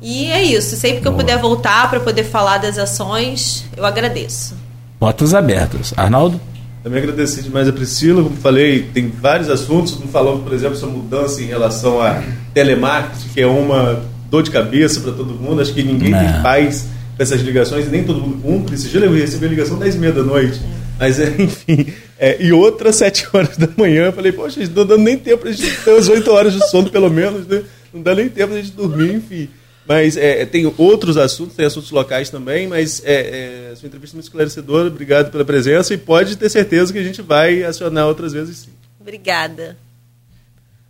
[0.00, 0.76] E é isso.
[0.76, 1.14] Sempre que Boa.
[1.14, 4.56] eu puder voltar para poder falar das ações, eu agradeço.
[4.98, 5.94] Portas abertas.
[5.96, 6.40] Arnaldo?
[6.82, 10.96] Também agradecer demais a Priscila, como falei, tem vários assuntos, não falamos, por exemplo, sobre
[10.96, 12.20] mudança em relação a
[12.52, 16.18] telemarketing, que é uma dor de cabeça para todo mundo, acho que ninguém não.
[16.18, 16.86] tem paz
[17.16, 19.94] com essas ligações, e nem todo mundo cumpre, esse dia eu recebi a ligação 10
[19.94, 20.60] e meia da noite,
[20.98, 21.86] mas é, enfim,
[22.18, 25.50] é, e outra 7 horas da manhã, eu falei, poxa, não dando nem tempo para
[25.50, 27.62] a gente ter as 8 horas de sono pelo menos, né?
[27.94, 29.48] não dá nem tempo para a gente dormir, enfim...
[29.86, 34.16] Mas é, tem outros assuntos, tem assuntos locais também, mas é, é, sua entrevista é
[34.16, 38.32] muito esclarecedora, obrigado pela presença e pode ter certeza que a gente vai acionar outras
[38.32, 38.70] vezes sim.
[39.00, 39.76] Obrigada.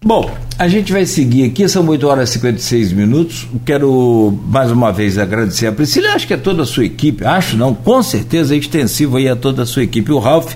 [0.04, 3.46] Bom, a gente vai seguir aqui, são 8 horas e 56 minutos.
[3.64, 7.56] Quero mais uma vez agradecer a Priscila, acho que é toda a sua equipe, acho
[7.56, 10.10] não, com certeza é extensivo aí a toda a sua equipe.
[10.10, 10.54] O Ralph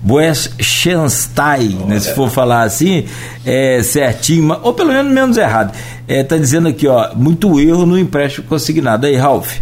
[0.00, 3.04] Boeschenstein, né, se for falar assim,
[3.44, 5.76] é certinho, ou pelo menos menos errado.
[6.08, 9.04] É, tá dizendo aqui, ó, muito erro no empréstimo consignado.
[9.04, 9.60] Aí, Ralph,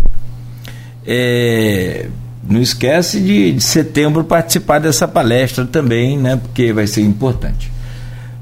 [1.04, 2.06] é,
[2.48, 6.36] não esquece de, de setembro participar dessa palestra também, né?
[6.36, 7.72] Porque vai ser importante.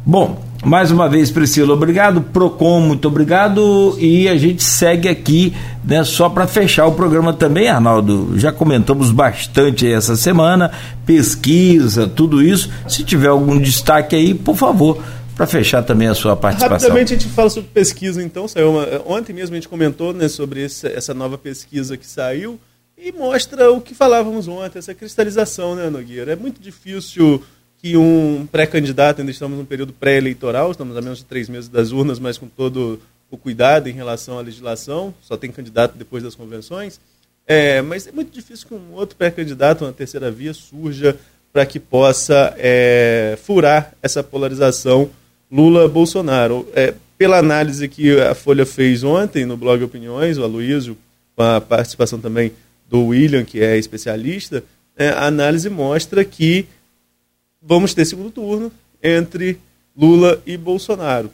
[0.04, 2.20] Bom, mais uma vez, Priscila, obrigado.
[2.20, 3.96] Procon, muito obrigado.
[3.98, 5.52] E a gente segue aqui,
[5.84, 8.38] né, só para fechar o programa também, Arnaldo.
[8.38, 10.70] Já comentamos bastante essa semana,
[11.04, 12.70] pesquisa, tudo isso.
[12.88, 15.02] Se tiver algum destaque aí, por favor,
[15.34, 16.88] para fechar também a sua participação.
[16.88, 18.46] Rapidamente a gente fala sobre pesquisa, então.
[18.56, 22.58] Uma, ontem mesmo a gente comentou né, sobre esse, essa nova pesquisa que saiu
[22.96, 26.32] e mostra o que falávamos ontem, essa cristalização, né, Nogueira?
[26.32, 27.42] É muito difícil
[27.82, 31.90] que um pré-candidato, ainda estamos num período pré-eleitoral, estamos a menos de três meses das
[31.90, 36.36] urnas, mas com todo o cuidado em relação à legislação, só tem candidato depois das
[36.36, 37.00] convenções.
[37.44, 41.18] É, mas é muito difícil que um outro pré-candidato, uma terceira via, surja
[41.52, 45.10] para que possa é, furar essa polarização
[45.50, 46.68] Lula-Bolsonaro.
[46.74, 50.96] É, pela análise que a Folha fez ontem no blog Opiniões, o Aloysio,
[51.34, 52.52] com a participação também
[52.88, 54.62] do William, que é especialista,
[54.96, 56.66] é, a análise mostra que
[57.62, 58.72] vamos ter segundo turno
[59.02, 59.58] entre
[59.96, 61.30] Lula e Bolsonaro.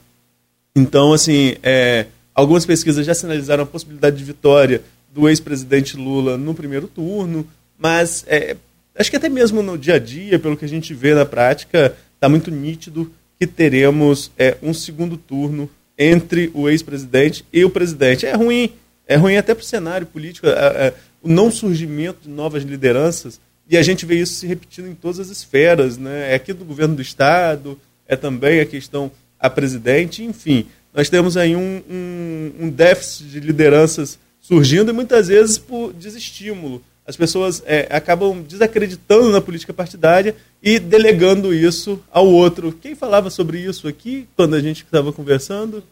[0.76, 4.82] Então, assim, é, algumas pesquisas já sinalizaram a possibilidade de vitória
[5.12, 7.46] do ex-presidente Lula no primeiro turno,
[7.78, 8.56] mas é,
[8.94, 11.96] acho que até mesmo no dia a dia, pelo que a gente vê na prática,
[12.14, 18.26] está muito nítido que teremos é, um segundo turno entre o ex-presidente e o presidente.
[18.26, 18.72] É ruim,
[19.06, 20.92] é ruim até para o cenário político, é,
[21.22, 25.20] o não surgimento de novas lideranças e a gente vê isso se repetindo em todas
[25.20, 26.32] as esferas, né?
[26.32, 30.66] É aqui do governo do Estado, é também a questão a presidente, enfim.
[30.92, 36.82] Nós temos aí um, um, um déficit de lideranças surgindo e muitas vezes por desestímulo.
[37.06, 42.72] As pessoas é, acabam desacreditando na política partidária e delegando isso ao outro.
[42.72, 45.82] Quem falava sobre isso aqui, quando a gente estava conversando?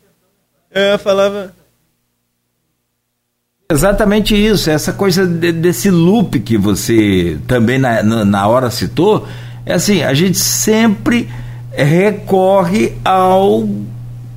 [0.70, 1.54] É, falava
[3.68, 9.26] Exatamente isso, essa coisa de, desse loop que você também na, na hora citou,
[9.64, 11.28] é assim, a gente sempre
[11.72, 13.68] recorre ao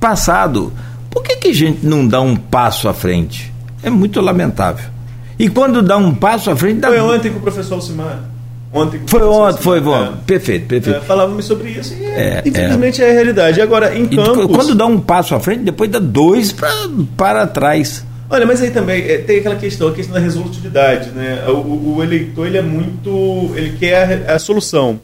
[0.00, 0.72] passado.
[1.08, 3.52] Por que, que a gente não dá um passo à frente?
[3.84, 4.90] É muito lamentável.
[5.38, 6.80] E quando dá um passo à frente.
[6.80, 6.88] Dá...
[6.88, 8.24] Foi ontem com o professor Alcimar.
[8.72, 9.94] Ontem foi ontem, foi, foi.
[9.94, 10.12] É.
[10.26, 10.98] Perfeito, perfeito.
[10.98, 13.06] É, falávamos sobre isso e é, infelizmente é.
[13.06, 13.60] é a realidade.
[13.60, 14.46] Agora, em campos...
[14.46, 16.72] Quando dá um passo à frente, depois dá dois pra,
[17.16, 18.04] para trás.
[18.32, 21.48] Olha, mas aí também é, tem aquela questão, a questão da resolutividade, né?
[21.48, 23.50] O, o eleitor, ele é muito...
[23.56, 25.00] ele quer a, a solução.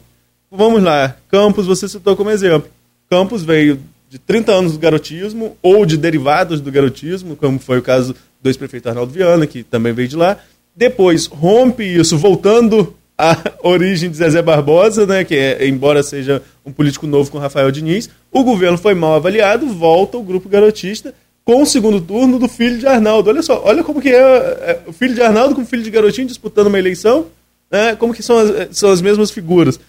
[0.49, 2.69] Vamos lá, Campos, você citou como exemplo.
[3.09, 7.81] Campos veio de 30 anos do garotismo ou de derivados do garotismo, como foi o
[7.81, 10.37] caso do ex-prefeito Arnaldo Viana, que também veio de lá.
[10.73, 16.71] Depois rompe isso, voltando à origem de Zezé Barbosa, né, que é, embora seja um
[16.71, 21.13] político novo com Rafael Diniz, o governo foi mal avaliado, volta o grupo garotista
[21.47, 23.29] com o segundo turno do filho de Arnaldo.
[23.29, 25.89] Olha só, olha como que é, é o filho de Arnaldo com o filho de
[25.89, 27.27] Garotinho disputando uma eleição,
[27.71, 29.79] né, como que são as, são as mesmas figuras.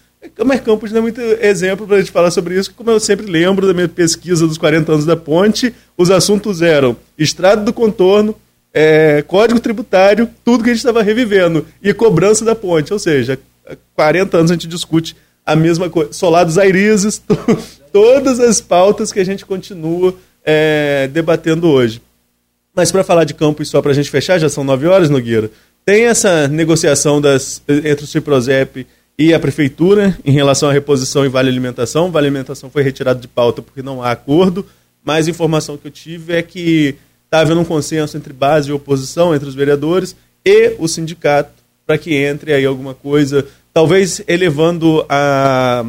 [0.45, 3.25] Mas Campos não é muito exemplo para a gente falar sobre isso, como eu sempre
[3.25, 8.33] lembro da minha pesquisa dos 40 anos da ponte, os assuntos eram estrada do contorno,
[8.73, 12.93] é, código tributário, tudo que a gente estava revivendo, e cobrança da ponte.
[12.93, 13.37] Ou seja,
[13.67, 15.13] há 40 anos a gente discute
[15.45, 16.13] a mesma coisa.
[16.13, 17.21] Solados airizes,
[17.91, 22.01] todas as pautas que a gente continua é, debatendo hoje.
[22.73, 25.51] Mas para falar de Campos, só para a gente fechar, já são 9 horas, Nogueira,
[25.85, 28.85] tem essa negociação das, entre o Ciprozep
[29.17, 32.11] e a prefeitura em relação à reposição e vale alimentação.
[32.11, 34.65] Vale alimentação foi retirado de pauta porque não há acordo,
[35.03, 36.95] mas a informação que eu tive é que
[37.25, 41.51] está havendo um consenso entre base e oposição, entre os vereadores e o sindicato,
[41.85, 45.85] para que entre aí alguma coisa, talvez elevando a,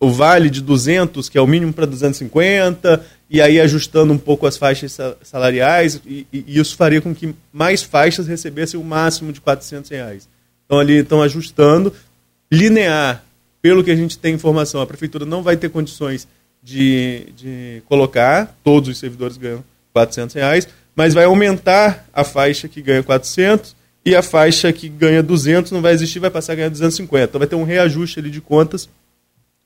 [0.00, 4.46] o vale de 200, que é o mínimo, para 250, e aí ajustando um pouco
[4.46, 9.40] as faixas salariais, e, e, isso faria com que mais faixas recebessem o máximo de
[9.40, 10.28] 400 reais.
[10.66, 11.94] Então ali estão ajustando,
[12.52, 13.24] linear,
[13.62, 16.28] pelo que a gente tem informação, a prefeitura não vai ter condições
[16.62, 19.64] de, de colocar, todos os servidores ganham
[19.94, 25.22] 400 reais, mas vai aumentar a faixa que ganha 400 e a faixa que ganha
[25.22, 27.24] 200 não vai existir, vai passar a ganhar 250.
[27.24, 28.90] Então vai ter um reajuste ali de contas,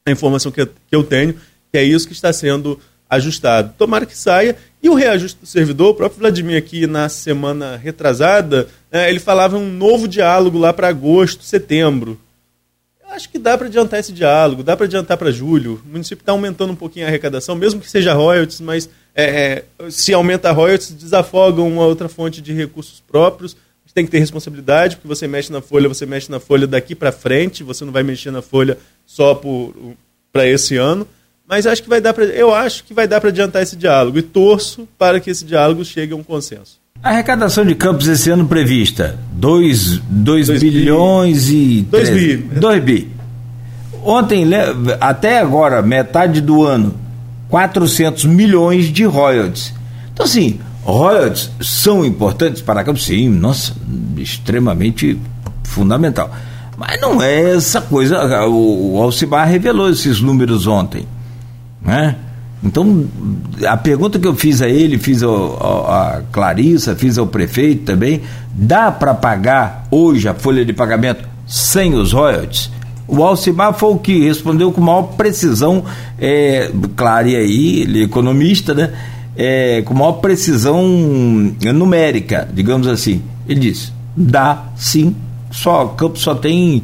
[0.07, 1.35] a informação que que eu tenho,
[1.73, 3.75] que é isso que está sendo ajustado.
[3.79, 4.57] Tomara que saia.
[4.83, 9.57] E o reajuste do servidor, o próprio Vladimir aqui na semana retrasada, né, ele falava
[9.57, 12.21] um novo diálogo lá para agosto, setembro
[13.17, 15.83] acho que dá para adiantar esse diálogo, dá para adiantar para julho.
[15.85, 19.91] O município está aumentando um pouquinho a arrecadação, mesmo que seja royalties, mas é, é,
[19.91, 23.57] se aumenta a royalties, desafoga uma outra fonte de recursos próprios.
[23.95, 27.11] Tem que ter responsabilidade, porque você mexe na folha, você mexe na folha daqui para
[27.11, 28.77] frente, você não vai mexer na folha
[29.07, 29.41] só
[30.31, 31.09] para esse ano.
[31.49, 34.19] Mas acho que vai dar pra, eu acho que vai dar para adiantar esse diálogo
[34.19, 36.79] e torço para que esse diálogo chegue a um consenso.
[37.03, 39.99] A arrecadação de campos esse ano prevista, 2
[40.59, 41.79] bilhões bi.
[41.79, 41.83] e...
[41.83, 42.37] 2 bi.
[42.37, 43.11] 2 bi.
[44.03, 44.45] Ontem,
[45.01, 46.95] até agora, metade do ano,
[47.49, 49.73] 400 milhões de royalties.
[50.13, 53.05] Então, assim, royalties são importantes para Campos?
[53.05, 53.73] Sim, nossa,
[54.17, 55.19] extremamente
[55.65, 56.31] fundamental.
[56.77, 58.47] Mas não é essa coisa.
[58.47, 61.07] O, o Alcibar revelou esses números ontem.
[61.87, 62.17] Né?
[62.63, 63.07] Então,
[63.67, 68.23] a pergunta que eu fiz a ele, fiz a Clarissa, fiz ao prefeito também,
[68.53, 72.71] dá para pagar hoje a folha de pagamento sem os royalties?
[73.07, 75.85] O Alcimar foi o que respondeu com maior precisão,
[76.19, 78.93] é, claro, e aí, ele é economista, né?
[79.37, 80.83] É, com maior precisão
[81.73, 83.23] numérica, digamos assim.
[83.47, 85.15] Ele disse: dá sim,
[85.53, 86.83] só, Campos só tem,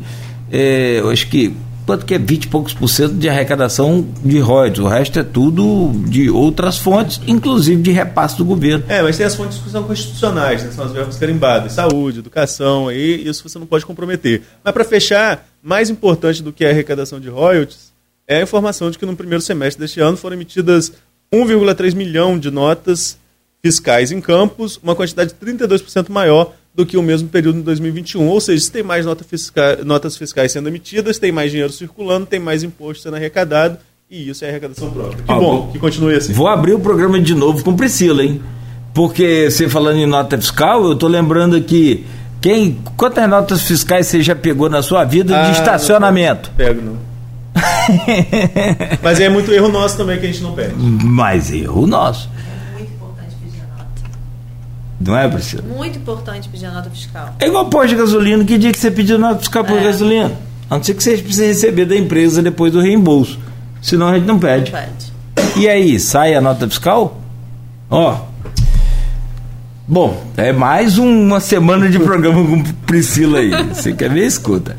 [0.53, 1.57] é, eu acho que
[1.93, 4.79] quanto que é 20 e poucos por cento de arrecadação de royalties.
[4.79, 8.83] O resto é tudo de outras fontes, inclusive de repasse do governo.
[8.89, 10.71] É, mas tem as fontes que são constitucionais, né?
[10.71, 14.41] são as verbas carimbadas, saúde, educação, aí isso você não pode comprometer.
[14.65, 17.93] Mas para fechar, mais importante do que a arrecadação de royalties
[18.27, 20.95] é a informação de que no primeiro semestre deste ano foram emitidas
[21.31, 23.19] 1,3 milhão de notas
[23.63, 28.27] fiscais em campos, uma quantidade 32% maior do que o mesmo período em 2021.
[28.27, 32.27] Ou seja, se tem mais nota fiscal, notas fiscais sendo emitidas, tem mais dinheiro circulando,
[32.27, 33.79] tem mais imposto sendo arrecadado,
[34.11, 35.23] e isso é arrecadação própria.
[35.23, 36.33] Que ah, bom, que continue assim.
[36.33, 38.41] Vou abrir o programa de novo com Priscila, hein?
[38.95, 42.07] Porque você falando em nota fiscal, eu estou lembrando aqui.
[42.41, 46.51] Quem, quantas notas fiscais você já pegou na sua vida ah, de estacionamento?
[46.51, 47.13] Não pego, não.
[49.03, 50.75] Mas é muito erro nosso também que a gente não pede.
[50.77, 52.29] Mas erro nosso.
[55.05, 55.63] Não é, Priscila?
[55.63, 57.35] Muito importante pedir a nota fiscal.
[57.41, 58.45] É igual posto de gasolina.
[58.45, 59.85] Que dia que você pediu nota fiscal por é.
[59.85, 60.33] gasolina?
[60.71, 63.39] A não ser que você precise receber da empresa depois do reembolso.
[63.81, 64.71] Senão a gente não pede.
[64.71, 65.13] Não pede.
[65.57, 67.21] E aí, sai a nota fiscal?
[67.91, 68.17] Ó.
[69.87, 73.51] Bom, é mais uma semana de programa com Priscila aí.
[73.75, 74.25] Você quer ver?
[74.25, 74.77] Escuta.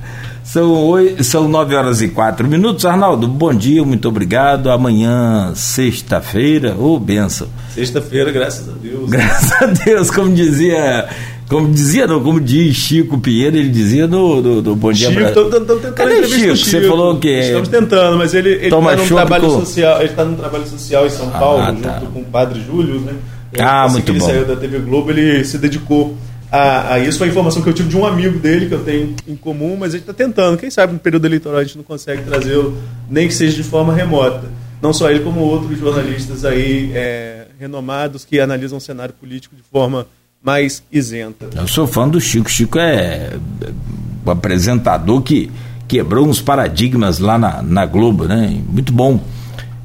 [0.53, 0.93] São,
[1.23, 2.85] são nove horas e quatro minutos.
[2.85, 4.69] Arnaldo, bom dia, muito obrigado.
[4.69, 7.47] Amanhã, sexta-feira, ô oh, benção.
[7.73, 9.09] Sexta-feira, graças a Deus.
[9.09, 11.09] Graças a Deus, como dizia
[11.49, 15.33] como dizia, não, como diz Chico Pinheiro, ele dizia no, no, no Bom Dia Chico,
[15.33, 16.55] tô, tô, tô tentando Cadê Chico?
[16.55, 16.69] Chico?
[16.69, 17.29] Você falou que.
[17.29, 19.59] Estamos tentando, mas ele está num trabalho com...
[19.59, 20.01] social.
[20.01, 21.99] Ele está num trabalho social em São ah, Paulo, tá.
[21.99, 23.13] junto com o padre Júlio, né?
[23.57, 24.29] ah, assim muito ele bom.
[24.29, 26.15] Ele saiu da TV Globo, ele se dedicou
[26.53, 27.17] a, a, isso.
[27.17, 29.75] Foi a informação que eu tive de um amigo dele, que eu tenho em comum,
[29.79, 30.55] mas ele está tentando.
[30.57, 32.77] Quem sabe no período eleitoral a gente não consegue trazê-lo,
[33.09, 34.43] nem que seja de forma remota.
[34.79, 39.63] Não só ele, como outros jornalistas aí é, renomados que analisam o cenário político de
[39.63, 40.05] forma
[40.43, 41.47] mais isenta.
[41.55, 42.51] Eu sou fã do Chico.
[42.51, 43.31] Chico é
[44.23, 45.49] o apresentador que
[45.87, 48.61] quebrou uns paradigmas lá na, na Globo, né?
[48.69, 49.23] Muito bom.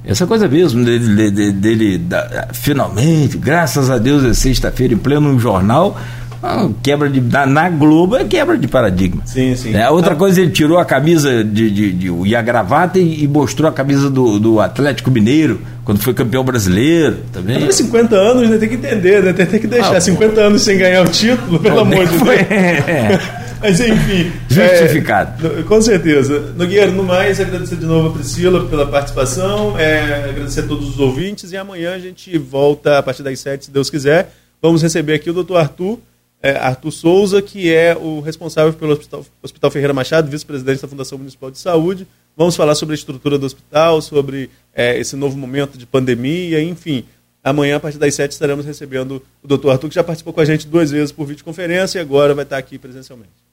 [0.04, 5.38] Essa coisa mesmo dele, dele, dele da, finalmente, graças a Deus, é sexta-feira em pleno
[5.38, 5.98] jornal,
[6.42, 7.20] ah, quebra de.
[7.20, 9.22] Na, na, Globo é quebra de paradigma.
[9.24, 9.74] Sim, sim.
[9.74, 13.28] É, outra coisa, ele tirou a camisa de, de, de e a gravata e, e,
[13.28, 17.18] mostrou a camisa do, do Atlético Mineiro, quando foi campeão brasileiro.
[17.32, 17.66] Também.
[17.66, 18.56] Tá 50 anos, né?
[18.58, 19.32] Tem que entender, né?
[19.32, 19.96] Tem, tem que deixar.
[19.96, 22.28] Ah, 50 anos sem ganhar o título, pelo amor de Deus.
[23.60, 24.30] Mas enfim.
[24.48, 25.58] Justificado.
[25.58, 26.52] É, com certeza.
[26.56, 31.00] Nogueira, no mais, agradecer de novo a Priscila pela participação, é, agradecer a todos os
[31.00, 34.32] ouvintes e amanhã a gente volta a partir das 7, se Deus quiser.
[34.62, 35.98] Vamos receber aqui o doutor Arthur
[36.42, 41.18] é, Arthur Souza, que é o responsável pelo Hospital, Hospital Ferreira Machado, vice-presidente da Fundação
[41.18, 42.06] Municipal de Saúde.
[42.36, 47.04] Vamos falar sobre a estrutura do hospital, sobre é, esse novo momento de pandemia, enfim.
[47.42, 50.44] Amanhã, a partir das 7, estaremos recebendo o doutor Arthur, que já participou com a
[50.44, 53.48] gente duas vezes por videoconferência e agora vai estar aqui presencialmente.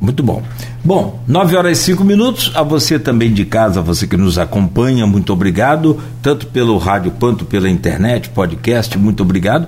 [0.00, 0.42] Muito bom.
[0.84, 2.52] Bom, 9 horas e 5 minutos.
[2.54, 5.98] A você também de casa, você que nos acompanha, muito obrigado.
[6.20, 9.66] Tanto pelo rádio quanto pela internet, podcast, muito obrigado.